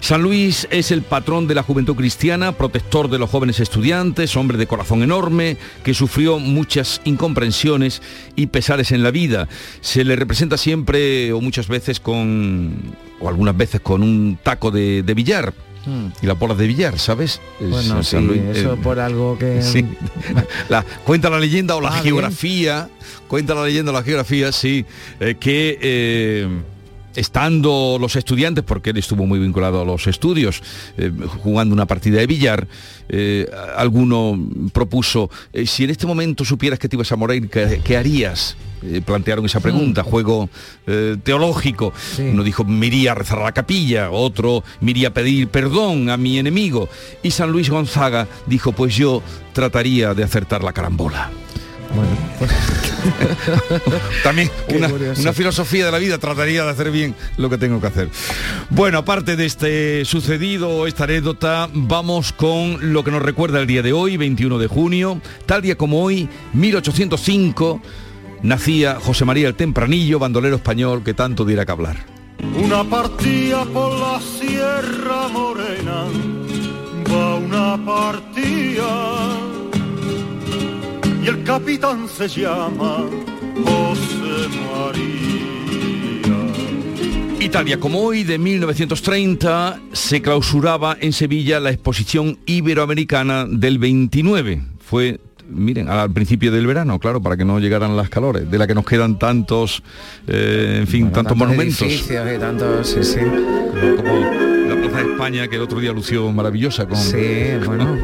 San 0.00 0.22
Luis 0.22 0.66
es 0.70 0.90
el 0.90 1.02
patrón 1.02 1.46
de 1.46 1.54
la 1.54 1.62
juventud 1.62 1.96
cristiana, 1.96 2.52
protector 2.52 3.10
de 3.10 3.18
los 3.18 3.28
jóvenes 3.28 3.60
estudiantes, 3.60 4.38
hombre 4.38 4.56
de 4.56 4.66
corazón 4.66 5.02
enorme, 5.02 5.58
que 5.84 5.92
sufrió 5.92 6.38
muchas 6.38 7.02
incomprensiones 7.04 8.00
y 8.34 8.46
pesares 8.46 8.90
en 8.90 9.02
la 9.02 9.10
vida. 9.10 9.48
Se 9.82 10.04
le 10.04 10.16
representa 10.16 10.56
siempre 10.56 11.34
o 11.34 11.42
muchas 11.42 11.68
veces 11.68 12.00
con, 12.00 12.72
o 13.20 13.28
algunas 13.28 13.54
veces 13.54 13.82
con 13.82 14.02
un 14.02 14.38
taco 14.42 14.70
de, 14.70 15.02
de 15.02 15.12
billar. 15.12 15.52
Y 16.22 16.26
la 16.26 16.34
bola 16.34 16.54
de 16.54 16.66
billar, 16.66 16.98
¿sabes? 16.98 17.40
Es 17.60 17.70
Bueno, 17.70 18.02
sí, 18.02 18.16
Luis, 18.20 18.42
eso 18.52 18.74
eh, 18.74 18.78
por 18.82 18.98
algo 19.00 19.38
que... 19.38 19.62
Sí. 19.62 19.84
La- 20.68 20.84
cuenta 21.04 21.30
la 21.30 21.38
leyenda 21.38 21.76
o 21.76 21.80
la 21.80 21.88
Ah, 21.88 21.92
bien. 21.92 22.04
geografía, 22.04 22.88
cuenta 23.26 23.54
la 23.54 23.64
leyenda 23.64 23.90
o 23.92 23.94
la 23.94 24.02
geografía, 24.02 24.52
sí, 24.52 24.84
eh, 25.20 25.36
que 25.40 25.78
eh, 25.80 26.48
estando 27.18 27.98
los 28.00 28.16
estudiantes, 28.16 28.64
porque 28.64 28.90
él 28.90 28.96
estuvo 28.96 29.26
muy 29.26 29.38
vinculado 29.38 29.82
a 29.82 29.84
los 29.84 30.06
estudios, 30.06 30.62
eh, 30.96 31.10
jugando 31.42 31.74
una 31.74 31.86
partida 31.86 32.18
de 32.18 32.26
billar, 32.26 32.68
eh, 33.08 33.50
alguno 33.76 34.38
propuso, 34.72 35.30
eh, 35.52 35.66
si 35.66 35.84
en 35.84 35.90
este 35.90 36.06
momento 36.06 36.44
supieras 36.44 36.78
que 36.78 36.88
te 36.88 36.96
ibas 36.96 37.10
a 37.10 37.16
morir, 37.16 37.48
¿qué, 37.48 37.80
qué 37.84 37.96
harías? 37.96 38.56
Plantearon 39.04 39.44
esa 39.44 39.58
pregunta, 39.58 40.04
juego 40.04 40.48
eh, 40.86 41.16
teológico. 41.24 41.92
Uno 42.18 42.44
dijo, 42.44 42.62
me 42.62 42.86
iría 42.86 43.10
a 43.10 43.14
rezar 43.16 43.40
a 43.40 43.44
la 43.44 43.52
capilla, 43.52 44.10
otro, 44.10 44.62
me 44.80 44.92
iría 44.92 45.08
a 45.08 45.12
pedir 45.12 45.48
perdón 45.48 46.10
a 46.10 46.16
mi 46.16 46.38
enemigo. 46.38 46.88
Y 47.22 47.32
San 47.32 47.50
Luis 47.50 47.70
Gonzaga 47.70 48.28
dijo, 48.46 48.70
pues 48.70 48.94
yo 48.94 49.20
trataría 49.52 50.14
de 50.14 50.22
acertar 50.22 50.62
la 50.62 50.72
carambola. 50.72 51.28
También 54.22 54.50
una, 54.74 54.88
una 54.88 55.32
filosofía 55.32 55.86
de 55.86 55.92
la 55.92 55.98
vida 55.98 56.18
trataría 56.18 56.64
de 56.64 56.70
hacer 56.70 56.90
bien 56.90 57.14
lo 57.36 57.50
que 57.50 57.58
tengo 57.58 57.80
que 57.80 57.86
hacer. 57.86 58.08
Bueno, 58.70 58.98
aparte 58.98 59.36
de 59.36 59.46
este 59.46 60.04
sucedido, 60.04 60.86
esta 60.86 61.04
anécdota, 61.04 61.68
vamos 61.72 62.32
con 62.32 62.92
lo 62.92 63.04
que 63.04 63.10
nos 63.10 63.22
recuerda 63.22 63.60
el 63.60 63.66
día 63.66 63.82
de 63.82 63.92
hoy, 63.92 64.16
21 64.16 64.58
de 64.58 64.66
junio, 64.66 65.20
tal 65.46 65.62
día 65.62 65.76
como 65.76 66.02
hoy, 66.02 66.28
1805, 66.52 67.80
nacía 68.42 68.98
José 69.00 69.24
María 69.24 69.48
el 69.48 69.54
Tempranillo, 69.54 70.18
bandolero 70.18 70.56
español 70.56 71.02
que 71.02 71.14
tanto 71.14 71.44
diera 71.44 71.64
que 71.64 71.72
hablar. 71.72 71.96
Una 72.56 72.84
partida 72.84 73.64
por 73.64 73.98
la 73.98 74.20
Sierra 74.20 75.28
Morena, 75.28 76.04
va 77.10 77.34
una 77.36 77.84
partida. 77.84 79.37
Y 81.22 81.28
el 81.28 81.42
capitán 81.44 82.08
se 82.08 82.28
llama 82.28 83.04
José 83.64 84.48
María. 84.70 85.18
Italia, 87.40 87.78
como 87.80 88.00
hoy 88.00 88.24
de 88.24 88.38
1930, 88.38 89.80
se 89.92 90.20
clausuraba 90.22 90.96
en 91.00 91.12
Sevilla 91.12 91.60
la 91.60 91.70
exposición 91.70 92.38
iberoamericana 92.46 93.46
del 93.48 93.78
29. 93.78 94.62
Fue 94.80 95.20
miren, 95.48 95.88
al 95.88 96.10
principio 96.12 96.52
del 96.52 96.66
verano, 96.66 96.98
claro, 96.98 97.22
para 97.22 97.36
que 97.36 97.44
no 97.44 97.58
llegaran 97.58 97.96
las 97.96 98.08
calores, 98.08 98.50
de 98.50 98.58
la 98.58 98.66
que 98.66 98.74
nos 98.74 98.84
quedan 98.84 99.18
tantos, 99.18 99.82
eh, 100.26 100.78
en 100.80 100.86
fin, 100.86 101.10
tantos 101.10 101.36
monumentos. 101.36 101.82
edificios 101.82 102.26
y 102.34 102.38
tantos, 102.38 102.86
sí, 102.86 103.02
sí. 103.02 103.20
Como 103.96 104.20
la 104.20 104.47
España, 105.00 105.48
que 105.48 105.56
el 105.56 105.62
otro 105.62 105.80
día 105.80 105.92
lució 105.92 106.30
maravillosa 106.32 106.86
con... 106.86 106.96
Sí, 106.98 107.16
bueno, 107.64 107.96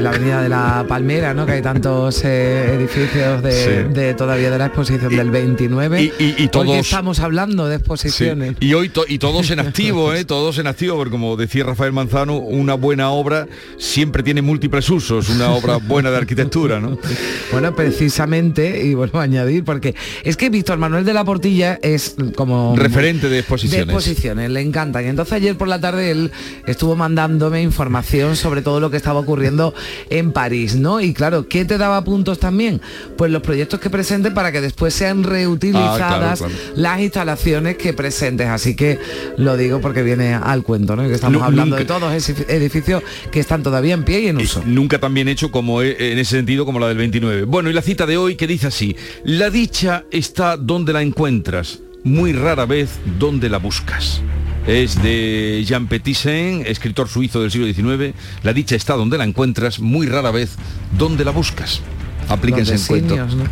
la 0.00 0.10
avenida, 0.10 0.42
de 0.42 0.48
la 0.48 0.84
Palmera, 0.88 1.34
¿no? 1.34 1.46
Que 1.46 1.52
hay 1.52 1.62
tantos 1.62 2.22
eh, 2.24 2.74
edificios 2.74 3.42
de, 3.42 3.52
Sí. 3.88 3.92
de 3.94 4.14
todavía 4.14 4.50
de 4.50 4.58
la 4.58 4.66
exposición 4.66 5.14
del 5.14 5.30
29. 5.30 6.12
y- 6.18 6.48
todos- 6.48 6.76
estamos 6.76 7.20
hablando 7.20 7.66
de 7.66 7.76
Sí, 7.76 7.80
exposiciones. 7.80 8.54
Y 8.60 8.74
hoy 8.74 8.88
to- 8.88 9.04
y 9.08 9.18
todos 9.18 9.50
en 9.50 9.60
activo, 9.60 10.12
¿eh? 10.14 10.24
todos 10.26 10.58
en 10.58 10.66
activo, 10.66 10.96
porque 10.96 11.10
como 11.10 11.36
decía 11.36 11.64
Rafael 11.64 11.92
Manzano, 11.92 12.36
una 12.38 12.74
buena 12.74 13.10
obra 13.10 13.46
siempre 13.78 14.22
tiene 14.22 14.42
múltiples 14.42 14.88
usos, 14.90 15.28
una 15.28 15.50
obra 15.50 15.76
buena 15.76 16.10
de 16.10 16.16
arquitectura, 16.16 16.80
¿no? 16.80 16.98
Bueno, 17.52 17.74
precisamente, 17.74 18.84
y 18.84 18.94
vuelvo 18.94 19.18
a 19.20 19.22
añadir, 19.22 19.64
porque 19.64 19.94
es 20.22 20.36
que 20.36 20.50
Víctor 20.50 20.78
Manuel 20.78 21.04
de 21.04 21.14
la 21.14 21.24
Portilla 21.24 21.78
es 21.82 22.14
como... 22.36 22.74
Referente 22.76 23.28
de 23.28 23.38
exposiciones. 23.38 23.86
De 23.86 23.92
exposiciones, 23.92 24.50
le 24.50 24.60
encantan. 24.60 25.04
Y 25.04 25.08
entonces 25.08 25.32
ayer 25.32 25.56
por 25.56 25.66
la 25.68 25.80
tarde 25.80 26.10
él 26.18 26.30
estuvo 26.66 26.96
mandándome 26.96 27.62
información 27.62 28.36
sobre 28.36 28.62
todo 28.62 28.80
lo 28.80 28.90
que 28.90 28.96
estaba 28.96 29.20
ocurriendo 29.20 29.74
en 30.10 30.32
París, 30.32 30.76
¿no? 30.76 31.00
Y 31.00 31.12
claro, 31.14 31.48
¿qué 31.48 31.64
te 31.64 31.78
daba 31.78 32.02
puntos 32.04 32.38
también? 32.38 32.80
Pues 33.16 33.30
los 33.30 33.42
proyectos 33.42 33.80
que 33.80 33.90
presenten 33.90 34.34
para 34.34 34.52
que 34.52 34.60
después 34.60 34.94
sean 34.94 35.22
reutilizadas 35.24 36.00
Ah, 36.00 36.34
claro, 36.36 36.36
claro. 36.54 36.72
las 36.76 37.00
instalaciones 37.00 37.76
que 37.76 37.92
presentes. 37.92 38.46
Así 38.48 38.74
que 38.74 38.98
lo 39.36 39.56
digo 39.56 39.80
porque 39.80 40.02
viene 40.02 40.34
al 40.34 40.62
cuento, 40.62 40.96
¿no? 40.96 41.02
Que 41.08 41.14
estamos 41.14 41.42
hablando 41.42 41.76
nunca- 41.76 41.94
de 41.94 42.00
todos 42.00 42.12
esos 42.14 42.48
edificios 42.48 43.02
que 43.30 43.40
están 43.40 43.62
todavía 43.62 43.94
en 43.94 44.04
pie 44.04 44.20
y 44.20 44.26
en 44.28 44.38
uso. 44.38 44.62
Nunca 44.66 44.98
tan 44.98 45.14
bien 45.14 45.28
hecho 45.28 45.50
como 45.50 45.82
e- 45.82 46.12
en 46.12 46.18
ese 46.18 46.36
sentido 46.36 46.64
como 46.64 46.78
la 46.78 46.88
del 46.88 46.96
29. 46.98 47.44
Bueno, 47.44 47.70
y 47.70 47.72
la 47.72 47.82
cita 47.82 48.06
de 48.06 48.16
hoy 48.16 48.36
que 48.36 48.46
dice 48.46 48.66
así, 48.68 48.96
la 49.24 49.50
dicha 49.50 50.04
está 50.10 50.56
donde 50.56 50.92
la 50.92 51.02
encuentras, 51.02 51.80
muy 52.04 52.32
rara 52.32 52.66
vez 52.66 52.90
donde 53.18 53.48
la 53.48 53.58
buscas. 53.58 54.20
Es 54.68 55.02
de 55.02 55.64
Jean 55.66 55.86
Petitsen, 55.86 56.62
escritor 56.66 57.08
suizo 57.08 57.40
del 57.40 57.50
siglo 57.50 57.66
XIX. 57.72 58.14
La 58.42 58.52
dicha 58.52 58.76
está 58.76 58.96
donde 58.96 59.16
la 59.16 59.24
encuentras, 59.24 59.80
muy 59.80 60.06
rara 60.06 60.30
vez 60.30 60.56
donde 60.98 61.24
la 61.24 61.30
buscas. 61.30 61.80
Aplíquense 62.28 62.74
el 62.74 62.86
cuento. 62.86 63.16
¿no? 63.16 63.44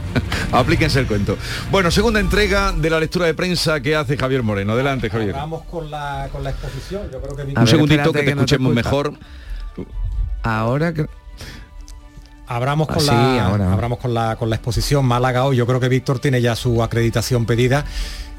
Aplíquense 0.53 1.01
el 1.01 1.07
cuento. 1.07 1.39
Bueno, 1.71 1.91
segunda 1.91 2.21
entrega 2.21 2.73
de 2.73 2.91
la 2.91 3.01
lectura 3.01 3.25
de 3.25 3.33
prensa 3.33 3.81
que 3.81 3.97
hace 3.97 4.19
Javier 4.19 4.43
Moreno. 4.43 4.75
Adelante, 4.75 5.09
Javier. 5.09 5.33
Vamos 5.33 5.63
con 5.71 5.91
la, 5.91 6.29
con 6.31 6.45
la 6.45 6.51
exposición. 6.51 7.05
Yo 7.11 7.23
creo 7.23 7.35
que 7.35 7.43
Un 7.45 7.55
ver, 7.55 7.67
segundito 7.67 8.13
que 8.13 8.19
te 8.19 8.25
que 8.27 8.35
no 8.35 8.45
te 8.45 8.55
escuchemos 8.55 8.75
mejor. 8.75 9.15
Ahora 10.43 10.93
que... 10.93 11.07
Abramos 12.49 12.87
con, 12.87 12.99
Ah, 13.09 13.13
la, 13.37 13.47
ahora. 13.47 13.73
abramos 13.73 13.99
con, 13.99 14.15
la, 14.15 14.37
con 14.37 14.49
la 14.51 14.57
exposición 14.57 15.05
Málaga 15.05 15.45
hoy. 15.45 15.57
Yo 15.57 15.67
creo 15.67 15.81
que 15.81 15.89
Víctor 15.89 16.19
tiene 16.21 16.41
ya 16.41 16.55
su 16.55 16.83
acreditación 16.83 17.45
pedida 17.45 17.85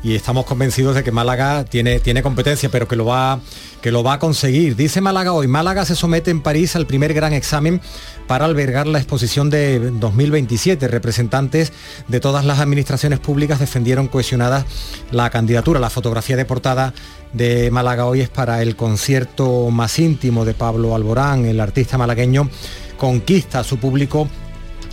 y 0.04 0.16
estamos 0.16 0.46
convencidos 0.46 0.96
de 0.96 1.04
que 1.04 1.12
Málaga 1.12 1.66
tiene, 1.66 2.00
tiene 2.00 2.22
competencia, 2.24 2.70
pero 2.70 2.88
que 2.88 2.96
lo, 2.96 3.06
va, 3.06 3.40
que 3.82 3.92
lo 3.92 4.04
va 4.04 4.14
a 4.14 4.20
conseguir. 4.20 4.76
Dice 4.76 5.02
Málaga 5.02 5.34
hoy, 5.34 5.48
Málaga 5.48 5.84
se 5.86 5.96
somete 5.96 6.32
en 6.32 6.42
París 6.42 6.76
al 6.76 6.86
primer 6.86 7.14
gran 7.14 7.34
examen 7.34 7.82
para 8.28 8.46
albergar 8.46 8.88
la 8.88 9.00
exposición 9.00 9.50
de 9.50 9.80
2027. 9.92 10.88
Representantes 10.88 11.74
de 12.08 12.20
todas 12.22 12.46
las 12.46 12.60
administraciones 12.60 13.20
públicas 13.20 13.60
defendieron 13.60 14.08
cohesionadas 14.08 14.66
la 15.12 15.30
candidatura. 15.32 15.80
La 15.80 15.90
fotografía 15.90 16.38
de 16.38 16.46
portada 16.46 16.94
de 17.34 17.72
Málaga 17.72 18.06
hoy 18.06 18.22
es 18.22 18.30
para 18.30 18.62
el 18.62 18.76
concierto 18.78 19.70
más 19.72 20.00
íntimo 20.00 20.46
de 20.46 20.54
Pablo 20.54 20.96
Alborán, 20.96 21.46
el 21.46 21.60
artista 21.60 21.98
malagueño 21.98 22.50
conquista 22.98 23.60
a 23.60 23.64
su 23.64 23.78
público 23.78 24.28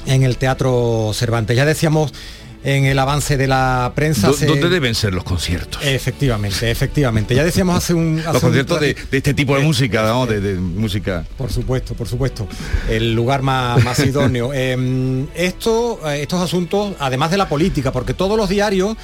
en 0.07 0.23
el 0.23 0.37
Teatro 0.37 1.11
Cervantes. 1.15 1.57
Ya 1.57 1.65
decíamos 1.65 2.13
en 2.63 2.87
el 2.87 2.99
avance 2.99 3.37
de 3.37 3.47
la 3.47 3.93
prensa... 3.95 4.33
Se- 4.33 4.47
¿Dónde 4.47 4.71
deben 4.71 4.95
ser 4.95 5.13
los 5.13 5.23
conciertos? 5.25 5.83
Efectivamente, 5.85 6.71
efectivamente. 6.71 7.35
Ya 7.35 7.45
decíamos 7.45 7.77
hace 7.77 7.93
un... 7.93 8.19
hace 8.21 8.27
Los 8.33 8.37
un 8.37 8.41
conciertos 8.49 8.81
de, 8.81 8.97
este 9.13 9.35
tipo 9.35 9.55
de 9.57 9.63
música, 9.63 10.03
¿no? 10.07 10.25
de, 10.27 10.41
de 10.41 10.55
música. 10.55 11.27
Por 11.37 11.53
supuesto, 11.53 11.93
por 11.95 12.09
supuesto. 12.09 12.49
El 12.89 13.15
lugar 13.15 13.43
más, 13.43 13.85
más 13.85 13.99
idóneo. 13.99 14.51
Eh, 14.55 15.27
esto, 15.35 16.01
eh, 16.11 16.23
estos 16.23 16.41
asuntos, 16.41 16.95
además 17.01 17.31
de 17.31 17.37
la 17.37 17.49
política, 17.51 17.93
porque 17.93 18.15
todos 18.15 18.37
los 18.39 18.49
diarios, 18.49 18.97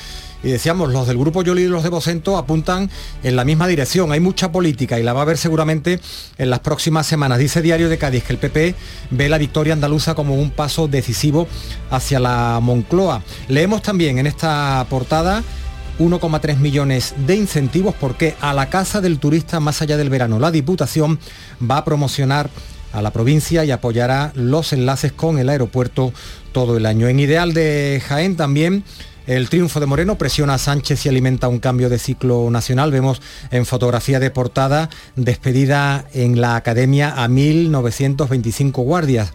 y 0.42 0.50
decíamos, 0.50 0.92
los 0.92 1.06
del 1.06 1.18
grupo 1.18 1.42
Yoli 1.42 1.62
y 1.62 1.68
los 1.68 1.82
de 1.82 1.88
Vocento 1.90 2.36
apuntan 2.36 2.90
en 3.22 3.36
la 3.36 3.44
misma 3.44 3.66
dirección. 3.66 4.12
Hay 4.12 4.20
mucha 4.20 4.50
política 4.50 4.98
y 4.98 5.02
la 5.02 5.12
va 5.12 5.20
a 5.20 5.22
haber 5.22 5.36
seguramente 5.36 6.00
en 6.38 6.50
las 6.50 6.60
próximas 6.60 7.06
semanas. 7.06 7.38
Dice 7.38 7.62
Diario 7.62 7.88
de 7.88 7.98
Cádiz 7.98 8.24
que 8.24 8.32
el 8.32 8.38
PP 8.38 8.74
ve 9.10 9.28
la 9.28 9.38
victoria 9.38 9.74
andaluza 9.74 10.14
como 10.14 10.34
un 10.34 10.50
paso 10.50 10.88
decisivo 10.88 11.46
hacia 11.90 12.20
la 12.20 12.58
Moncloa. 12.62 13.22
Leemos 13.48 13.82
también 13.82 14.18
en 14.18 14.26
esta 14.26 14.86
portada 14.88 15.42
1,3 15.98 16.56
millones 16.56 17.14
de 17.26 17.36
incentivos 17.36 17.94
porque 18.00 18.34
a 18.40 18.54
la 18.54 18.70
casa 18.70 19.02
del 19.02 19.18
turista 19.18 19.60
más 19.60 19.82
allá 19.82 19.98
del 19.98 20.08
verano 20.08 20.38
la 20.38 20.50
Diputación 20.50 21.18
va 21.62 21.78
a 21.78 21.84
promocionar 21.84 22.48
a 22.92 23.02
la 23.02 23.12
provincia 23.12 23.64
y 23.64 23.70
apoyará 23.70 24.32
los 24.34 24.72
enlaces 24.72 25.12
con 25.12 25.38
el 25.38 25.48
aeropuerto 25.48 26.12
todo 26.52 26.76
el 26.76 26.86
año. 26.86 27.08
En 27.08 27.20
Ideal 27.20 27.52
de 27.52 28.02
Jaén 28.06 28.36
también 28.36 28.84
el 29.30 29.48
triunfo 29.48 29.78
de 29.78 29.86
Moreno 29.86 30.18
presiona 30.18 30.54
a 30.54 30.58
Sánchez 30.58 31.06
y 31.06 31.08
alimenta 31.08 31.46
un 31.46 31.60
cambio 31.60 31.88
de 31.88 32.00
ciclo 32.00 32.50
nacional. 32.50 32.90
Vemos 32.90 33.22
en 33.52 33.64
fotografía 33.64 34.18
de 34.18 34.32
portada 34.32 34.90
despedida 35.14 36.04
en 36.12 36.40
la 36.40 36.56
academia 36.56 37.14
a 37.16 37.28
1925 37.28 38.82
guardias. 38.82 39.32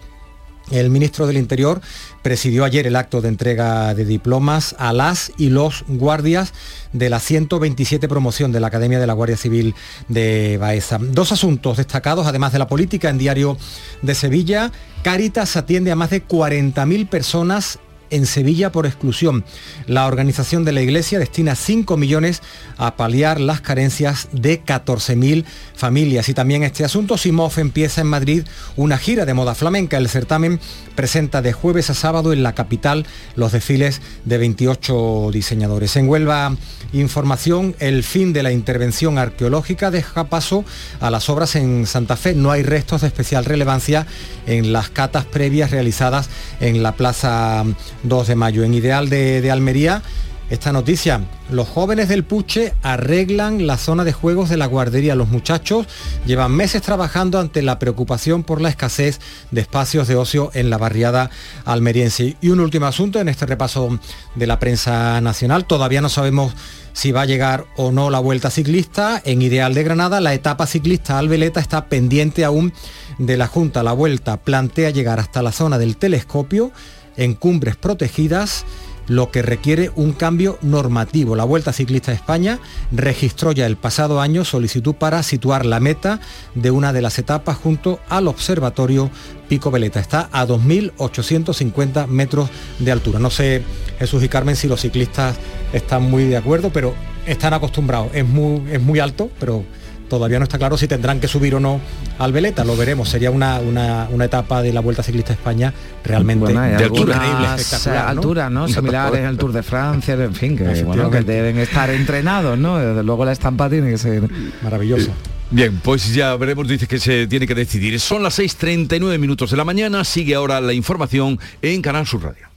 El 0.70 0.89
ministro 0.89 1.28
del 1.28 1.38
Interior 1.38 1.80
presidió 2.24 2.66
ayer 2.66 2.88
el 2.88 2.98
acto 2.98 3.22
de 3.22 3.30
entrega 3.30 3.93
de 3.93 4.04
diplomas 4.04 4.76
a 4.80 4.91
las 4.91 5.32
y 5.38 5.50
los 5.50 5.86
guardias 5.88 6.54
de 6.91 7.10
la 7.10 7.22
127 7.22 8.10
promoción 8.10 8.52
de 8.52 8.60
la 8.60 8.68
Academia 8.68 9.00
de 9.00 9.08
la 9.08 9.14
Guardia 9.14 9.38
Civil 9.38 9.76
de 10.10 10.58
Baeza. 10.60 10.98
Dos 11.00 11.32
asuntos 11.32 11.78
destacados, 11.78 12.28
además 12.28 12.52
de 12.52 12.60
la 12.60 12.68
política, 12.68 13.10
en 13.10 13.18
Diario 13.18 13.58
de 14.02 14.14
Sevilla. 14.14 14.74
Cáritas 15.04 15.56
atiende 15.56 15.91
a 15.91 15.96
más 15.96 16.10
de 16.10 16.28
40.000 16.28 17.08
personas 17.08 17.80
en 18.10 18.26
Sevilla 18.26 18.72
por 18.72 18.86
exclusión. 18.86 19.43
La 19.88 20.08
organización 20.08 20.66
de 20.66 20.72
la 20.72 20.82
Iglesia 20.82 21.20
destina 21.20 21.56
5 21.56 21.97
millones 21.97 22.41
a 22.78 22.95
paliar 22.95 23.39
las 23.39 23.62
carencias 23.62 24.28
de 24.32 24.64
14.000 24.64 25.45
familias. 25.76 26.30
Y 26.30 26.34
también 26.34 26.64
este 26.64 26.84
asunto, 26.84 27.18
Simov 27.18 27.53
empieza 27.58 28.01
en 28.01 28.08
Madrid 28.08 28.43
una 28.76 28.97
gira 28.97 29.26
de 29.26 29.34
moda 29.34 29.56
flamenca. 29.56 29.97
El 29.97 30.10
certamen 30.10 30.60
presenta 30.95 31.41
de 31.41 31.53
jueves 31.53 31.89
a 31.89 31.93
sábado 31.93 32.34
en 32.34 32.43
la 32.43 32.56
capital 32.56 33.06
los 33.36 33.51
desfiles 33.51 34.01
de 34.26 34.38
28 34.38 35.30
diseñadores. 35.32 35.95
En 35.95 36.08
Huelva 36.08 36.56
Información, 36.93 37.76
el 37.80 38.03
fin 38.03 38.32
de 38.32 38.41
la 38.41 38.53
intervención 38.53 39.18
arqueológica 39.18 39.91
deja 39.91 40.26
paso 40.26 40.64
a 41.01 41.10
las 41.10 41.30
obras 41.30 41.56
en 41.56 41.86
Santa 41.88 42.16
Fe. 42.16 42.34
No 42.36 42.51
hay 42.51 42.64
restos 42.64 43.01
de 43.01 43.08
especial 43.08 43.43
relevancia 43.43 44.08
en 44.47 44.72
las 44.72 44.89
catas 44.89 45.26
previas 45.26 45.72
realizadas 45.72 46.30
en 46.62 46.84
la 46.84 46.93
Plaza 46.93 47.66
2 48.04 48.28
de 48.28 48.36
Mayo. 48.36 48.64
En 48.64 48.74
Ideal 48.74 49.10
de, 49.10 49.41
de 49.41 49.52
Almería, 49.52 50.02
esta 50.50 50.72
noticia. 50.72 51.22
Los 51.50 51.68
jóvenes 51.68 52.08
del 52.08 52.24
Puche 52.24 52.74
arreglan 52.84 53.66
la 53.66 53.78
zona 53.78 54.04
de 54.04 54.14
juegos 54.14 54.50
de 54.50 54.58
la 54.58 54.68
guardería. 54.68 55.16
Los 55.16 55.30
muchachos 55.30 55.88
llevan 56.26 56.52
meses 56.52 56.82
trabajando 56.82 57.39
ante 57.39 57.62
la 57.62 57.80
preocupación 57.80 58.43
por 58.43 58.62
la 58.62 58.70
escasez 58.70 59.20
de 59.52 59.62
espacios 59.62 60.08
de 60.08 60.16
ocio 60.16 60.52
en 60.54 60.70
la 60.70 60.78
barriada 60.78 61.30
almeriense. 61.66 62.36
Y 62.41 62.50
un 62.50 62.60
último 62.60 62.86
asunto 62.86 63.20
en 63.20 63.30
este 63.30 63.46
repaso 63.46 64.00
de 64.36 64.48
la 64.48 64.60
prensa 64.60 65.20
nacional. 65.22 65.66
Todavía 65.66 66.02
no 66.02 66.10
sabemos 66.10 66.54
si 66.93 67.12
va 67.12 67.22
a 67.22 67.26
llegar 67.26 67.66
o 67.76 67.91
no 67.91 68.10
la 68.10 68.20
vuelta 68.20 68.50
ciclista. 68.50 69.22
En 69.26 69.41
Ideal 69.41 69.74
de 69.74 69.84
Granada, 69.84 70.22
la 70.22 70.34
etapa 70.34 70.68
ciclista 70.68 71.18
Albeleta 71.18 71.60
está 71.60 71.86
pendiente 71.89 72.46
aún 72.46 72.72
de 73.18 73.38
la 73.38 73.48
Junta. 73.48 73.84
La 73.84 73.93
vuelta 73.93 74.38
plantea 74.38 74.91
llegar 74.91 75.20
hasta 75.20 75.41
la 75.41 75.52
zona 75.52 75.78
del 75.78 75.98
telescopio 75.98 76.72
en 77.18 77.34
cumbres 77.34 77.76
protegidas 77.76 78.66
lo 79.07 79.32
que 79.32 79.41
requiere 79.41 79.91
un 79.95 80.13
cambio 80.13 80.57
normativo. 80.61 81.36
La 81.36 81.43
Vuelta 81.43 81.74
Ciclista 81.74 82.11
de 82.11 82.18
España 82.18 82.59
registró 82.91 83.51
ya 83.51 83.66
el 83.66 83.78
pasado 83.78 84.22
año 84.22 84.45
solicitud 84.45 84.95
para 84.95 85.22
situar 85.24 85.66
la 85.66 85.80
meta 85.80 86.20
de 86.55 86.72
una 86.72 86.93
de 86.93 87.01
las 87.01 87.20
etapas 87.20 87.57
junto 87.57 87.99
al 88.09 88.28
Observatorio 88.28 89.09
Pico 89.47 89.72
Veleta. 89.72 89.99
Está 89.99 90.30
a 90.32 90.47
2.850 90.47 92.07
metros 92.07 92.49
de 92.80 92.91
altura. 92.91 93.20
No 93.20 93.30
sé, 93.30 93.63
Jesús 93.99 94.24
y 94.24 94.30
Carmen, 94.30 94.55
si 94.55 94.68
los 94.68 94.82
ciclistas 94.82 95.36
están 95.74 96.03
muy 96.03 96.26
de 96.26 96.38
acuerdo, 96.38 96.72
pero 96.72 96.93
están 97.26 97.53
acostumbrados. 97.53 98.09
Es 98.13 98.26
muy, 98.26 98.63
es 98.72 98.82
muy 98.82 98.99
alto, 98.99 99.30
pero 99.39 99.63
todavía 100.10 100.39
no 100.39 100.43
está 100.43 100.58
claro 100.58 100.78
si 100.78 100.88
tendrán 100.88 101.20
que 101.20 101.28
subir 101.28 101.56
o 101.56 101.60
no 101.60 101.80
al 102.20 102.32
Veleta, 102.32 102.64
lo 102.64 102.76
veremos. 102.78 103.10
Sería 103.10 103.32
una, 103.32 103.60
una, 103.60 104.08
una 104.12 104.26
etapa 104.26 104.62
de 104.62 104.74
la 104.74 104.82
Vuelta 104.82 105.03
Ciclista 105.03 105.34
a 105.34 105.36
España 105.36 105.74
realmente 106.03 106.45
Bueno, 106.45 106.62
de 106.62 106.76
altura 106.76 107.16
increíble, 107.16 107.47
espectacular. 107.56 108.03
¿no? 108.03 108.10
alturas, 108.10 108.51
¿no? 108.51 108.68
Similares 108.68 109.26
al 109.26 109.38
Tour 109.38 109.51
de 109.53 109.64
Francia, 109.64 110.14
en 110.16 110.36
fin, 110.36 110.58
que, 110.58 110.64
bueno, 110.64 110.74
que 110.74 110.80
Efectivamente. 110.82 111.32
deben 111.32 111.58
estar 111.60 111.89
entrenados, 111.89 112.58
¿no? 112.58 112.78
Desde 112.78 113.03
luego 113.03 113.26
la 113.26 113.32
estampa 113.32 113.70
tiene 113.70 113.89
que 113.91 113.97
ser 113.97 114.24
maravillosa. 114.62 115.12
Bien, 115.51 115.80
pues 115.84 116.14
ya 116.14 116.36
veremos, 116.36 116.68
dice 116.68 116.88
que 116.88 116.99
se 116.99 117.28
tiene 117.28 117.45
que 117.45 117.56
decidir. 117.56 117.99
Son 117.99 118.24
las 118.24 118.39
6.39 118.39 119.20
minutos 119.20 119.51
de 119.51 119.58
la 119.58 119.64
mañana, 119.64 120.03
sigue 120.03 120.36
ahora 120.36 120.60
la 120.60 120.74
información 120.74 121.39
en 121.62 121.82
Canal 121.82 122.08
Sur 122.08 122.24
Radio. 122.24 122.47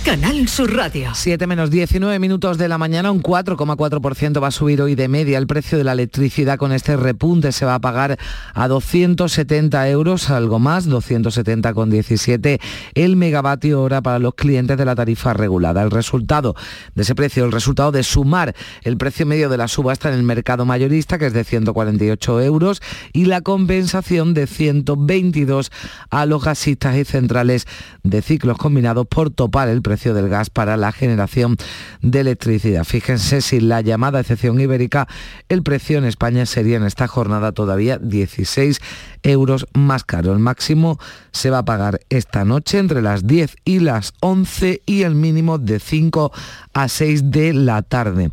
Canal 0.04 0.48
Sur 0.48 0.74
Radio. 0.74 1.14
7 1.14 1.46
menos 1.46 1.70
19 1.70 2.18
minutos 2.18 2.58
de 2.58 2.66
la 2.66 2.76
mañana, 2.76 3.12
un 3.12 3.22
4,4% 3.22 4.42
va 4.42 4.48
a 4.48 4.50
subir 4.50 4.82
hoy 4.82 4.96
de 4.96 5.06
media 5.06 5.38
el 5.38 5.46
precio 5.46 5.78
de 5.78 5.84
la 5.84 5.92
electricidad 5.92 6.58
con 6.58 6.72
este 6.72 6.96
repunte. 6.96 7.52
Se 7.52 7.64
va 7.64 7.76
a 7.76 7.80
pagar 7.80 8.18
a 8.52 8.66
270 8.66 9.88
euros, 9.90 10.28
algo 10.28 10.58
más, 10.58 10.88
270,17 10.88 12.60
el 12.94 13.14
megavatio 13.14 13.80
hora 13.80 14.02
para 14.02 14.18
los 14.18 14.34
clientes 14.34 14.76
de 14.76 14.84
la 14.84 14.96
tarifa 14.96 15.34
regulada. 15.34 15.82
El 15.82 15.92
resultado 15.92 16.56
de 16.96 17.02
ese 17.02 17.14
precio, 17.14 17.44
el 17.44 17.52
resultado 17.52 17.92
de 17.92 18.02
sumar 18.02 18.56
el 18.82 18.96
precio 18.96 19.24
medio 19.24 19.48
de 19.48 19.56
la 19.56 19.68
subasta 19.68 20.08
en 20.08 20.16
el 20.16 20.24
mercado 20.24 20.64
mayorista, 20.64 21.16
que 21.16 21.26
es 21.26 21.32
de 21.32 21.44
148 21.44 22.40
euros, 22.40 22.82
y 23.12 23.26
la 23.26 23.40
compensación 23.40 24.34
de 24.34 24.48
122 24.48 25.70
a 26.10 26.26
los 26.26 26.44
gasistas 26.44 26.96
y 26.96 27.04
centrales 27.04 27.68
de 28.02 28.20
ciclos 28.20 28.58
combinados 28.58 29.06
por 29.06 29.30
topar 29.30 29.68
el 29.68 29.80
precio 29.80 29.91
del 29.92 30.28
gas 30.28 30.50
para 30.50 30.76
la 30.76 30.90
generación 30.90 31.56
de 32.00 32.20
electricidad. 32.20 32.84
Fíjense 32.84 33.40
si 33.42 33.60
la 33.60 33.80
llamada 33.80 34.20
excepción 34.20 34.58
ibérica, 34.60 35.06
el 35.48 35.62
precio 35.62 35.98
en 35.98 36.04
España 36.04 36.46
sería 36.46 36.78
en 36.78 36.84
esta 36.84 37.06
jornada 37.06 37.52
todavía 37.52 37.98
16 37.98 38.80
euros 39.22 39.66
más 39.74 40.04
caro. 40.04 40.32
El 40.32 40.38
máximo 40.38 40.98
se 41.30 41.50
va 41.50 41.58
a 41.58 41.64
pagar 41.64 42.00
esta 42.08 42.44
noche 42.44 42.78
entre 42.78 43.02
las 43.02 43.26
10 43.26 43.56
y 43.64 43.80
las 43.80 44.14
11 44.20 44.82
y 44.86 45.02
el 45.02 45.14
mínimo 45.14 45.58
de 45.58 45.78
5 45.78 46.32
a 46.72 46.88
6 46.88 47.30
de 47.30 47.52
la 47.52 47.82
tarde. 47.82 48.30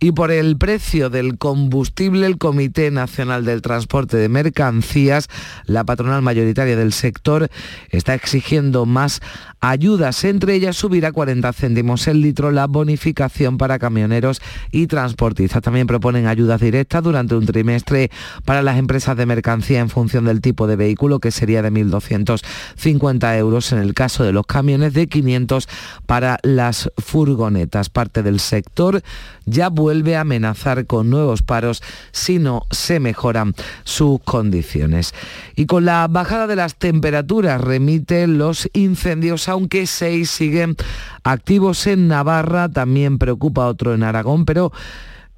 Y 0.00 0.12
por 0.12 0.30
el 0.30 0.56
precio 0.56 1.10
del 1.10 1.38
combustible, 1.38 2.26
el 2.26 2.38
Comité 2.38 2.90
Nacional 2.90 3.44
del 3.44 3.62
Transporte 3.62 4.16
de 4.16 4.28
Mercancías, 4.28 5.28
la 5.66 5.84
patronal 5.84 6.22
mayoritaria 6.22 6.76
del 6.76 6.92
sector, 6.92 7.48
está 7.90 8.14
exigiendo 8.14 8.86
más 8.86 9.20
ayudas, 9.60 10.24
entre 10.24 10.54
ellas 10.54 10.76
subir 10.76 11.06
a 11.06 11.12
40 11.12 11.52
céntimos 11.52 12.08
el 12.08 12.20
litro 12.20 12.50
la 12.50 12.66
bonificación 12.66 13.58
para 13.58 13.78
camioneros 13.78 14.42
y 14.72 14.88
transportistas. 14.88 15.62
También 15.62 15.86
proponen 15.86 16.26
ayudas 16.26 16.60
directas 16.60 17.02
durante 17.02 17.36
un 17.36 17.46
trimestre 17.46 18.10
para 18.44 18.62
las 18.62 18.76
empresas 18.76 19.16
de 19.16 19.24
mercancía 19.24 19.78
en 19.78 19.88
función 19.88 20.24
del 20.24 20.40
tipo 20.40 20.66
de 20.66 20.76
vehículo, 20.76 21.20
que 21.20 21.30
sería 21.30 21.62
de 21.62 21.70
1.250 21.70 23.38
euros 23.38 23.72
en 23.72 23.78
el 23.78 23.94
caso 23.94 24.24
de 24.24 24.32
los 24.32 24.46
camiones, 24.46 24.94
de 24.94 25.06
500 25.06 25.68
para 26.06 26.38
las 26.42 26.90
furgonetas. 26.98 27.81
Parte 27.88 28.22
del 28.22 28.40
sector 28.40 29.02
ya 29.44 29.68
vuelve 29.68 30.16
a 30.16 30.20
amenazar 30.20 30.86
con 30.86 31.10
nuevos 31.10 31.42
paros 31.42 31.82
si 32.12 32.38
no 32.38 32.66
se 32.70 33.00
mejoran 33.00 33.54
sus 33.84 34.20
condiciones. 34.22 35.14
Y 35.56 35.66
con 35.66 35.84
la 35.84 36.06
bajada 36.08 36.46
de 36.46 36.56
las 36.56 36.76
temperaturas 36.76 37.60
remiten 37.60 38.38
los 38.38 38.68
incendios, 38.72 39.48
aunque 39.48 39.86
seis 39.86 40.30
siguen 40.30 40.76
activos 41.24 41.86
en 41.86 42.08
Navarra, 42.08 42.68
también 42.68 43.18
preocupa 43.18 43.66
otro 43.66 43.94
en 43.94 44.02
Aragón, 44.02 44.44
pero 44.44 44.72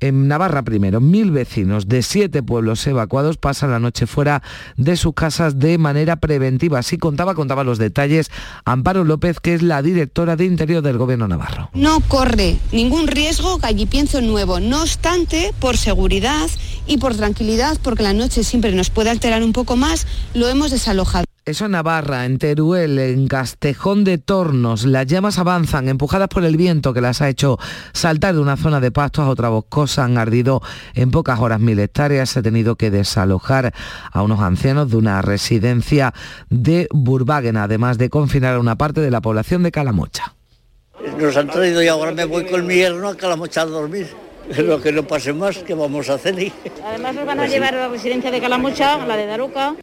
en 0.01 0.29
Navarra 0.29 0.63
primero, 0.63 1.01
mil 1.01 1.31
vecinos 1.31 1.89
de 1.89 2.03
siete 2.03 2.43
pueblos 2.43 2.87
evacuados 2.87 3.37
pasan 3.37 3.71
la 3.71 3.79
noche 3.79 4.07
fuera 4.07 4.43
de 4.77 4.97
sus 4.97 5.15
casas 5.15 5.59
de 5.59 5.79
manera 5.79 6.17
preventiva. 6.17 6.79
Así 6.79 6.99
contaba, 6.99 7.35
contaba 7.35 7.65
los 7.65 7.79
detalles 7.79 8.31
Amparo 8.65 9.05
López, 9.05 9.41
que 9.41 9.55
es 9.55 9.63
la 9.63 9.83
directora 9.83 10.37
de 10.37 10.45
Interior 10.45 10.83
del 10.83 10.99
Gobierno 10.99 11.29
Navarro. 11.29 11.71
No 11.75 12.01
corre 12.01 12.59
ningún 12.73 13.07
riesgo 13.07 13.59
gallipienzo 13.59 14.21
nuevo. 14.21 14.61
No 14.61 14.83
obstante, 14.83 15.55
por 15.59 15.77
seguridad 15.77 16.49
y 16.87 16.99
por 16.99 17.15
tranquilidad, 17.15 17.79
porque 17.83 18.03
la 18.03 18.13
noche 18.13 18.45
siempre 18.45 18.73
nos 18.73 18.91
puede 18.91 19.11
alterar 19.11 19.43
un 19.43 19.53
poco 19.53 19.77
más, 19.77 20.07
lo 20.35 20.49
hemos 20.49 20.71
desalojado. 20.71 21.25
Eso 21.47 21.67
en 21.67 21.73
Navarra, 21.73 22.25
en 22.25 22.39
Teruel, 22.39 22.99
en 22.99 23.29
Castejón 23.29 24.03
de 24.03 24.17
Tornos. 24.17 24.87
Las 24.87 25.07
llamas 25.07 25.39
avanzan, 25.39 25.91
empujadas 25.91 26.29
por 26.29 26.43
el 26.43 26.57
viento 26.57 26.95
que 26.95 27.03
las 27.03 27.21
ha 27.21 27.29
hecho 27.29 27.59
saltar 27.93 28.35
de 28.35 28.41
una 28.41 28.57
zona 28.57 28.81
de 28.81 28.91
pastos 28.91 29.27
a 29.27 29.29
otra 29.29 29.51
boscosa. 29.51 30.07
Han 30.07 30.17
ardido 30.17 30.63
en 30.95 31.11
pocas 31.11 31.39
horas 31.41 31.61
mil 31.61 31.79
hectáreas. 31.79 32.31
Se 32.31 32.39
ha 32.39 32.43
tenido 32.43 32.77
que 32.77 32.91
desalojar 32.91 33.75
a 34.11 34.23
unos 34.23 34.41
ancianos 34.41 34.91
de 34.91 34.97
una 34.97 35.21
residencia 35.21 36.15
de 36.49 36.89
Burbagen, 36.91 37.59
además 37.59 37.99
de 37.99 38.09
confinar 38.09 38.55
a 38.55 38.59
una 38.59 38.77
parte 38.77 39.03
de 39.03 39.11
la 39.11 39.21
población 39.21 39.65
de 39.65 39.71
Calamocha. 39.71 40.35
Nos 41.21 41.37
han 41.37 41.49
traído 41.49 41.83
y 41.83 41.89
ahora 41.89 42.13
me 42.13 42.25
voy 42.25 42.47
con 42.47 42.67
mi 42.67 42.77
yerno 42.77 43.07
a 43.07 43.17
Calamocha 43.19 43.61
a 43.61 43.67
dormir. 43.67 44.09
Lo 44.57 44.81
que 44.81 44.93
no 44.93 45.07
pase 45.07 45.35
más, 45.35 45.59
¿qué 45.59 45.75
vamos 45.75 46.09
a 46.09 46.15
hacer? 46.15 46.53
Además 46.87 47.15
nos 47.15 47.27
van 47.27 47.41
a 47.41 47.47
llevar 47.47 47.75
a 47.75 47.81
la 47.81 47.89
residencia 47.89 48.31
de 48.31 48.41
Calamocha, 48.41 49.05
la 49.07 49.17
de 49.17 49.27
Daruca. 49.27 49.75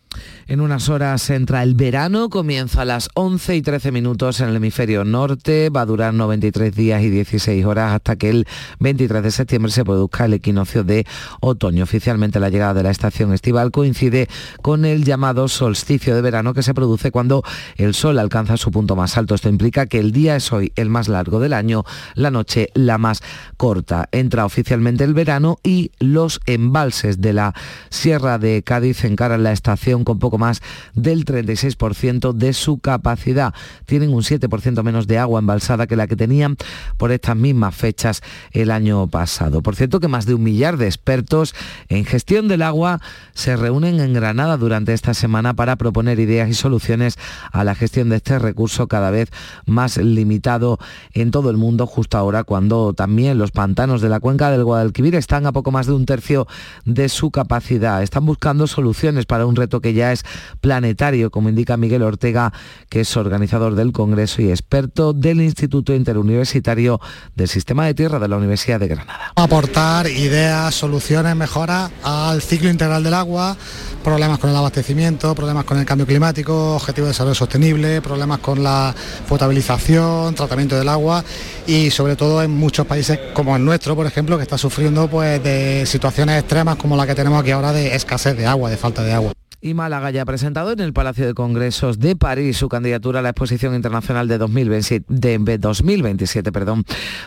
En 0.48 0.60
unas 0.60 0.90
horas 0.90 1.30
entra 1.30 1.64
el 1.64 1.76
verano, 1.76 2.30
comienza 2.30 2.82
a 2.82 2.86
las 2.86 3.10
11 3.14 3.56
y 3.58 3.62
13 3.62 3.92
minutos 3.92 4.40
en 4.40 4.50
el 4.50 4.56
hemisferio 4.56 5.06
norte, 5.06 5.70
va 5.70 5.82
a 5.82 5.86
durar 5.86 6.14
93 6.14 6.76
días 6.76 7.04
y 7.04 7.10
16 7.10 7.64
horas 7.66 7.94
hasta 7.94 8.16
que 8.16 8.30
el 8.30 8.48
23 8.80 9.24
de 9.24 9.32
septiembre 9.32 9.72
se 9.72 9.86
produzca 9.86 10.26
el 10.26 10.34
equinoccio 10.34 10.84
de 10.84 11.06
otoño. 11.42 11.84
Oficialmente 11.84 12.40
la 12.40 12.50
llegada 12.50 12.74
de 12.74 12.84
la 12.84 12.92
estación 12.92 13.34
estival 13.34 13.72
coincide 13.72 14.28
con 14.62 14.84
el 14.84 15.06
llamado 15.06 15.48
solsticio 15.48 16.16
de 16.16 16.22
verano 16.22 16.54
que 16.54 16.64
se 16.64 16.74
produce 16.74 17.12
cuando 17.12 17.44
el 17.78 17.94
sol 17.94 18.20
alcanza 18.20 18.58
su 18.58 18.72
punto 18.72 18.96
más 18.96 19.18
alto. 19.18 19.36
Esto 19.36 19.48
implica 19.48 19.86
que 19.86 20.00
el 20.00 20.12
día 20.12 20.36
es 20.36 20.52
hoy 20.52 20.74
el 20.76 20.90
más 20.90 21.08
largo 21.08 21.40
del 21.40 21.54
año, 21.54 21.84
la 22.16 22.32
noche 22.32 22.70
la 22.74 22.98
más 22.98 23.22
corta. 23.58 24.10
Entra 24.12 24.46
oficialmente 24.46 25.04
el 25.04 25.14
verano 25.14 25.60
y 25.64 25.92
los 26.00 26.42
embalses 26.46 27.22
de 27.22 27.34
la 27.34 27.54
Sierra 27.90 28.38
de 28.38 28.64
Cádiz 28.64 29.04
encaran 29.06 29.44
la 29.44 29.52
estación 29.52 30.04
con 30.04 30.20
poco 30.20 30.38
más 30.42 30.62
del 30.96 31.24
36% 31.24 32.34
de 32.34 32.54
su 32.54 32.80
capacidad. 32.80 33.54
Tienen 33.86 34.12
un 34.12 34.24
7% 34.24 34.82
menos 34.82 35.06
de 35.06 35.20
agua 35.20 35.40
embalsada 35.40 35.86
que 35.86 35.96
la 35.96 36.08
que 36.08 36.16
tenían 36.16 36.58
por 36.98 37.12
estas 37.12 37.36
mismas 37.36 37.76
fechas 37.76 38.24
el 38.52 38.72
año 38.72 39.08
pasado. 39.08 39.62
Por 39.62 39.76
cierto 39.76 40.00
que 40.00 40.08
más 40.08 40.26
de 40.26 40.34
un 40.34 40.44
millar 40.44 40.78
de 40.78 40.88
expertos 40.88 41.54
en 41.90 42.06
gestión 42.06 42.48
del 42.48 42.64
agua 42.64 43.00
se 43.34 43.56
reúnen 43.56 44.00
en 44.00 44.14
Granada 44.14 44.58
durante 44.58 44.94
esta 44.94 45.14
semana 45.14 45.54
para 45.54 45.76
proponer 45.76 46.20
ideas 46.20 46.50
y 46.50 46.56
soluciones 46.56 47.18
a 47.52 47.64
la 47.64 47.76
gestión 47.76 48.10
de 48.10 48.16
este 48.16 48.40
recurso 48.40 48.88
cada 48.88 49.12
vez 49.12 49.30
más 49.66 49.98
limitado 49.98 50.80
en 51.14 51.30
todo 51.30 51.52
el 51.52 51.58
mundo 51.58 51.86
justo 51.86 52.18
ahora 52.18 52.44
cuando 52.44 52.94
también 52.94 53.38
los 53.38 53.52
pantanos 53.52 54.02
de 54.02 54.10
la 54.10 54.20
cuenca 54.20 54.50
del 54.50 54.64
Guadalquivir 54.64 55.16
están 55.16 55.46
a 55.46 55.52
poco 55.52 55.72
más 55.72 55.86
de 55.86 55.94
un 55.94 56.06
tercio 56.06 56.48
de 56.86 57.10
su 57.10 57.30
capacidad. 57.32 58.02
Están 58.02 58.26
buscando 58.26 58.68
soluciones 58.68 59.26
para 59.26 59.46
un 59.46 59.56
reto 59.56 59.82
que 59.82 59.94
ya 59.94 60.12
es 60.12 60.21
planetario, 60.60 61.32
como 61.32 61.50
indica 61.50 61.78
Miguel 61.78 62.04
Ortega, 62.04 62.54
que 62.90 63.02
es 63.02 63.18
organizador 63.18 63.76
del 63.76 63.92
Congreso 63.92 64.42
y 64.42 64.50
experto 64.50 65.14
del 65.14 65.42
Instituto 65.42 65.94
Interuniversitario 65.94 67.00
del 67.36 67.48
Sistema 67.48 67.86
de 67.86 67.94
Tierra 67.94 68.20
de 68.20 68.28
la 68.28 68.38
Universidad 68.38 68.80
de 68.80 68.88
Granada. 68.88 69.32
Aportar 69.36 70.08
ideas, 70.08 70.74
soluciones, 70.76 71.36
mejoras 71.36 71.92
al 72.04 72.42
ciclo 72.42 72.70
integral 72.70 73.04
del 73.04 73.14
agua, 73.14 73.58
problemas 74.04 74.40
con 74.40 74.50
el 74.50 74.56
abastecimiento, 74.56 75.34
problemas 75.36 75.66
con 75.66 75.78
el 75.78 75.86
cambio 75.86 76.06
climático, 76.06 76.76
objetivos 76.76 77.08
de 77.08 77.12
desarrollo 77.12 77.36
sostenible, 77.36 78.02
problemas 78.02 78.40
con 78.40 78.64
la 78.64 78.94
potabilización, 79.28 80.36
tratamiento 80.36 80.78
del 80.78 80.90
agua 80.90 81.24
y 81.68 81.92
sobre 81.92 82.16
todo 82.16 82.42
en 82.44 82.52
muchos 82.52 82.86
países 82.86 83.20
como 83.34 83.56
el 83.56 83.64
nuestro, 83.64 83.96
por 83.96 84.06
ejemplo, 84.06 84.38
que 84.38 84.44
está 84.44 84.58
sufriendo 84.58 85.08
pues 85.08 85.44
de 85.44 85.86
situaciones 85.86 86.40
extremas 86.40 86.76
como 86.76 86.98
la 86.98 87.06
que 87.06 87.16
tenemos 87.16 87.42
aquí 87.42 87.52
ahora 87.52 87.72
de 87.74 87.96
escasez 87.96 88.36
de 88.38 88.46
agua, 88.46 88.70
de 88.70 88.78
falta 88.78 89.04
de 89.04 89.14
agua. 89.14 89.34
Y 89.64 89.76
Málaga 89.76 90.10
ya 90.10 90.24
ha 90.24 90.26
presentado 90.26 90.72
en 90.72 90.80
el 90.80 90.92
Palacio 90.92 91.28
de 91.28 91.36
Congresos 91.36 92.00
de 92.00 92.16
París 92.16 92.58
su 92.58 92.68
candidatura 92.68 93.20
a 93.20 93.22
la 93.22 93.30
Exposición 93.30 93.76
Internacional 93.76 94.28
de 94.28 94.40
2027, 94.40 95.06
de 95.08 95.58
2027 95.60 96.52
perdón, 96.52 96.84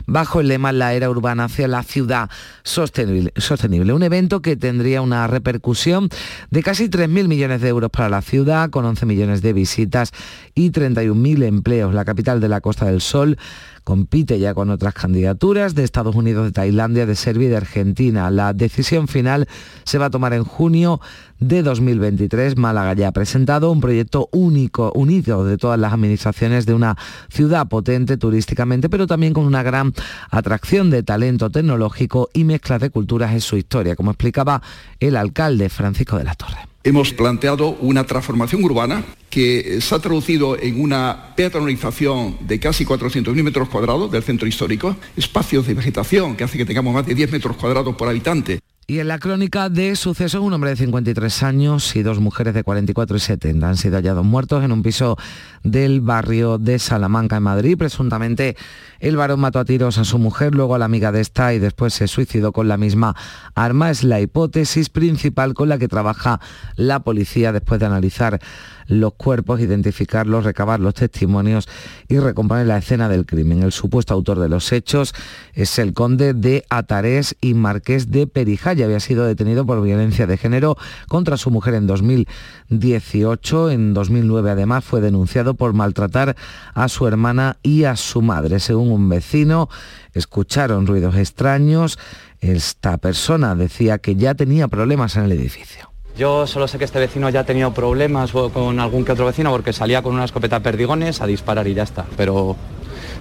bajo 0.07 0.41
el 0.41 0.49
lema 0.49 0.73
La 0.73 0.95
era 0.95 1.09
urbana 1.09 1.45
hacia 1.45 1.69
la 1.69 1.85
ciudad 1.85 2.29
sostenible, 2.65 3.33
sostenible. 3.37 3.93
Un 3.93 4.03
evento 4.03 4.43
que 4.43 4.57
tendría 4.57 5.01
una 5.01 5.29
repercusión 5.29 6.09
de 6.51 6.65
casi 6.65 6.89
3.000 6.89 7.29
millones 7.29 7.61
de 7.61 7.69
euros 7.69 7.91
para 7.91 8.09
la 8.09 8.21
ciudad, 8.21 8.69
con 8.69 8.85
11 8.85 9.07
millones 9.07 9.41
de 9.41 9.53
visitas 9.53 10.11
y 10.57 10.73
31.000 10.73 11.45
empleos. 11.45 11.95
La 11.95 12.05
capital 12.05 12.41
de 12.41 12.49
la 12.49 12.61
Costa 12.61 12.87
del 12.87 13.01
Sol 13.01 13.39
compite 13.85 14.39
ya 14.39 14.55
con 14.55 14.71
otras 14.71 14.95
candidaturas 14.95 15.75
de 15.75 15.85
Estados 15.85 16.17
Unidos, 16.17 16.47
de 16.47 16.53
Tailandia, 16.53 17.07
de 17.07 17.15
Serbia 17.15 17.47
y 17.47 17.51
de 17.51 17.57
Argentina. 17.59 18.31
La 18.31 18.53
decisión 18.55 19.07
final 19.09 19.47
se 19.85 19.99
va 19.99 20.07
a 20.07 20.11
tomar 20.11 20.33
en 20.33 20.45
junio 20.45 21.01
de 21.39 21.63
2023. 21.63 22.57
Málaga 22.57 22.95
ya 22.95 23.09
ha 23.09 23.13
presentado 23.13 23.71
un 23.71 23.81
proyecto 23.81 24.29
único, 24.33 24.91
unido 24.95 25.45
de 25.45 25.59
todas 25.59 25.79
las 25.79 25.93
administraciones 25.93 26.67
de 26.67 26.75
una 26.75 26.97
ciudad 27.29 27.69
potente 27.69 28.17
turísticamente, 28.17 28.89
pero 28.89 29.07
también 29.07 29.35
con 29.35 29.45
una 29.45 29.63
gran 29.63 29.93
atracción 30.31 30.91
de 30.91 31.03
talento 31.03 31.51
tecnológico 31.51 32.31
y 32.33 32.45
mezclas 32.45 32.81
de 32.81 32.91
culturas 32.91 33.33
en 33.33 33.43
su 33.43 33.57
historia, 33.57 33.97
como 33.97 34.11
explicaba 34.11 34.63
el 34.99 35.17
alcalde 35.17 35.69
Francisco 35.69 36.17
de 36.17 36.25
la 36.25 36.35
Torre. 36.35 36.74
Hemos 36.87 37.15
planteado 37.15 37.71
una 37.81 38.05
transformación 38.05 38.63
urbana 38.63 39.03
que 39.31 39.81
se 39.81 39.95
ha 39.95 40.01
traducido 40.01 40.61
en 40.61 40.83
una 40.83 41.33
peatonalización 41.35 42.37
de 42.41 42.61
casi 42.61 42.85
400.000 42.85 43.43
metros 43.43 43.71
cuadrados 43.71 44.13
del 44.13 44.23
centro 44.23 44.47
histórico, 44.47 44.95
espacios 45.17 45.67
de 45.67 45.73
vegetación 45.73 46.37
que 46.37 46.45
hace 46.45 46.59
que 46.59 46.67
tengamos 46.67 46.93
más 46.93 47.07
de 47.07 47.15
10 47.15 47.33
metros 47.33 47.57
cuadrados 47.57 47.97
por 47.97 48.07
habitante. 48.11 48.61
Y 48.87 48.99
en 48.99 49.09
la 49.09 49.19
crónica 49.19 49.71
de 49.71 49.97
sucesos, 49.97 50.43
un 50.43 50.53
hombre 50.53 50.69
de 50.69 50.77
53 50.77 51.43
años 51.43 51.97
y 51.97 52.03
dos 52.03 52.21
mujeres 52.21 52.53
de 52.53 52.63
44 52.63 53.17
y 53.17 53.21
70 53.21 53.67
han 53.67 53.77
sido 53.79 53.97
hallados 53.97 54.27
muertos 54.27 54.63
en 54.63 54.73
un 54.73 54.83
piso 54.83 55.17
del 55.63 56.03
barrio 56.03 56.59
de 56.59 56.79
Salamanca, 56.79 57.39
en 57.39 57.45
Madrid. 57.45 57.79
Presuntamente 57.79 58.59
el 59.01 59.17
varón 59.17 59.41
mató 59.41 59.59
a 59.59 59.65
tiros 59.65 59.97
a 59.97 60.05
su 60.05 60.19
mujer, 60.19 60.55
luego 60.55 60.75
a 60.75 60.79
la 60.79 60.85
amiga 60.85 61.13
de 61.13 61.23
esta 61.23 61.55
y 61.55 61.61
después 61.61 61.95
se 61.95 62.09
suicidó 62.09 62.53
con 62.53 62.69
la 62.69 62.77
misma 62.77 63.17
arma. 63.55 63.91
Es 63.91 64.05
la 64.05 64.21
hipótesis 64.21 64.91
principal 64.91 65.55
con 65.55 65.71
la 65.71 65.79
que 65.79 65.89
trabaja 65.89 66.41
la 66.77 67.01
policía 67.01 67.53
después 67.53 67.81
de 67.81 67.87
analizar 67.87 68.39
los 68.87 69.15
cuerpos, 69.15 69.61
identificarlos, 69.61 70.45
recabar 70.45 70.81
los 70.81 70.95
testimonios 70.95 71.69
y 72.09 72.19
recomponer 72.19 72.67
la 72.67 72.79
escena 72.79 73.09
del 73.09 73.27
crimen. 73.27 73.63
El 73.63 73.73
supuesto 73.73 74.15
autor 74.15 74.39
de 74.41 74.49
los 74.49 74.73
hechos 74.73 75.15
es 75.55 75.79
el 75.79 75.95
conde 75.95 76.35
de 76.35 76.65
Atarés 76.71 77.37
y 77.41 77.55
Marqués 77.55 78.11
de 78.11 78.27
Perijaya. 78.27 78.85
Había 78.85 79.01
sido 79.01 79.25
detenido 79.25 79.67
por 79.67 79.83
violencia 79.83 80.27
de 80.27 80.37
género 80.37 80.77
contra 81.09 81.37
su 81.37 81.51
mujer 81.51 81.75
en 81.75 81.87
2018. 81.87 83.71
En 83.71 83.95
2009 83.95 84.51
además 84.51 84.85
fue 84.85 85.01
denunciado 85.01 85.55
por 85.55 85.73
maltratar 85.73 86.37
a 86.75 86.89
su 86.89 87.07
hermana 87.07 87.57
y 87.63 87.85
a 87.85 87.97
su 87.97 88.23
madre. 88.23 88.61
Según 88.61 88.91
un 88.91 89.09
vecino, 89.09 89.69
escucharon 90.13 90.87
ruidos 90.87 91.17
extraños. 91.17 91.99
Esta 92.41 92.99
persona 92.99 93.55
decía 93.55 93.99
que 93.99 94.17
ya 94.17 94.35
tenía 94.35 94.69
problemas 94.69 95.17
en 95.17 95.25
el 95.25 95.33
edificio. 95.33 95.94
Yo 96.17 96.47
solo 96.47 96.69
sé 96.69 96.79
que 96.79 96.85
este 96.85 97.01
vecino 97.01 97.29
ya 97.29 97.41
ha 97.41 97.45
tenido 97.45 97.73
problemas 97.75 98.31
con 98.31 98.79
algún 98.79 99.05
que 99.05 99.13
otro 99.13 99.27
vecino 99.27 99.51
porque 99.51 99.73
salía 99.73 100.01
con 100.01 100.15
una 100.15 100.25
escopeta 100.25 100.61
perdigones 100.61 101.21
a 101.21 101.27
disparar 101.27 101.67
y 101.67 101.75
ya 101.75 101.83
está, 101.83 102.07
pero 102.17 102.55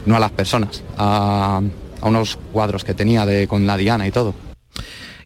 no 0.06 0.16
a 0.16 0.20
las 0.20 0.32
personas, 0.32 0.84
a, 0.96 1.60
a 2.02 2.08
unos 2.08 2.38
cuadros 2.52 2.84
que 2.84 2.94
tenía 2.94 3.26
de, 3.26 3.48
con 3.48 3.66
la 3.66 3.78
diana 3.78 4.08
y 4.08 4.12
todo. 4.12 4.36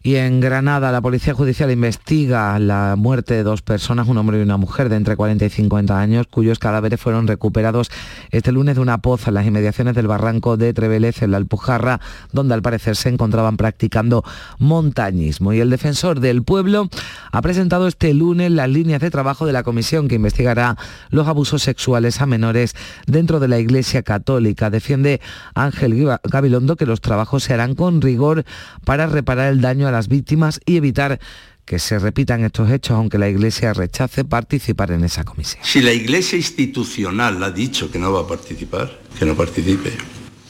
Y 0.02 0.16
en 0.16 0.40
Granada 0.40 0.92
la 0.92 1.00
Policía 1.00 1.34
Judicial 1.34 1.70
investiga 1.70 2.58
la 2.58 2.94
muerte 2.96 3.34
de 3.34 3.42
dos 3.42 3.62
personas, 3.62 4.08
un 4.08 4.18
hombre 4.18 4.38
y 4.38 4.42
una 4.42 4.56
mujer 4.56 4.88
de 4.88 4.96
entre 4.96 5.16
40 5.16 5.44
y 5.44 5.50
50 5.50 5.98
años, 5.98 6.26
cuyos 6.30 6.58
cadáveres 6.58 7.00
fueron 7.00 7.26
recuperados 7.26 7.90
este 8.30 8.52
lunes 8.52 8.76
de 8.76 8.80
una 8.80 8.98
poza 8.98 9.30
en 9.30 9.34
las 9.34 9.46
inmediaciones 9.46 9.94
del 9.94 10.06
barranco 10.06 10.56
de 10.56 10.72
Trevelez, 10.72 11.22
en 11.22 11.32
la 11.32 11.36
Alpujarra, 11.38 12.00
donde 12.32 12.54
al 12.54 12.62
parecer 12.62 12.96
se 12.96 13.08
encontraban 13.08 13.56
practicando 13.56 14.24
montañismo. 14.58 15.52
Y 15.52 15.60
el 15.60 15.70
defensor 15.70 16.20
del 16.20 16.42
pueblo 16.42 16.88
ha 17.32 17.42
presentado 17.42 17.88
este 17.88 18.14
lunes 18.14 18.50
las 18.50 18.68
líneas 18.68 19.00
de 19.00 19.10
trabajo 19.10 19.46
de 19.46 19.52
la 19.52 19.62
comisión 19.62 20.08
que 20.08 20.14
investigará 20.14 20.76
los 21.10 21.26
abusos 21.26 21.62
sexuales 21.62 22.20
a 22.20 22.26
menores 22.26 22.74
dentro 23.06 23.40
de 23.40 23.48
la 23.48 23.58
Iglesia 23.58 24.02
Católica. 24.02 24.70
Defiende 24.70 25.20
Ángel 25.54 26.18
Gabilondo 26.24 26.76
que 26.76 26.86
los 26.86 27.00
trabajos 27.00 27.44
se 27.44 27.54
harán 27.54 27.74
con 27.74 28.00
rigor 28.00 28.44
para 28.84 29.06
reparar 29.06 29.52
el 29.52 29.60
daño 29.60 29.87
a 29.88 29.92
las 29.92 30.08
víctimas 30.08 30.60
y 30.64 30.76
evitar 30.76 31.18
que 31.64 31.78
se 31.78 31.98
repitan 31.98 32.44
estos 32.44 32.70
hechos, 32.70 32.96
aunque 32.96 33.18
la 33.18 33.28
Iglesia 33.28 33.74
rechace 33.74 34.24
participar 34.24 34.90
en 34.90 35.04
esa 35.04 35.24
comisión. 35.24 35.62
Si 35.64 35.82
la 35.82 35.92
Iglesia 35.92 36.36
institucional 36.36 37.42
ha 37.42 37.50
dicho 37.50 37.90
que 37.90 37.98
no 37.98 38.10
va 38.10 38.20
a 38.20 38.26
participar, 38.26 38.98
que 39.18 39.26
no 39.26 39.34
participe. 39.34 39.92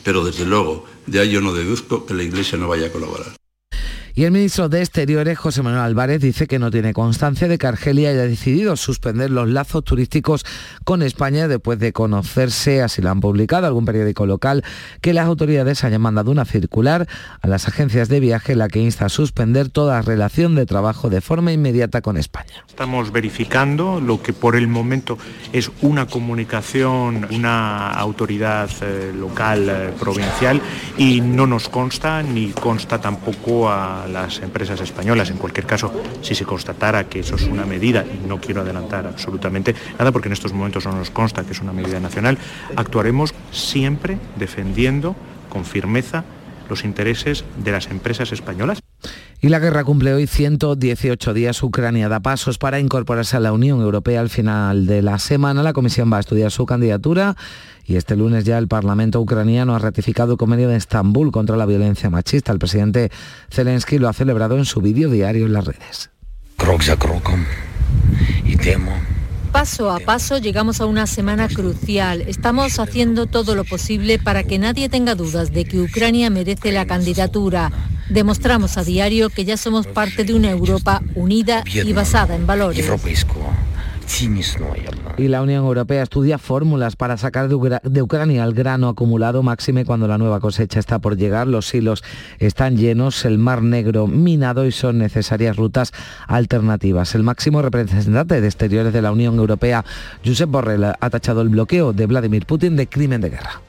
Pero 0.05 0.25
desde 0.25 0.47
luego, 0.47 0.87
ya 1.07 1.25
yo 1.25 1.41
no 1.41 1.53
deduzco 1.53 2.07
que 2.07 2.15
la 2.15 2.23
Iglesia 2.23 2.57
no 2.57 2.69
vaya 2.69 2.87
a 2.87 2.93
colaborar. 2.93 3.33
Y 4.19 4.25
el 4.25 4.33
ministro 4.33 4.69
de 4.69 4.81
Exteriores, 4.81 5.39
José 5.39 5.63
Manuel 5.63 5.85
Álvarez, 5.85 6.21
dice 6.21 6.49
que 6.49 6.59
no 6.59 6.73
tiene 6.73 6.93
constancia 6.93 7.47
de 7.47 7.57
que 7.57 7.69
Argelia 7.69 8.11
haya 8.11 8.23
decidido 8.23 8.75
suspender 8.75 9.31
los 9.31 9.49
lazos 9.49 9.85
turísticos 9.85 10.45
con 10.83 11.03
España 11.03 11.47
después 11.47 11.79
de 11.79 11.93
conocerse, 11.93 12.83
así 12.83 13.01
lo 13.01 13.11
han 13.11 13.21
publicado 13.21 13.69
algún 13.69 13.85
periódico 13.85 14.27
local, 14.27 14.65
que 15.03 15.13
las 15.13 15.27
autoridades 15.27 15.85
hayan 15.85 16.01
mandado 16.01 16.33
una 16.33 16.45
circular 16.45 17.07
a 17.41 17.47
las 17.47 17.69
agencias 17.69 18.09
de 18.09 18.19
viaje 18.19 18.57
la 18.57 18.67
que 18.67 18.81
insta 18.81 19.07
a 19.07 19.09
suspender 19.09 19.69
toda 19.69 20.03
relación 20.03 20.57
de 20.57 20.67
trabajo 20.67 21.11
de 21.11 21.21
forma 21.21 21.53
inmediata 21.53 22.01
con 22.01 22.17
España. 22.17 22.65
Estamos 22.67 23.13
verificando 23.13 24.01
lo 24.01 24.21
que 24.21 24.33
por 24.33 24.57
el 24.57 24.67
momento 24.67 25.17
es 25.53 25.71
una 25.81 26.07
comunicación, 26.07 27.29
una 27.31 27.93
autoridad 27.93 28.69
eh, 28.81 29.13
local, 29.17 29.69
eh, 29.69 29.93
provincial, 29.97 30.61
y 30.97 31.21
no 31.21 31.47
nos 31.47 31.69
consta 31.69 32.25
ni 32.25 32.51
consta 32.51 33.01
tampoco 33.01 33.71
a 33.71 34.08
las 34.09 34.41
empresas 34.41 34.81
españolas. 34.81 35.31
En 35.31 35.37
cualquier 35.37 35.67
caso, 35.67 35.93
si 36.23 36.35
se 36.35 36.45
constatara 36.45 37.09
que 37.09 37.21
eso 37.21 37.37
es 37.37 37.45
una 37.45 37.65
medida, 37.67 38.05
y 38.05 38.27
no 38.27 38.41
quiero 38.41 38.63
adelantar 38.63 39.07
absolutamente 39.07 39.75
nada 39.99 40.13
porque 40.13 40.29
en 40.29 40.33
estos 40.33 40.53
momentos 40.53 40.85
no 40.87 40.93
nos 40.93 41.11
consta 41.11 41.45
que 41.45 41.53
es 41.53 41.61
una 41.61 41.73
medida 41.73 42.01
nacional, 42.01 42.39
actuaremos 42.77 43.35
siempre 43.51 44.19
defendiendo 44.37 45.17
con 45.49 45.65
firmeza 45.65 46.25
los 46.69 46.85
intereses 46.85 47.45
de 47.57 47.73
las 47.73 47.87
empresas 47.87 48.33
españolas. 48.33 48.83
Y 49.41 49.51
la 49.51 49.61
guerra 49.61 49.85
cumple 49.85 50.13
hoy 50.15 50.27
118 50.27 51.33
días. 51.33 51.63
Ucrania 51.63 52.09
da 52.09 52.19
pasos 52.19 52.59
para 52.59 52.81
incorporarse 52.81 53.37
a 53.37 53.41
la 53.41 53.53
Unión 53.53 53.81
Europea 53.81 54.21
al 54.21 54.31
final 54.31 54.87
de 54.87 55.01
la 55.01 55.21
semana. 55.21 55.63
La 55.63 55.73
Comisión 55.73 56.13
va 56.13 56.17
a 56.17 56.21
estudiar 56.21 56.51
su 56.51 56.67
candidatura 56.67 57.37
y 57.85 57.95
este 57.95 58.17
lunes 58.17 58.45
ya 58.45 58.59
el 58.59 58.67
Parlamento 58.67 59.21
ucraniano 59.21 59.77
ha 59.77 59.79
ratificado 59.79 60.33
el 60.33 60.39
convenio 60.39 60.69
de 60.69 60.77
Estambul 60.77 61.31
contra 61.31 61.57
la 61.57 61.67
violencia 61.67 62.11
machista. 62.11 62.51
El 62.51 62.59
presidente 62.59 63.13
Zelensky 63.49 63.99
lo 63.99 64.09
ha 64.09 64.13
celebrado 64.13 64.59
en 64.59 64.65
su 64.65 64.81
vídeo 64.81 65.09
diario 65.09 65.47
en 65.47 65.53
las 65.53 65.67
redes. 65.67 66.11
Paso 69.53 69.91
a 69.91 69.99
paso 69.99 70.39
llegamos 70.39 70.81
a 70.81 70.87
una 70.87 71.07
semana 71.07 71.49
crucial. 71.49 72.23
Estamos 72.23 72.79
haciendo 72.79 73.27
todo 73.27 73.55
lo 73.55 73.65
posible 73.65 74.19
para 74.19 74.45
que 74.45 74.59
nadie 74.59 74.89
tenga 74.89 75.15
dudas 75.15 75.53
de 75.53 75.65
que 75.65 75.81
Ucrania 75.81 76.29
merece 76.29 76.71
la 76.71 76.87
candidatura. 76.87 77.73
Demostramos 78.11 78.77
a 78.77 78.85
diario 78.85 79.31
que 79.31 79.45
ya 79.45 79.57
somos 79.57 79.87
parte 79.87 80.25
de 80.25 80.35
una 80.35 80.51
Europa 80.51 81.03
unida 81.15 81.65
y 81.67 81.93
basada 81.93 82.37
en 82.37 82.47
valores. 82.47 82.87
Y 85.19 85.29
la 85.29 85.43
Unión 85.43 85.65
Europea 85.65 86.03
estudia 86.03 86.39
fórmulas 86.39 86.97
para 86.97 87.17
sacar 87.17 87.49
de, 87.49 88.03
Ucrania 88.03 88.45
el 88.45 88.55
grano 88.55 88.89
acumulado 88.89 89.43
máxime 89.43 89.85
cuando 89.85 90.09
la 90.09 90.19
nueva 90.19 90.41
cosecha 90.41 90.81
está 90.81 90.99
por 90.99 91.17
llegar. 91.17 91.47
Los 91.47 91.73
hilos 91.75 92.03
están 92.39 92.77
llenos, 92.77 93.25
el 93.25 93.39
Mar 93.39 93.63
Negro 93.63 94.07
minado 94.07 94.67
y 94.67 94.73
son 94.73 94.99
necesarias 94.99 95.57
rutas 95.57 95.93
alternativas. 96.27 97.15
El 97.15 97.23
máximo 97.23 97.63
representante 97.63 98.41
de 98.41 98.47
exteriores 98.47 98.93
de 98.93 99.03
la 99.03 99.13
Unión 99.13 99.37
Europea, 99.37 99.85
Josep 100.25 100.51
Borrell, 100.51 100.85
ha 100.99 101.11
tachado 101.11 101.43
el 101.43 101.49
bloqueo 101.49 101.93
de 101.93 102.07
Vladimir 102.07 102.47
Putin 102.47 102.77
de 102.77 102.89
crimen 102.89 103.21
de 103.21 103.31
guerra. 103.31 103.68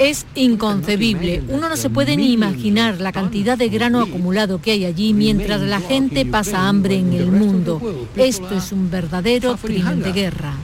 Es 0.00 0.26
inconcebible. 0.34 1.42
Uno 1.48 1.68
no 1.68 1.76
se 1.76 1.90
puede 1.90 2.16
ni 2.16 2.32
imaginar 2.32 3.00
la 3.00 3.12
cantidad 3.12 3.56
de 3.56 3.68
grano 3.68 4.00
acumulado 4.00 4.60
que 4.60 4.72
hay 4.72 4.84
allí 4.84 5.14
mientras 5.14 5.60
la 5.60 5.80
gente 5.80 6.26
pasa 6.26 6.68
hambre 6.68 6.98
en 6.98 7.12
el 7.12 7.30
mundo. 7.30 7.80
Esto 8.16 8.56
es 8.56 8.72
un 8.72 8.90
verdadero 8.90 9.56
crimen 9.56 10.02
de 10.02 10.12
guerra. 10.12 10.54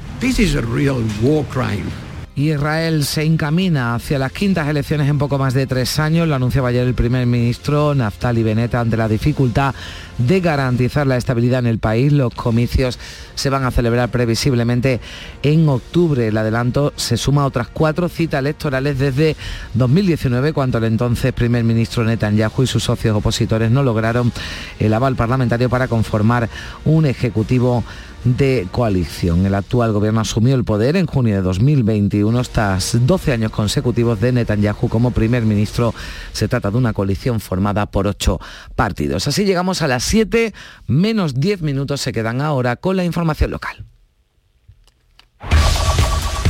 Israel 2.37 3.05
se 3.05 3.23
encamina 3.23 3.95
hacia 3.95 4.19
las 4.19 4.33
quintas 4.33 4.67
elecciones 4.67 5.09
en 5.09 5.19
poco 5.19 5.39
más 5.39 5.55
de 5.55 5.69
tres 5.69 6.01
años. 6.01 6.27
Lo 6.27 6.35
anunciaba 6.35 6.71
ayer 6.71 6.85
el 6.85 6.95
primer 6.95 7.27
ministro 7.27 7.95
Naftali 7.95 8.43
Bennett 8.43 8.75
ante 8.75 8.97
la 8.97 9.07
dificultad 9.07 9.73
de 10.19 10.41
garantizar 10.41 11.07
la 11.07 11.17
estabilidad 11.17 11.61
en 11.61 11.69
el 11.69 11.79
país. 11.79 12.13
Los 12.13 12.35
comicios 12.35 12.99
se 13.37 13.51
van 13.51 13.65
a 13.65 13.71
celebrar 13.71 14.09
previsiblemente 14.09 14.99
en 15.45 15.69
octubre. 15.69 16.27
El 16.27 16.37
adelanto 16.37 16.93
se 16.97 17.17
suma 17.17 17.43
a 17.43 17.47
otras 17.47 17.69
cuatro 17.69 18.09
citas 18.09 18.41
electorales 18.41 18.99
desde 18.99 19.37
2019, 19.75 20.53
cuando 20.53 20.79
el 20.79 20.85
entonces 20.85 21.33
primer 21.33 21.63
ministro 21.63 22.03
Netanyahu 22.03 22.65
y 22.65 22.67
sus 22.67 22.83
socios 22.83 23.17
opositores 23.17 23.71
no 23.71 23.85
lograron 23.85 24.33
el 24.81 24.93
aval 24.93 25.15
parlamentario 25.15 25.71
para 25.71 25.87
conformar 25.87 26.49
un 26.85 27.07
ejecutivo 27.07 27.85
de 28.25 28.67
coalición. 28.71 29.45
El 29.47 29.55
actual 29.55 29.93
gobierno 29.93 30.21
asumió 30.21 30.55
el 30.55 30.65
poder 30.65 30.97
en 30.97 31.07
junio 31.07 31.37
de 31.37 31.43
2021 31.43 32.43
tras 32.45 33.07
12 33.07 33.33
años 33.33 33.53
consecutivos 33.53 34.21
de 34.21 34.33
Netanyahu 34.33 34.89
como 34.89 35.11
primer 35.11 35.45
ministro. 35.45 35.95
Se 36.33 36.49
trata 36.49 36.71
de 36.71 36.79
una 36.79 36.93
coalición 36.93 37.41
formada 37.41 37.87
por 37.87 38.07
ocho 38.07 38.41
partidos. 38.75 39.29
Así 39.29 39.45
llegamos 39.45 39.83
a 39.83 39.89
las 39.89 40.05
7 40.05 40.55
menos 40.87 41.35
10 41.35 41.63
minutos 41.63 42.01
se 42.01 42.13
quedan 42.13 42.41
ahora 42.41 42.77
con 42.77 42.97
la 42.97 43.05
información 43.05 43.51
local. 43.51 43.85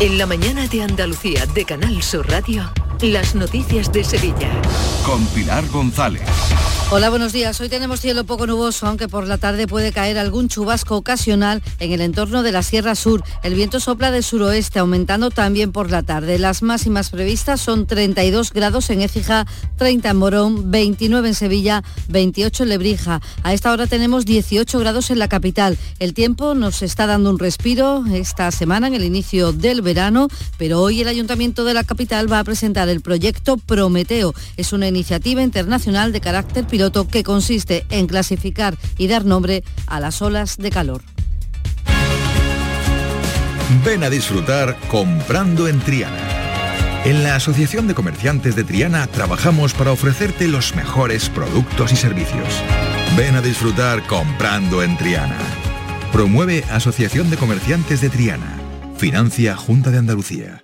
En 0.01 0.19
la 0.19 0.27
mañana 0.27 0.67
de 0.67 0.83
Andalucía 0.83 1.47
de 1.47 1.65
Canal 1.65 2.03
Sur 2.03 2.29
Radio, 2.29 2.71
las 3.03 3.35
noticias 3.35 3.93
de 3.93 4.05
Sevilla. 4.05 4.51
Con 5.05 5.27
Pilar 5.27 5.67
González. 5.69 6.23
Hola, 6.91 7.11
buenos 7.11 7.33
días. 7.33 7.61
Hoy 7.61 7.69
tenemos 7.69 8.01
cielo 8.01 8.25
poco 8.25 8.47
nuboso, 8.47 8.87
aunque 8.87 9.09
por 9.09 9.27
la 9.27 9.39
tarde 9.39 9.67
puede 9.67 9.91
caer 9.91 10.17
algún 10.17 10.49
chubasco 10.49 10.97
ocasional 10.97 11.63
en 11.81 11.93
el 11.93 12.01
entorno 12.01 12.43
de 12.43 12.53
la 12.53 12.63
Sierra 12.63 12.95
Sur. 12.95 13.25
El 13.43 13.55
viento 13.55 13.81
sopla 13.81 14.11
de 14.11 14.23
suroeste, 14.23 14.79
aumentando 14.79 15.31
también 15.31 15.73
por 15.73 15.91
la 15.91 16.03
tarde. 16.03 16.39
Las 16.39 16.63
máximas 16.63 17.11
previstas 17.11 17.61
son 17.61 17.87
32 17.87 18.53
grados 18.53 18.91
en 18.91 19.01
Écija, 19.01 19.47
30 19.77 20.11
en 20.11 20.17
Morón, 20.17 20.71
29 20.71 21.29
en 21.29 21.35
Sevilla, 21.35 21.83
28 22.09 22.63
en 22.63 22.69
Lebrija. 22.69 23.21
A 23.43 23.55
esta 23.55 23.73
hora 23.73 23.87
tenemos 23.87 24.25
18 24.25 24.79
grados 24.79 25.11
en 25.11 25.19
la 25.19 25.29
capital. 25.29 25.77
El 25.99 26.15
tiempo 26.15 26.55
nos 26.55 26.83
está 26.83 27.07
dando 27.07 27.31
un 27.31 27.39
respiro 27.39 28.05
esta 28.13 28.51
semana 28.53 28.87
en 28.87 28.95
el 28.95 29.05
inicio 29.05 29.53
del 29.53 29.83
verano, 29.83 30.29
pero 30.59 30.81
hoy 30.81 31.01
el 31.01 31.09
Ayuntamiento 31.09 31.65
de 31.65 31.75
la 31.75 31.83
capital 31.83 32.31
va 32.31 32.39
a 32.39 32.45
presentar 32.45 32.84
el 32.93 33.01
proyecto 33.01 33.57
Prometeo. 33.57 34.35
Es 34.57 34.73
una 34.73 34.89
iniciativa 34.89 35.43
internacional 35.43 36.13
de 36.13 36.21
carácter 36.21 36.67
piloto 36.67 37.07
que 37.09 37.23
consiste 37.23 37.87
en 37.91 38.07
clasificar 38.07 38.77
y 38.99 39.09
dar 39.09 39.25
nombre 39.25 39.65
a 39.87 40.01
las 40.01 40.23
olas 40.23 40.57
de 40.57 40.71
calor. 40.71 41.03
Ven 43.85 44.05
a 44.05 44.11
disfrutar 44.11 44.77
comprando 44.89 45.69
en 45.69 45.81
Triana. 45.81 46.35
En 47.05 47.23
la 47.23 47.35
Asociación 47.35 47.87
de 47.87 47.95
Comerciantes 47.95 48.57
de 48.57 48.65
Triana 48.65 49.07
trabajamos 49.07 49.75
para 49.75 49.93
ofrecerte 49.93 50.49
los 50.49 50.75
mejores 50.75 51.29
productos 51.29 51.93
y 51.93 51.97
servicios. 51.97 52.63
Ven 53.17 53.37
a 53.37 53.43
disfrutar 53.43 54.07
comprando 54.07 54.83
en 54.83 54.97
Triana. 54.97 55.39
Promueve 56.13 56.65
Asociación 56.71 57.29
de 57.29 57.37
Comerciantes 57.37 58.01
de 58.01 58.09
Triana. 58.09 58.59
Financia 58.97 59.55
Junta 59.55 59.91
de 59.91 59.99
Andalucía. 59.99 60.64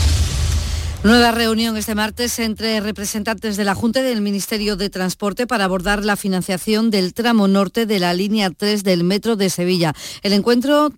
Nueva 1.03 1.31
reunión 1.31 1.77
este 1.77 1.95
martes 1.95 2.37
entre 2.37 2.79
representantes 2.79 3.57
de 3.57 3.63
la 3.63 3.73
Junta 3.73 4.01
y 4.01 4.03
del 4.03 4.21
Ministerio 4.21 4.75
de 4.75 4.91
Transporte 4.91 5.47
para 5.47 5.65
abordar 5.65 6.05
la 6.05 6.15
financiación 6.15 6.91
del 6.91 7.15
tramo 7.15 7.47
norte 7.47 7.87
de 7.87 7.97
la 7.97 8.13
línea 8.13 8.51
3 8.51 8.83
del 8.83 9.03
Metro 9.03 9.35
de 9.35 9.49
Sevilla. 9.49 9.95
El 10.21 10.31
encuentro 10.33 10.91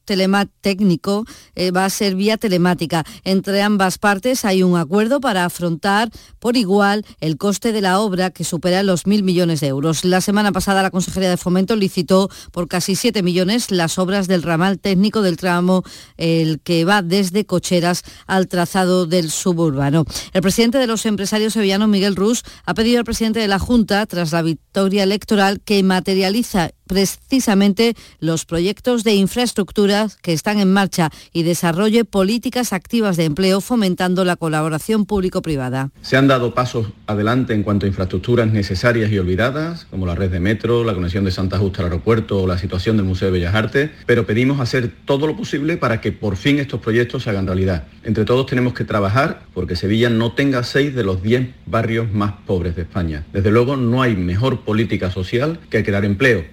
técnico 0.60 1.24
eh, 1.56 1.72
va 1.72 1.86
a 1.86 1.90
ser 1.90 2.16
vía 2.16 2.36
telemática. 2.36 3.06
Entre 3.24 3.62
ambas 3.62 3.98
partes 3.98 4.44
hay 4.44 4.62
un 4.62 4.76
acuerdo 4.76 5.22
para 5.22 5.46
afrontar 5.46 6.10
por 6.38 6.58
igual 6.58 7.06
el 7.22 7.38
coste 7.38 7.72
de 7.72 7.80
la 7.80 8.02
obra 8.02 8.30
que 8.30 8.44
supera 8.44 8.84
los 8.84 9.08
mil 9.08 9.24
millones 9.24 9.62
de 9.62 9.68
euros. 9.68 10.04
La 10.04 10.20
semana 10.20 10.52
pasada 10.52 10.84
la 10.84 10.92
Consejería 10.92 11.30
de 11.30 11.38
Fomento 11.38 11.78
licitó 11.78 12.30
por 12.52 12.68
casi 12.68 12.98
7 12.98 13.24
millones 13.24 13.72
las 13.72 13.98
obras 13.98 14.28
del 14.28 14.44
ramal 14.44 14.80
técnico 14.80 15.22
del 15.22 15.38
tramo 15.38 15.84
el 16.18 16.60
que 16.60 16.84
va 16.84 17.02
desde 17.02 17.46
Cocheras 17.46 18.04
al 18.28 18.50
trazado 18.50 19.06
del 19.06 19.32
suburbano. 19.32 19.93
El 20.34 20.42
presidente 20.42 20.78
de 20.78 20.88
los 20.88 21.06
empresarios 21.06 21.54
sevillanos, 21.54 21.90
Miguel 21.90 22.16
Rus, 22.16 22.44
ha 22.66 22.74
pedido 22.74 23.00
al 23.00 23.06
presidente 23.06 23.40
de 23.40 23.48
la 23.48 23.60
Junta, 23.60 24.06
tras 24.06 24.32
la 24.32 24.42
victoria 24.42 25.04
electoral, 25.04 25.62
que 25.62 25.82
materializa 25.84 26.72
precisamente 26.88 27.96
los 28.20 28.46
proyectos 28.46 29.04
de 29.04 29.16
infraestructuras 29.16 30.18
que 30.18 30.34
están 30.34 30.60
en 30.60 30.72
marcha 30.72 31.10
y 31.32 31.44
desarrolle 31.44 32.06
políticas 32.06 32.74
activas 32.74 33.18
de 33.18 33.26
empleo 33.26 33.62
fomentando 33.62 34.26
la 34.26 34.36
colaboración 34.36 35.06
público-privada. 35.06 35.92
Se 36.02 36.18
han 36.18 36.28
dado 36.28 36.54
pasos 36.54 36.88
adelante 37.08 37.54
en 37.54 37.64
cuanto 37.64 37.86
a 37.86 37.90
infraestructuras 37.90 38.52
necesarias 38.52 39.12
y 39.12 39.20
olvidadas, 39.20 39.86
como 39.86 40.06
la 40.06 40.16
red 40.16 40.32
de 40.32 40.40
metro, 40.40 40.84
la 40.84 40.94
conexión 40.94 41.24
de 41.24 41.32
Santa 41.32 41.58
Justa 41.58 41.82
al 41.82 41.86
aeropuerto 41.86 42.42
o 42.42 42.48
la 42.48 42.58
situación 42.58 42.98
del 42.98 43.06
Museo 43.06 43.28
de 43.28 43.40
Bellas 43.40 43.56
Artes, 43.56 43.92
pero 44.06 44.26
pedimos 44.26 44.60
hacer 44.60 44.92
todo 45.06 45.28
lo 45.28 45.36
posible 45.36 45.78
para 45.78 46.02
que 46.02 46.12
por 46.12 46.36
fin 46.36 46.60
estos 46.60 46.80
proyectos 46.80 47.24
se 47.24 47.30
hagan 47.30 47.48
realidad. 47.48 47.88
Entre 48.04 48.26
todos 48.26 48.46
tenemos 48.46 48.74
que 48.74 48.84
trabajar 48.84 49.44
porque 49.54 49.76
Sevilla 49.76 50.10
no 50.10 50.34
tenga 50.34 50.64
seis 50.64 50.96
de 50.96 51.04
los 51.04 51.22
diez 51.22 51.50
barrios 51.66 52.12
más 52.12 52.34
pobres 52.46 52.76
de 52.76 52.84
España. 52.84 53.26
Desde 53.34 53.52
luego 53.52 53.76
no 53.76 54.02
hay 54.02 54.16
mejor 54.16 54.62
política 54.62 55.12
social 55.12 55.60
que 55.70 55.84
crear 55.84 56.06
empleo. 56.06 56.44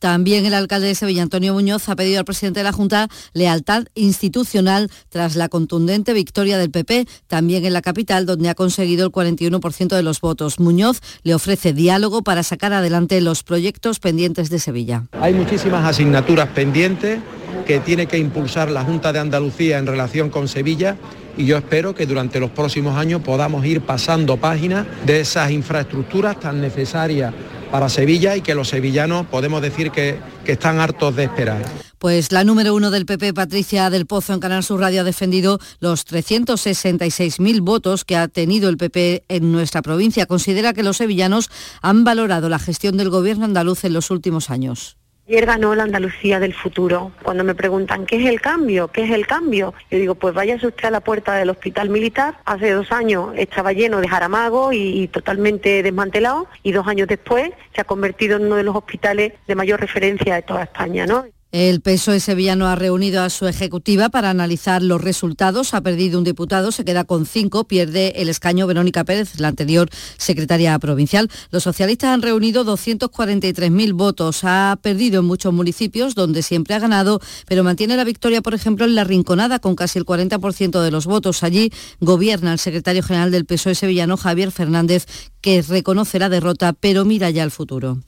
También 0.00 0.46
el 0.46 0.54
alcalde 0.54 0.88
de 0.88 0.94
Sevilla, 0.94 1.22
Antonio 1.22 1.52
Muñoz, 1.52 1.88
ha 1.90 1.94
pedido 1.94 2.18
al 2.18 2.24
presidente 2.24 2.60
de 2.60 2.64
la 2.64 2.72
Junta 2.72 3.08
lealtad 3.34 3.84
institucional 3.94 4.90
tras 5.10 5.36
la 5.36 5.50
contundente 5.50 6.14
victoria 6.14 6.56
del 6.56 6.70
PP, 6.70 7.06
también 7.26 7.66
en 7.66 7.74
la 7.74 7.82
capital, 7.82 8.24
donde 8.24 8.48
ha 8.48 8.54
conseguido 8.54 9.06
el 9.06 9.12
41% 9.12 9.94
de 9.94 10.02
los 10.02 10.22
votos. 10.22 10.58
Muñoz 10.58 11.02
le 11.22 11.34
ofrece 11.34 11.74
diálogo 11.74 12.22
para 12.22 12.42
sacar 12.42 12.72
adelante 12.72 13.20
los 13.20 13.42
proyectos 13.42 14.00
pendientes 14.00 14.48
de 14.48 14.58
Sevilla. 14.58 15.04
Hay 15.20 15.34
muchísimas 15.34 15.84
asignaturas 15.84 16.48
pendientes 16.48 17.20
que 17.66 17.78
tiene 17.80 18.06
que 18.06 18.16
impulsar 18.16 18.70
la 18.70 18.82
Junta 18.82 19.12
de 19.12 19.18
Andalucía 19.18 19.76
en 19.76 19.86
relación 19.86 20.30
con 20.30 20.48
Sevilla 20.48 20.96
y 21.36 21.44
yo 21.44 21.58
espero 21.58 21.94
que 21.94 22.06
durante 22.06 22.40
los 22.40 22.50
próximos 22.50 22.96
años 22.96 23.20
podamos 23.20 23.66
ir 23.66 23.82
pasando 23.82 24.38
páginas 24.38 24.86
de 25.04 25.20
esas 25.20 25.50
infraestructuras 25.50 26.40
tan 26.40 26.60
necesarias 26.60 27.34
para 27.70 27.88
Sevilla 27.88 28.36
y 28.36 28.40
que 28.40 28.54
los 28.54 28.68
sevillanos 28.68 29.26
podemos 29.26 29.62
decir 29.62 29.90
que, 29.90 30.18
que 30.44 30.52
están 30.52 30.80
hartos 30.80 31.16
de 31.16 31.24
esperar. 31.24 31.62
Pues 31.98 32.32
la 32.32 32.44
número 32.44 32.74
uno 32.74 32.90
del 32.90 33.04
PP, 33.04 33.34
Patricia 33.34 33.90
del 33.90 34.06
Pozo, 34.06 34.32
en 34.32 34.40
Canal 34.40 34.64
Sur 34.64 34.80
Radio, 34.80 35.02
ha 35.02 35.04
defendido 35.04 35.58
los 35.80 36.06
366.000 36.06 37.60
votos 37.60 38.04
que 38.04 38.16
ha 38.16 38.28
tenido 38.28 38.70
el 38.70 38.78
PP 38.78 39.24
en 39.28 39.52
nuestra 39.52 39.82
provincia. 39.82 40.26
Considera 40.26 40.72
que 40.72 40.82
los 40.82 40.96
sevillanos 40.96 41.50
han 41.82 42.04
valorado 42.04 42.48
la 42.48 42.58
gestión 42.58 42.96
del 42.96 43.10
gobierno 43.10 43.44
andaluz 43.44 43.84
en 43.84 43.92
los 43.92 44.10
últimos 44.10 44.50
años 44.50 44.99
Ayer 45.30 45.46
ganó 45.46 45.76
la 45.76 45.84
Andalucía 45.84 46.40
del 46.40 46.54
futuro. 46.54 47.12
Cuando 47.22 47.44
me 47.44 47.54
preguntan 47.54 48.04
qué 48.04 48.16
es 48.16 48.28
el 48.28 48.40
cambio, 48.40 48.88
qué 48.88 49.04
es 49.04 49.12
el 49.12 49.28
cambio, 49.28 49.74
yo 49.88 49.96
digo, 49.96 50.16
pues 50.16 50.34
váyase 50.34 50.66
usted 50.66 50.86
a 50.86 50.90
la 50.90 51.02
puerta 51.02 51.34
del 51.34 51.50
hospital 51.50 51.88
militar. 51.88 52.38
Hace 52.44 52.72
dos 52.72 52.90
años 52.90 53.28
estaba 53.36 53.72
lleno 53.72 54.00
de 54.00 54.08
jaramagos 54.08 54.74
y, 54.74 55.02
y 55.02 55.06
totalmente 55.06 55.84
desmantelado 55.84 56.48
y 56.64 56.72
dos 56.72 56.88
años 56.88 57.06
después 57.06 57.52
se 57.72 57.80
ha 57.80 57.84
convertido 57.84 58.38
en 58.38 58.46
uno 58.46 58.56
de 58.56 58.64
los 58.64 58.74
hospitales 58.74 59.34
de 59.46 59.54
mayor 59.54 59.78
referencia 59.78 60.34
de 60.34 60.42
toda 60.42 60.64
España, 60.64 61.06
¿no? 61.06 61.24
El 61.52 61.80
PSOE 61.80 62.20
sevillano 62.20 62.68
ha 62.68 62.76
reunido 62.76 63.22
a 63.22 63.28
su 63.28 63.48
ejecutiva 63.48 64.08
para 64.08 64.30
analizar 64.30 64.84
los 64.84 65.00
resultados. 65.00 65.74
Ha 65.74 65.80
perdido 65.80 66.16
un 66.16 66.24
diputado, 66.24 66.70
se 66.70 66.84
queda 66.84 67.02
con 67.02 67.26
cinco, 67.26 67.64
pierde 67.64 68.12
el 68.22 68.28
escaño 68.28 68.68
Verónica 68.68 69.02
Pérez, 69.02 69.40
la 69.40 69.48
anterior 69.48 69.90
secretaria 70.16 70.78
provincial. 70.78 71.28
Los 71.50 71.64
socialistas 71.64 72.10
han 72.10 72.22
reunido 72.22 72.64
243.000 72.64 73.92
votos. 73.94 74.44
Ha 74.44 74.78
perdido 74.80 75.18
en 75.18 75.26
muchos 75.26 75.52
municipios 75.52 76.14
donde 76.14 76.44
siempre 76.44 76.74
ha 76.74 76.78
ganado, 76.78 77.20
pero 77.46 77.64
mantiene 77.64 77.96
la 77.96 78.04
victoria, 78.04 78.42
por 78.42 78.54
ejemplo, 78.54 78.84
en 78.84 78.94
La 78.94 79.02
Rinconada 79.02 79.58
con 79.58 79.74
casi 79.74 79.98
el 79.98 80.06
40% 80.06 80.80
de 80.80 80.90
los 80.92 81.06
votos. 81.06 81.42
Allí 81.42 81.72
gobierna 81.98 82.52
el 82.52 82.60
secretario 82.60 83.02
general 83.02 83.32
del 83.32 83.44
PSOE 83.44 83.74
sevillano, 83.74 84.16
Javier 84.16 84.52
Fernández, 84.52 85.06
que 85.40 85.62
reconoce 85.62 86.20
la 86.20 86.28
derrota, 86.28 86.74
pero 86.74 87.04
mira 87.04 87.28
ya 87.30 87.42
al 87.42 87.50
futuro. 87.50 87.98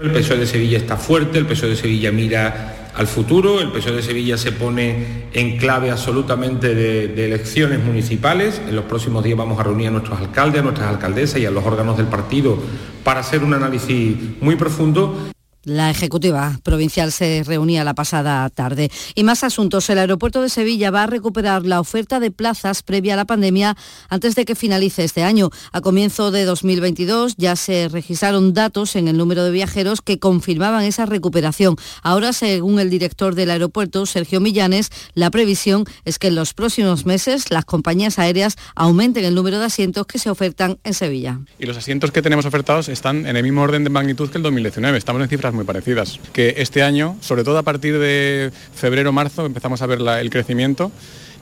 El 0.00 0.10
PSOE 0.10 0.38
de 0.38 0.46
Sevilla 0.46 0.78
está 0.78 0.96
fuerte, 0.96 1.38
el 1.38 1.46
PSOE 1.46 1.68
de 1.68 1.76
Sevilla 1.76 2.10
mira 2.10 2.90
al 2.94 3.06
futuro. 3.06 3.60
El 3.60 3.70
PSOE 3.72 3.96
de 3.96 4.02
Sevilla 4.02 4.38
se 4.38 4.50
pone 4.50 5.26
en 5.34 5.58
clave 5.58 5.90
absolutamente 5.90 6.74
de, 6.74 7.08
de, 7.08 7.26
elecciones 7.26 7.84
municipales. 7.84 8.62
En 8.66 8.74
los 8.74 8.86
próximos 8.86 9.22
días 9.22 9.36
vamos 9.36 9.60
a 9.60 9.64
reunir 9.64 9.88
a 9.88 9.90
nuestros 9.90 10.18
alcaldes, 10.18 10.60
a 10.60 10.64
nuestras 10.64 10.88
alcaldesas 10.88 11.40
y 11.40 11.46
a 11.46 11.50
los 11.50 11.64
órganos 11.64 11.98
del 11.98 12.06
partido 12.06 12.58
para 13.04 13.20
hacer 13.20 13.44
un 13.44 13.52
análisis 13.52 14.16
muy 14.40 14.56
profundo. 14.56 15.31
La 15.64 15.90
Ejecutiva 15.90 16.58
Provincial 16.64 17.12
se 17.12 17.44
reunía 17.44 17.84
la 17.84 17.94
pasada 17.94 18.50
tarde. 18.50 18.90
Y 19.14 19.22
más 19.22 19.44
asuntos. 19.44 19.88
El 19.90 19.98
aeropuerto 19.98 20.42
de 20.42 20.48
Sevilla 20.48 20.90
va 20.90 21.04
a 21.04 21.06
recuperar 21.06 21.64
la 21.64 21.78
oferta 21.78 22.18
de 22.18 22.32
plazas 22.32 22.82
previa 22.82 23.14
a 23.14 23.16
la 23.16 23.26
pandemia 23.26 23.76
antes 24.08 24.34
de 24.34 24.44
que 24.44 24.56
finalice 24.56 25.04
este 25.04 25.22
año. 25.22 25.50
A 25.70 25.80
comienzo 25.80 26.32
de 26.32 26.44
2022 26.44 27.36
ya 27.36 27.54
se 27.54 27.88
registraron 27.88 28.54
datos 28.54 28.96
en 28.96 29.06
el 29.06 29.16
número 29.16 29.44
de 29.44 29.52
viajeros 29.52 30.02
que 30.02 30.18
confirmaban 30.18 30.82
esa 30.82 31.06
recuperación. 31.06 31.76
Ahora, 32.02 32.32
según 32.32 32.80
el 32.80 32.90
director 32.90 33.36
del 33.36 33.50
aeropuerto, 33.50 34.04
Sergio 34.06 34.40
Millanes, 34.40 34.90
la 35.14 35.30
previsión 35.30 35.84
es 36.04 36.18
que 36.18 36.26
en 36.26 36.34
los 36.34 36.54
próximos 36.54 37.06
meses 37.06 37.52
las 37.52 37.64
compañías 37.64 38.18
aéreas 38.18 38.56
aumenten 38.74 39.24
el 39.24 39.36
número 39.36 39.60
de 39.60 39.66
asientos 39.66 40.06
que 40.06 40.18
se 40.18 40.28
ofertan 40.28 40.78
en 40.82 40.94
Sevilla. 40.94 41.38
Y 41.60 41.66
los 41.66 41.76
asientos 41.76 42.10
que 42.10 42.20
tenemos 42.20 42.46
ofertados 42.46 42.88
están 42.88 43.26
en 43.26 43.36
el 43.36 43.44
mismo 43.44 43.62
orden 43.62 43.84
de 43.84 43.90
magnitud 43.90 44.28
que 44.28 44.38
el 44.38 44.42
2019. 44.42 44.98
Estamos 44.98 45.22
en 45.22 45.28
cifras 45.28 45.51
muy 45.52 45.64
parecidas. 45.64 46.20
Que 46.32 46.54
este 46.58 46.82
año, 46.82 47.16
sobre 47.20 47.44
todo 47.44 47.58
a 47.58 47.62
partir 47.62 47.98
de 47.98 48.50
febrero-marzo, 48.74 49.46
empezamos 49.46 49.82
a 49.82 49.86
ver 49.86 50.00
el 50.00 50.30
crecimiento. 50.30 50.92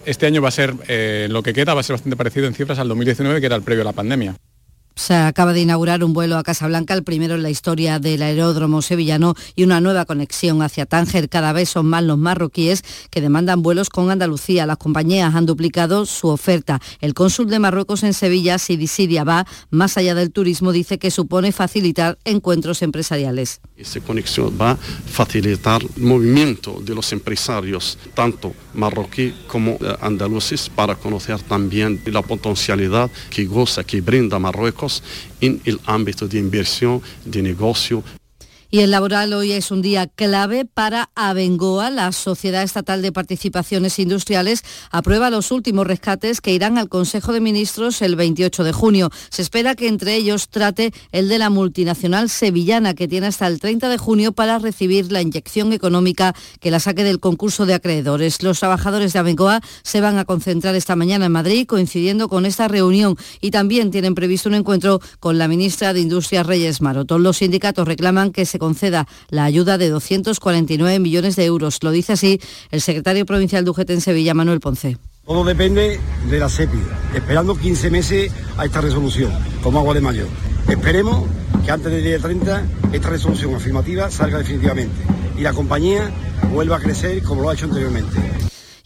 Este 0.06 0.26
año 0.26 0.40
va 0.40 0.48
a 0.48 0.52
ser, 0.52 0.74
eh, 0.88 1.28
lo 1.30 1.42
que 1.42 1.52
queda 1.52 1.74
va 1.74 1.80
a 1.80 1.84
ser 1.84 1.94
bastante 1.94 2.16
parecido 2.16 2.46
en 2.46 2.54
cifras 2.54 2.78
al 2.78 2.88
2019, 2.88 3.40
que 3.40 3.46
era 3.46 3.56
el 3.56 3.62
previo 3.62 3.82
a 3.82 3.86
la 3.86 3.92
pandemia. 3.92 4.36
Se 4.94 5.14
acaba 5.14 5.52
de 5.52 5.60
inaugurar 5.60 6.04
un 6.04 6.12
vuelo 6.12 6.36
a 6.36 6.42
Casablanca, 6.42 6.92
el 6.94 7.04
primero 7.04 7.34
en 7.34 7.42
la 7.42 7.50
historia 7.50 7.98
del 7.98 8.22
aeródromo 8.22 8.82
sevillano 8.82 9.34
y 9.56 9.64
una 9.64 9.80
nueva 9.80 10.04
conexión 10.04 10.62
hacia 10.62 10.84
Tánger. 10.84 11.28
Cada 11.28 11.52
vez 11.52 11.70
son 11.70 11.86
más 11.86 12.02
los 12.02 12.18
marroquíes 12.18 12.82
que 13.10 13.20
demandan 13.20 13.62
vuelos 13.62 13.88
con 13.88 14.10
Andalucía. 14.10 14.66
Las 14.66 14.76
compañías 14.76 15.34
han 15.34 15.46
duplicado 15.46 16.04
su 16.04 16.28
oferta. 16.28 16.80
El 17.00 17.14
cónsul 17.14 17.48
de 17.48 17.58
Marruecos 17.58 18.02
en 18.02 18.12
Sevilla, 18.12 18.58
Sidi 18.58 18.86
Sidia 18.86 19.24
va 19.24 19.46
más 19.70 19.96
allá 19.96 20.14
del 20.14 20.32
turismo, 20.32 20.72
dice 20.72 20.98
que 20.98 21.10
supone 21.10 21.52
facilitar 21.52 22.18
encuentros 22.24 22.82
empresariales. 22.82 23.60
Esta 23.76 24.00
conexión 24.00 24.56
va 24.60 24.72
a 24.72 24.76
facilitar 24.76 25.82
el 25.96 26.02
movimiento 26.02 26.80
de 26.84 26.94
los 26.94 27.12
empresarios, 27.12 27.96
tanto 28.14 28.52
marroquí 28.74 29.34
como 29.46 29.72
eh, 29.72 29.96
andaluces, 30.00 30.68
para 30.68 30.94
conocer 30.96 31.40
también 31.40 32.00
la 32.06 32.22
potencialidad 32.22 33.10
que 33.30 33.46
goza, 33.46 33.84
que 33.84 34.00
brinda 34.00 34.38
Marruecos 34.38 34.79
en 35.40 35.60
el 35.64 35.80
ámbito 35.86 36.26
de 36.26 36.38
inversión, 36.38 37.02
de 37.24 37.42
negocio. 37.42 38.02
Y 38.72 38.80
el 38.80 38.92
laboral 38.92 39.32
hoy 39.32 39.50
es 39.50 39.72
un 39.72 39.82
día 39.82 40.06
clave 40.06 40.64
para 40.64 41.10
Abengoa. 41.16 41.90
La 41.90 42.12
Sociedad 42.12 42.62
Estatal 42.62 43.02
de 43.02 43.10
Participaciones 43.10 43.98
Industriales 43.98 44.62
aprueba 44.92 45.28
los 45.28 45.50
últimos 45.50 45.88
rescates 45.88 46.40
que 46.40 46.52
irán 46.52 46.78
al 46.78 46.88
Consejo 46.88 47.32
de 47.32 47.40
Ministros 47.40 48.00
el 48.00 48.14
28 48.14 48.62
de 48.62 48.70
junio. 48.70 49.10
Se 49.28 49.42
espera 49.42 49.74
que 49.74 49.88
entre 49.88 50.14
ellos 50.14 50.50
trate 50.50 50.92
el 51.10 51.28
de 51.28 51.38
la 51.38 51.50
multinacional 51.50 52.30
sevillana, 52.30 52.94
que 52.94 53.08
tiene 53.08 53.26
hasta 53.26 53.48
el 53.48 53.58
30 53.58 53.88
de 53.88 53.98
junio 53.98 54.30
para 54.30 54.60
recibir 54.60 55.10
la 55.10 55.20
inyección 55.20 55.72
económica 55.72 56.32
que 56.60 56.70
la 56.70 56.78
saque 56.78 57.02
del 57.02 57.18
concurso 57.18 57.66
de 57.66 57.74
acreedores. 57.74 58.40
Los 58.40 58.60
trabajadores 58.60 59.12
de 59.12 59.18
Abengoa 59.18 59.62
se 59.82 60.00
van 60.00 60.16
a 60.16 60.24
concentrar 60.24 60.76
esta 60.76 60.94
mañana 60.94 61.26
en 61.26 61.32
Madrid, 61.32 61.66
coincidiendo 61.66 62.28
con 62.28 62.46
esta 62.46 62.68
reunión, 62.68 63.16
y 63.40 63.50
también 63.50 63.90
tienen 63.90 64.14
previsto 64.14 64.48
un 64.48 64.54
encuentro 64.54 65.00
con 65.18 65.38
la 65.38 65.48
ministra 65.48 65.92
de 65.92 65.98
Industria, 65.98 66.44
Reyes 66.44 66.80
Maroto. 66.80 67.18
Los 67.18 67.38
sindicatos 67.38 67.88
reclaman 67.88 68.30
que 68.30 68.46
se 68.46 68.59
conceda 68.60 69.08
la 69.30 69.44
ayuda 69.44 69.76
de 69.76 69.88
249 69.88 71.00
millones 71.00 71.34
de 71.34 71.44
euros. 71.44 71.82
Lo 71.82 71.90
dice 71.90 72.12
así 72.12 72.40
el 72.70 72.80
secretario 72.80 73.26
provincial 73.26 73.64
de 73.64 73.70
UGT 73.70 73.90
en 73.90 74.00
Sevilla, 74.00 74.34
Manuel 74.34 74.60
Ponce. 74.60 74.98
Todo 75.26 75.44
depende 75.44 75.98
de 76.28 76.38
la 76.38 76.48
SEPI, 76.48 76.78
esperando 77.14 77.56
15 77.56 77.90
meses 77.90 78.32
a 78.56 78.64
esta 78.64 78.80
resolución, 78.80 79.32
como 79.62 79.80
agua 79.80 79.94
de 79.94 80.00
mayo. 80.00 80.26
Esperemos 80.68 81.24
que 81.64 81.70
antes 81.70 81.90
del 81.90 82.04
día 82.04 82.18
30 82.18 82.64
esta 82.92 83.10
resolución 83.10 83.54
afirmativa 83.54 84.10
salga 84.10 84.38
definitivamente 84.38 85.02
y 85.36 85.42
la 85.42 85.52
compañía 85.52 86.10
vuelva 86.52 86.76
a 86.76 86.80
crecer 86.80 87.22
como 87.22 87.42
lo 87.42 87.50
ha 87.50 87.54
hecho 87.54 87.66
anteriormente. 87.66 88.16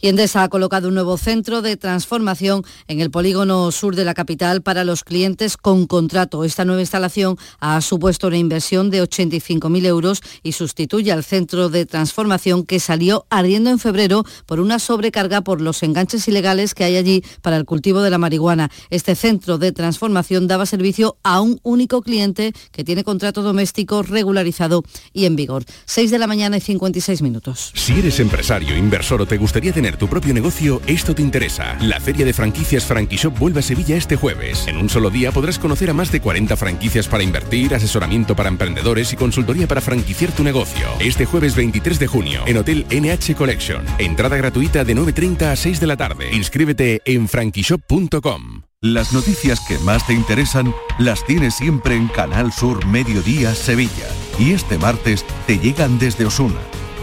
Y 0.01 0.07
Endesa 0.07 0.43
ha 0.43 0.49
colocado 0.49 0.87
un 0.87 0.93
nuevo 0.93 1.17
centro 1.17 1.61
de 1.61 1.77
transformación 1.77 2.63
en 2.87 3.01
el 3.01 3.11
polígono 3.11 3.71
sur 3.71 3.95
de 3.95 4.05
la 4.05 4.13
capital 4.13 4.61
para 4.61 4.83
los 4.83 5.03
clientes 5.03 5.57
con 5.57 5.87
contrato. 5.87 6.43
Esta 6.43 6.65
nueva 6.65 6.81
instalación 6.81 7.37
ha 7.59 7.79
supuesto 7.81 8.27
una 8.27 8.37
inversión 8.37 8.89
de 8.89 9.03
85.000 9.03 9.85
euros 9.85 10.21
y 10.43 10.53
sustituye 10.53 11.11
al 11.11 11.23
centro 11.23 11.69
de 11.69 11.85
transformación 11.85 12.65
que 12.65 12.79
salió 12.79 13.25
ardiendo 13.29 13.69
en 13.69 13.79
febrero 13.79 14.23
por 14.45 14.59
una 14.59 14.79
sobrecarga 14.79 15.41
por 15.41 15.61
los 15.61 15.81
enganches 15.83 16.27
ilegales 16.27 16.73
que 16.73 16.83
hay 16.83 16.97
allí 16.97 17.23
para 17.41 17.57
el 17.57 17.65
cultivo 17.65 18.01
de 18.01 18.09
la 18.09 18.17
marihuana. 18.17 18.69
Este 18.89 19.15
centro 19.15 19.57
de 19.57 19.71
transformación 19.71 20.47
daba 20.47 20.65
servicio 20.65 21.17
a 21.23 21.41
un 21.41 21.59
único 21.63 22.01
cliente 22.01 22.53
que 22.71 22.83
tiene 22.83 23.03
contrato 23.03 23.41
doméstico 23.41 24.03
regularizado 24.03 24.83
y 25.13 25.25
en 25.25 25.35
vigor. 25.35 25.63
6 25.85 26.11
de 26.11 26.19
la 26.19 26.27
mañana 26.27 26.57
y 26.57 26.61
56 26.61 27.21
minutos. 27.21 27.71
Si 27.75 27.93
eres 27.93 28.19
empresario, 28.19 28.75
inversor 28.75 29.21
o 29.21 29.25
te 29.25 29.37
gustaría 29.37 29.71
tener 29.71 29.84
tu 29.93 30.07
propio 30.07 30.33
negocio, 30.33 30.81
esto 30.87 31.13
te 31.13 31.21
interesa. 31.21 31.77
La 31.79 31.99
Feria 31.99 32.25
de 32.25 32.33
Franquicias 32.33 32.85
Franquishop 32.85 33.37
vuelve 33.37 33.59
a 33.59 33.63
Sevilla 33.63 33.95
este 33.95 34.15
jueves. 34.15 34.67
En 34.67 34.77
un 34.77 34.89
solo 34.89 35.11
día 35.11 35.31
podrás 35.31 35.59
conocer 35.59 35.91
a 35.91 35.93
más 35.93 36.11
de 36.11 36.19
40 36.19 36.57
franquicias 36.57 37.07
para 37.07 37.23
invertir, 37.23 37.75
asesoramiento 37.75 38.35
para 38.35 38.49
emprendedores 38.49 39.13
y 39.13 39.15
consultoría 39.15 39.67
para 39.67 39.81
franquiciar 39.81 40.31
tu 40.31 40.43
negocio. 40.43 40.87
Este 40.99 41.25
jueves 41.25 41.55
23 41.55 41.99
de 41.99 42.07
junio, 42.07 42.43
en 42.47 42.57
Hotel 42.57 42.85
NH 42.89 43.35
Collection. 43.35 43.85
Entrada 43.99 44.35
gratuita 44.37 44.83
de 44.83 44.95
9.30 44.95 45.51
a 45.51 45.55
6 45.55 45.79
de 45.79 45.87
la 45.87 45.97
tarde. 45.97 46.29
Inscríbete 46.33 47.01
en 47.05 47.27
franquishop.com. 47.27 48.63
Las 48.81 49.13
noticias 49.13 49.59
que 49.67 49.77
más 49.79 50.05
te 50.05 50.13
interesan 50.13 50.73
las 50.99 51.25
tienes 51.25 51.55
siempre 51.55 51.95
en 51.95 52.07
Canal 52.07 52.51
Sur 52.51 52.85
Mediodía 52.85 53.53
Sevilla. 53.53 54.07
Y 54.39 54.51
este 54.51 54.77
martes 54.77 55.25
te 55.47 55.57
llegan 55.59 55.97
desde 55.99 56.25
Osuna 56.25 56.59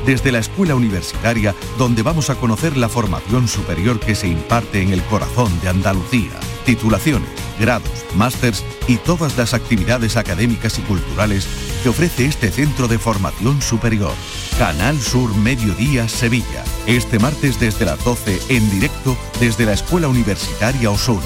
desde 0.06 0.32
la 0.32 0.38
Escuela 0.38 0.74
Universitaria, 0.74 1.54
donde 1.78 2.02
vamos 2.02 2.30
a 2.30 2.36
conocer 2.36 2.76
la 2.76 2.88
formación 2.88 3.48
superior 3.48 4.00
que 4.00 4.14
se 4.14 4.28
imparte 4.28 4.82
en 4.82 4.92
el 4.92 5.02
corazón 5.04 5.52
de 5.60 5.68
Andalucía. 5.68 6.32
Titulaciones, 6.64 7.28
grados, 7.58 8.04
másters 8.14 8.64
y 8.86 8.96
todas 8.96 9.36
las 9.36 9.54
actividades 9.54 10.16
académicas 10.16 10.78
y 10.78 10.82
culturales 10.82 11.46
que 11.82 11.88
ofrece 11.88 12.26
este 12.26 12.50
centro 12.50 12.88
de 12.88 12.98
formación 12.98 13.60
superior. 13.60 14.12
Canal 14.58 15.00
Sur 15.00 15.34
Mediodía 15.36 16.08
Sevilla. 16.08 16.64
Este 16.86 17.18
martes 17.18 17.58
desde 17.58 17.84
las 17.84 18.02
12 18.04 18.40
en 18.48 18.70
directo 18.70 19.16
desde 19.40 19.66
la 19.66 19.72
Escuela 19.72 20.08
Universitaria 20.08 20.90
Osuna. 20.90 21.22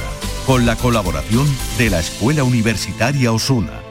Con 0.46 0.64
la 0.64 0.76
colaboración 0.76 1.46
de 1.76 1.90
la 1.90 2.00
Escuela 2.00 2.44
Universitaria 2.44 3.32
Osuna. 3.32 3.85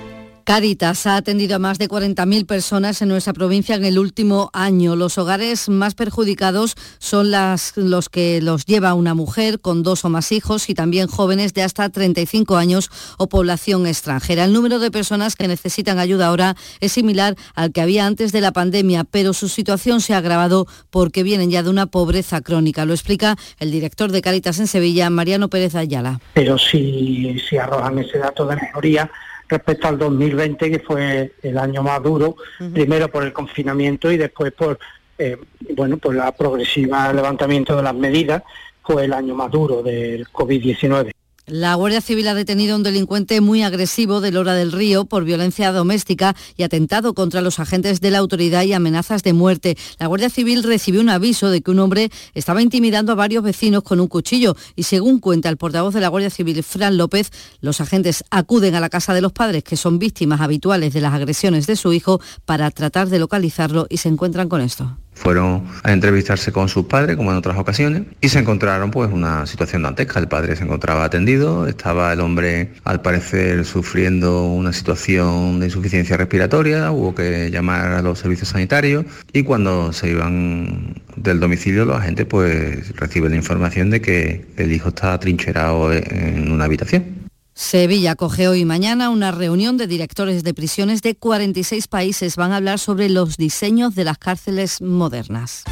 Caritas 0.46 1.08
ha 1.08 1.16
atendido 1.16 1.56
a 1.56 1.60
más 1.60 1.80
de 1.80 1.90
40.000 1.90 2.46
personas 2.46 3.02
en 3.02 3.10
nuestra 3.10 3.34
provincia 3.34 3.74
en 3.74 3.84
el 3.84 3.98
último 3.98 4.52
año. 4.54 4.96
Los 4.96 5.18
hogares 5.18 5.70
más 5.70 5.96
perjudicados 5.96 6.76
son 7.00 7.32
los 7.32 8.10
que 8.10 8.42
los 8.44 8.68
lleva 8.68 8.94
una 8.94 9.16
mujer 9.16 9.60
con 9.60 9.82
dos 9.82 10.06
o 10.06 10.10
más 10.10 10.32
hijos 10.32 10.70
y 10.70 10.76
también 10.76 11.08
jóvenes 11.08 11.56
de 11.56 11.64
hasta 11.64 11.90
35 11.90 12.58
años 12.58 12.92
o 13.18 13.28
población 13.28 13.88
extranjera. 13.88 14.44
El 14.44 14.54
número 14.54 14.78
de 14.78 14.92
personas 14.92 15.36
que 15.36 15.48
necesitan 15.48 15.98
ayuda 15.98 16.28
ahora 16.28 16.56
es 16.80 16.92
similar 16.92 17.36
al 17.56 17.72
que 17.72 17.82
había 17.82 18.06
antes 18.06 18.32
de 18.32 18.42
la 18.42 18.52
pandemia, 18.52 19.04
pero 19.04 19.34
su 19.34 19.50
situación 19.50 20.00
se 20.00 20.14
ha 20.14 20.20
agravado 20.20 20.68
porque 20.92 21.24
vienen 21.24 21.50
ya 21.50 21.64
de 21.64 21.72
una 21.72 21.88
pobreza 21.88 22.42
crónica. 22.42 22.86
Lo 22.86 22.94
explica 22.94 23.36
el 23.58 23.72
director 23.72 24.12
de 24.12 24.22
Caritas 24.22 24.60
en 24.60 24.68
Sevilla, 24.68 25.10
Mariano 25.10 25.50
Pérez 25.50 25.74
Ayala. 25.74 26.20
Pero 26.36 26.60
si, 26.60 27.36
si 27.50 27.58
arrojan 27.58 27.98
ese 27.98 28.20
dato 28.20 28.46
de 28.46 28.58
mejoría, 28.58 29.10
respecto 29.48 29.88
al 29.88 29.98
2020, 29.98 30.72
que 30.72 30.80
fue 30.80 31.34
el 31.42 31.58
año 31.58 31.84
más 31.84 32.02
duro, 32.02 32.36
primero 32.74 33.10
por 33.10 33.24
el 33.24 33.34
confinamiento 33.34 34.12
y 34.12 34.18
después 34.18 34.52
por 34.54 34.80
eh, 35.18 35.38
bueno, 35.76 35.98
por 35.98 36.14
la 36.14 36.32
progresiva 36.34 37.14
levantamiento 37.14 37.76
de 37.76 37.84
las 37.84 37.96
medidas, 37.96 38.44
fue 38.84 39.06
el 39.06 39.14
año 39.14 39.34
más 39.34 39.50
duro 39.50 39.82
del 39.82 40.28
COVID-19. 40.28 41.12
La 41.48 41.76
Guardia 41.76 42.02
Civil 42.02 42.28
ha 42.28 42.34
detenido 42.34 42.74
a 42.74 42.78
un 42.78 42.82
delincuente 42.82 43.40
muy 43.40 43.62
agresivo 43.62 44.20
de 44.20 44.32
Lora 44.32 44.56
del 44.56 44.72
Río 44.72 45.06
por 45.06 45.26
violencia 45.26 45.72
doméstica 45.72 46.36
y 46.58 46.64
atentado 46.64 47.14
contra 47.14 47.42
los 47.42 47.60
agentes 47.60 48.02
de 48.02 48.10
la 48.10 48.18
autoridad 48.18 48.64
y 48.64 48.74
amenazas 48.74 49.22
de 49.22 49.34
muerte. 49.34 49.78
La 50.00 50.08
Guardia 50.08 50.32
Civil 50.32 50.64
recibió 50.64 51.02
un 51.02 51.10
aviso 51.10 51.52
de 51.52 51.62
que 51.62 51.70
un 51.70 51.78
hombre 51.78 52.10
estaba 52.34 52.64
intimidando 52.64 53.12
a 53.12 53.16
varios 53.16 53.44
vecinos 53.44 53.84
con 53.84 54.00
un 54.00 54.08
cuchillo 54.08 54.56
y 54.76 54.84
según 54.84 55.20
cuenta 55.20 55.48
el 55.50 55.58
portavoz 55.58 55.94
de 55.94 56.02
la 56.02 56.08
Guardia 56.08 56.32
Civil, 56.32 56.64
Fran 56.64 56.98
López, 56.98 57.30
los 57.62 57.80
agentes 57.80 58.24
acuden 58.32 58.74
a 58.74 58.80
la 58.80 58.90
casa 58.90 59.14
de 59.14 59.22
los 59.22 59.32
padres 59.32 59.64
que 59.64 59.78
son 59.78 60.00
víctimas 60.00 60.42
habituales 60.42 60.94
de 60.94 61.02
las 61.02 61.14
agresiones 61.14 61.68
de 61.68 61.76
su 61.76 61.94
hijo 61.94 62.20
para 62.46 62.72
tratar 62.72 63.10
de 63.10 63.20
localizarlo 63.20 63.86
y 63.88 63.98
se 63.98 64.10
encuentran 64.10 64.50
con 64.50 64.62
esto. 64.62 64.98
Fueron 65.16 65.64
a 65.84 65.92
entrevistarse 65.92 66.52
con 66.52 66.70
sus 66.70 66.86
padres, 66.86 67.16
como 67.16 67.32
en 67.32 67.38
otras 67.38 67.58
ocasiones, 67.58 68.04
y 68.22 68.30
se 68.30 68.40
encontraron 68.40 68.92
pues 68.92 69.12
una 69.12 69.46
situación 69.48 69.82
dantesca. 69.84 70.20
El 70.20 70.28
padre 70.28 70.56
se 70.56 70.64
encontraba 70.64 71.04
atendido, 71.06 71.68
estaba 71.68 72.14
el 72.14 72.20
hombre 72.20 72.74
al 72.84 73.02
parecer 73.02 73.66
sufriendo 73.66 74.44
una 74.44 74.74
situación 74.74 75.60
de 75.60 75.68
insuficiencia 75.68 76.18
respiratoria, 76.18 76.92
hubo 76.92 77.16
que 77.16 77.50
llamar 77.50 77.94
a 77.94 78.02
los 78.02 78.20
servicios 78.20 78.50
sanitarios 78.50 79.06
y 79.34 79.44
cuando 79.44 79.94
se 79.94 80.10
iban 80.10 81.02
del 81.16 81.40
domicilio 81.40 81.86
los 81.86 81.98
agentes 81.98 82.26
pues 82.26 82.96
reciben 82.96 83.32
la 83.32 83.38
información 83.38 83.90
de 83.90 84.02
que 84.02 84.46
el 84.58 84.72
hijo 84.72 84.90
está 84.90 85.20
trincherado 85.20 85.92
en 85.94 86.52
una 86.52 86.66
habitación. 86.66 87.25
Sevilla 87.58 88.12
acoge 88.12 88.50
hoy 88.50 88.66
mañana 88.66 89.10
una 89.10 89.32
reunión 89.32 89.78
de 89.78 89.88
directores 89.88 90.44
de 90.44 90.54
prisiones 90.54 91.02
de 91.02 91.16
46 91.16 91.88
países. 91.88 92.36
Van 92.36 92.52
a 92.52 92.58
hablar 92.58 92.80
sobre 92.80 93.08
los 93.10 93.38
diseños 93.38 93.96
de 93.96 94.04
las 94.04 94.18
cárceles 94.18 94.82
modernas. 94.82 95.64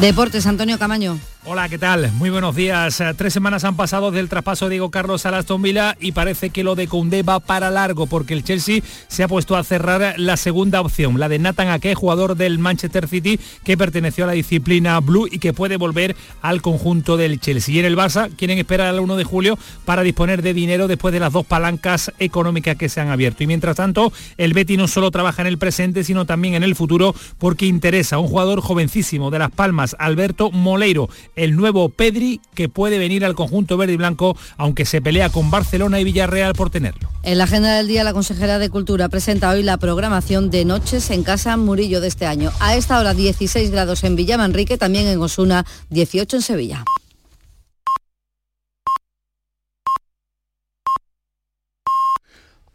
Deportes, 0.00 0.46
Antonio 0.46 0.78
Camaño. 0.78 1.18
Hola, 1.48 1.68
¿qué 1.68 1.78
tal? 1.78 2.10
Muy 2.14 2.28
buenos 2.28 2.56
días. 2.56 3.00
Eh, 3.00 3.14
tres 3.16 3.32
semanas 3.32 3.62
han 3.62 3.76
pasado 3.76 4.10
del 4.10 4.28
traspaso 4.28 4.64
de 4.64 4.72
Diego 4.72 4.90
Carlos 4.90 5.26
a 5.26 5.28
Aston 5.28 5.62
Villa 5.62 5.96
y 6.00 6.10
parece 6.10 6.50
que 6.50 6.64
lo 6.64 6.74
de 6.74 6.88
Koundé 6.88 7.22
va 7.22 7.38
para 7.38 7.70
largo 7.70 8.08
porque 8.08 8.34
el 8.34 8.42
Chelsea 8.42 8.80
se 9.06 9.22
ha 9.22 9.28
puesto 9.28 9.54
a 9.54 9.62
cerrar 9.62 10.18
la 10.18 10.36
segunda 10.36 10.80
opción, 10.80 11.20
la 11.20 11.28
de 11.28 11.38
Nathan 11.38 11.68
Ake, 11.68 11.94
jugador 11.94 12.34
del 12.34 12.58
Manchester 12.58 13.06
City 13.06 13.38
que 13.62 13.76
perteneció 13.76 14.24
a 14.24 14.26
la 14.26 14.32
disciplina 14.32 14.98
Blue 14.98 15.28
y 15.30 15.38
que 15.38 15.52
puede 15.52 15.76
volver 15.76 16.16
al 16.42 16.62
conjunto 16.62 17.16
del 17.16 17.38
Chelsea. 17.38 17.76
Y 17.76 17.78
en 17.78 17.84
el 17.84 17.96
Barça 17.96 18.28
quieren 18.34 18.58
esperar 18.58 18.88
al 18.88 18.98
1 18.98 19.14
de 19.14 19.22
julio 19.22 19.56
para 19.84 20.02
disponer 20.02 20.42
de 20.42 20.52
dinero 20.52 20.88
después 20.88 21.14
de 21.14 21.20
las 21.20 21.32
dos 21.32 21.46
palancas 21.46 22.12
económicas 22.18 22.74
que 22.74 22.88
se 22.88 23.00
han 23.00 23.10
abierto. 23.10 23.44
Y 23.44 23.46
mientras 23.46 23.76
tanto, 23.76 24.12
el 24.36 24.52
Betty 24.52 24.76
no 24.76 24.88
solo 24.88 25.12
trabaja 25.12 25.42
en 25.42 25.48
el 25.48 25.58
presente, 25.58 26.02
sino 26.02 26.24
también 26.24 26.54
en 26.54 26.64
el 26.64 26.74
futuro 26.74 27.14
porque 27.38 27.66
interesa 27.66 28.16
a 28.16 28.18
un 28.18 28.26
jugador 28.26 28.62
jovencísimo 28.62 29.30
de 29.30 29.38
Las 29.38 29.52
Palmas, 29.52 29.94
Alberto 30.00 30.50
Moleiro 30.50 31.08
el 31.36 31.54
nuevo 31.54 31.88
Pedri 31.90 32.40
que 32.54 32.68
puede 32.68 32.98
venir 32.98 33.24
al 33.24 33.34
conjunto 33.34 33.76
verde 33.76 33.92
y 33.92 33.96
blanco, 33.96 34.36
aunque 34.56 34.84
se 34.84 35.00
pelea 35.00 35.28
con 35.30 35.50
Barcelona 35.50 36.00
y 36.00 36.04
Villarreal 36.04 36.54
por 36.54 36.70
tenerlo. 36.70 37.08
En 37.22 37.38
la 37.38 37.44
agenda 37.44 37.76
del 37.76 37.88
día, 37.88 38.04
la 38.04 38.12
consejera 38.12 38.58
de 38.58 38.70
Cultura 38.70 39.08
presenta 39.08 39.50
hoy 39.50 39.62
la 39.62 39.76
programación 39.76 40.50
de 40.50 40.64
Noches 40.64 41.10
en 41.10 41.22
Casa 41.22 41.56
Murillo 41.56 42.00
de 42.00 42.08
este 42.08 42.26
año. 42.26 42.50
A 42.60 42.76
esta 42.76 42.98
hora 42.98 43.14
16 43.14 43.70
grados 43.70 44.04
en 44.04 44.16
Villamanrique, 44.16 44.78
también 44.78 45.06
en 45.06 45.20
Osuna, 45.20 45.66
18 45.90 46.36
en 46.36 46.42
Sevilla. 46.42 46.84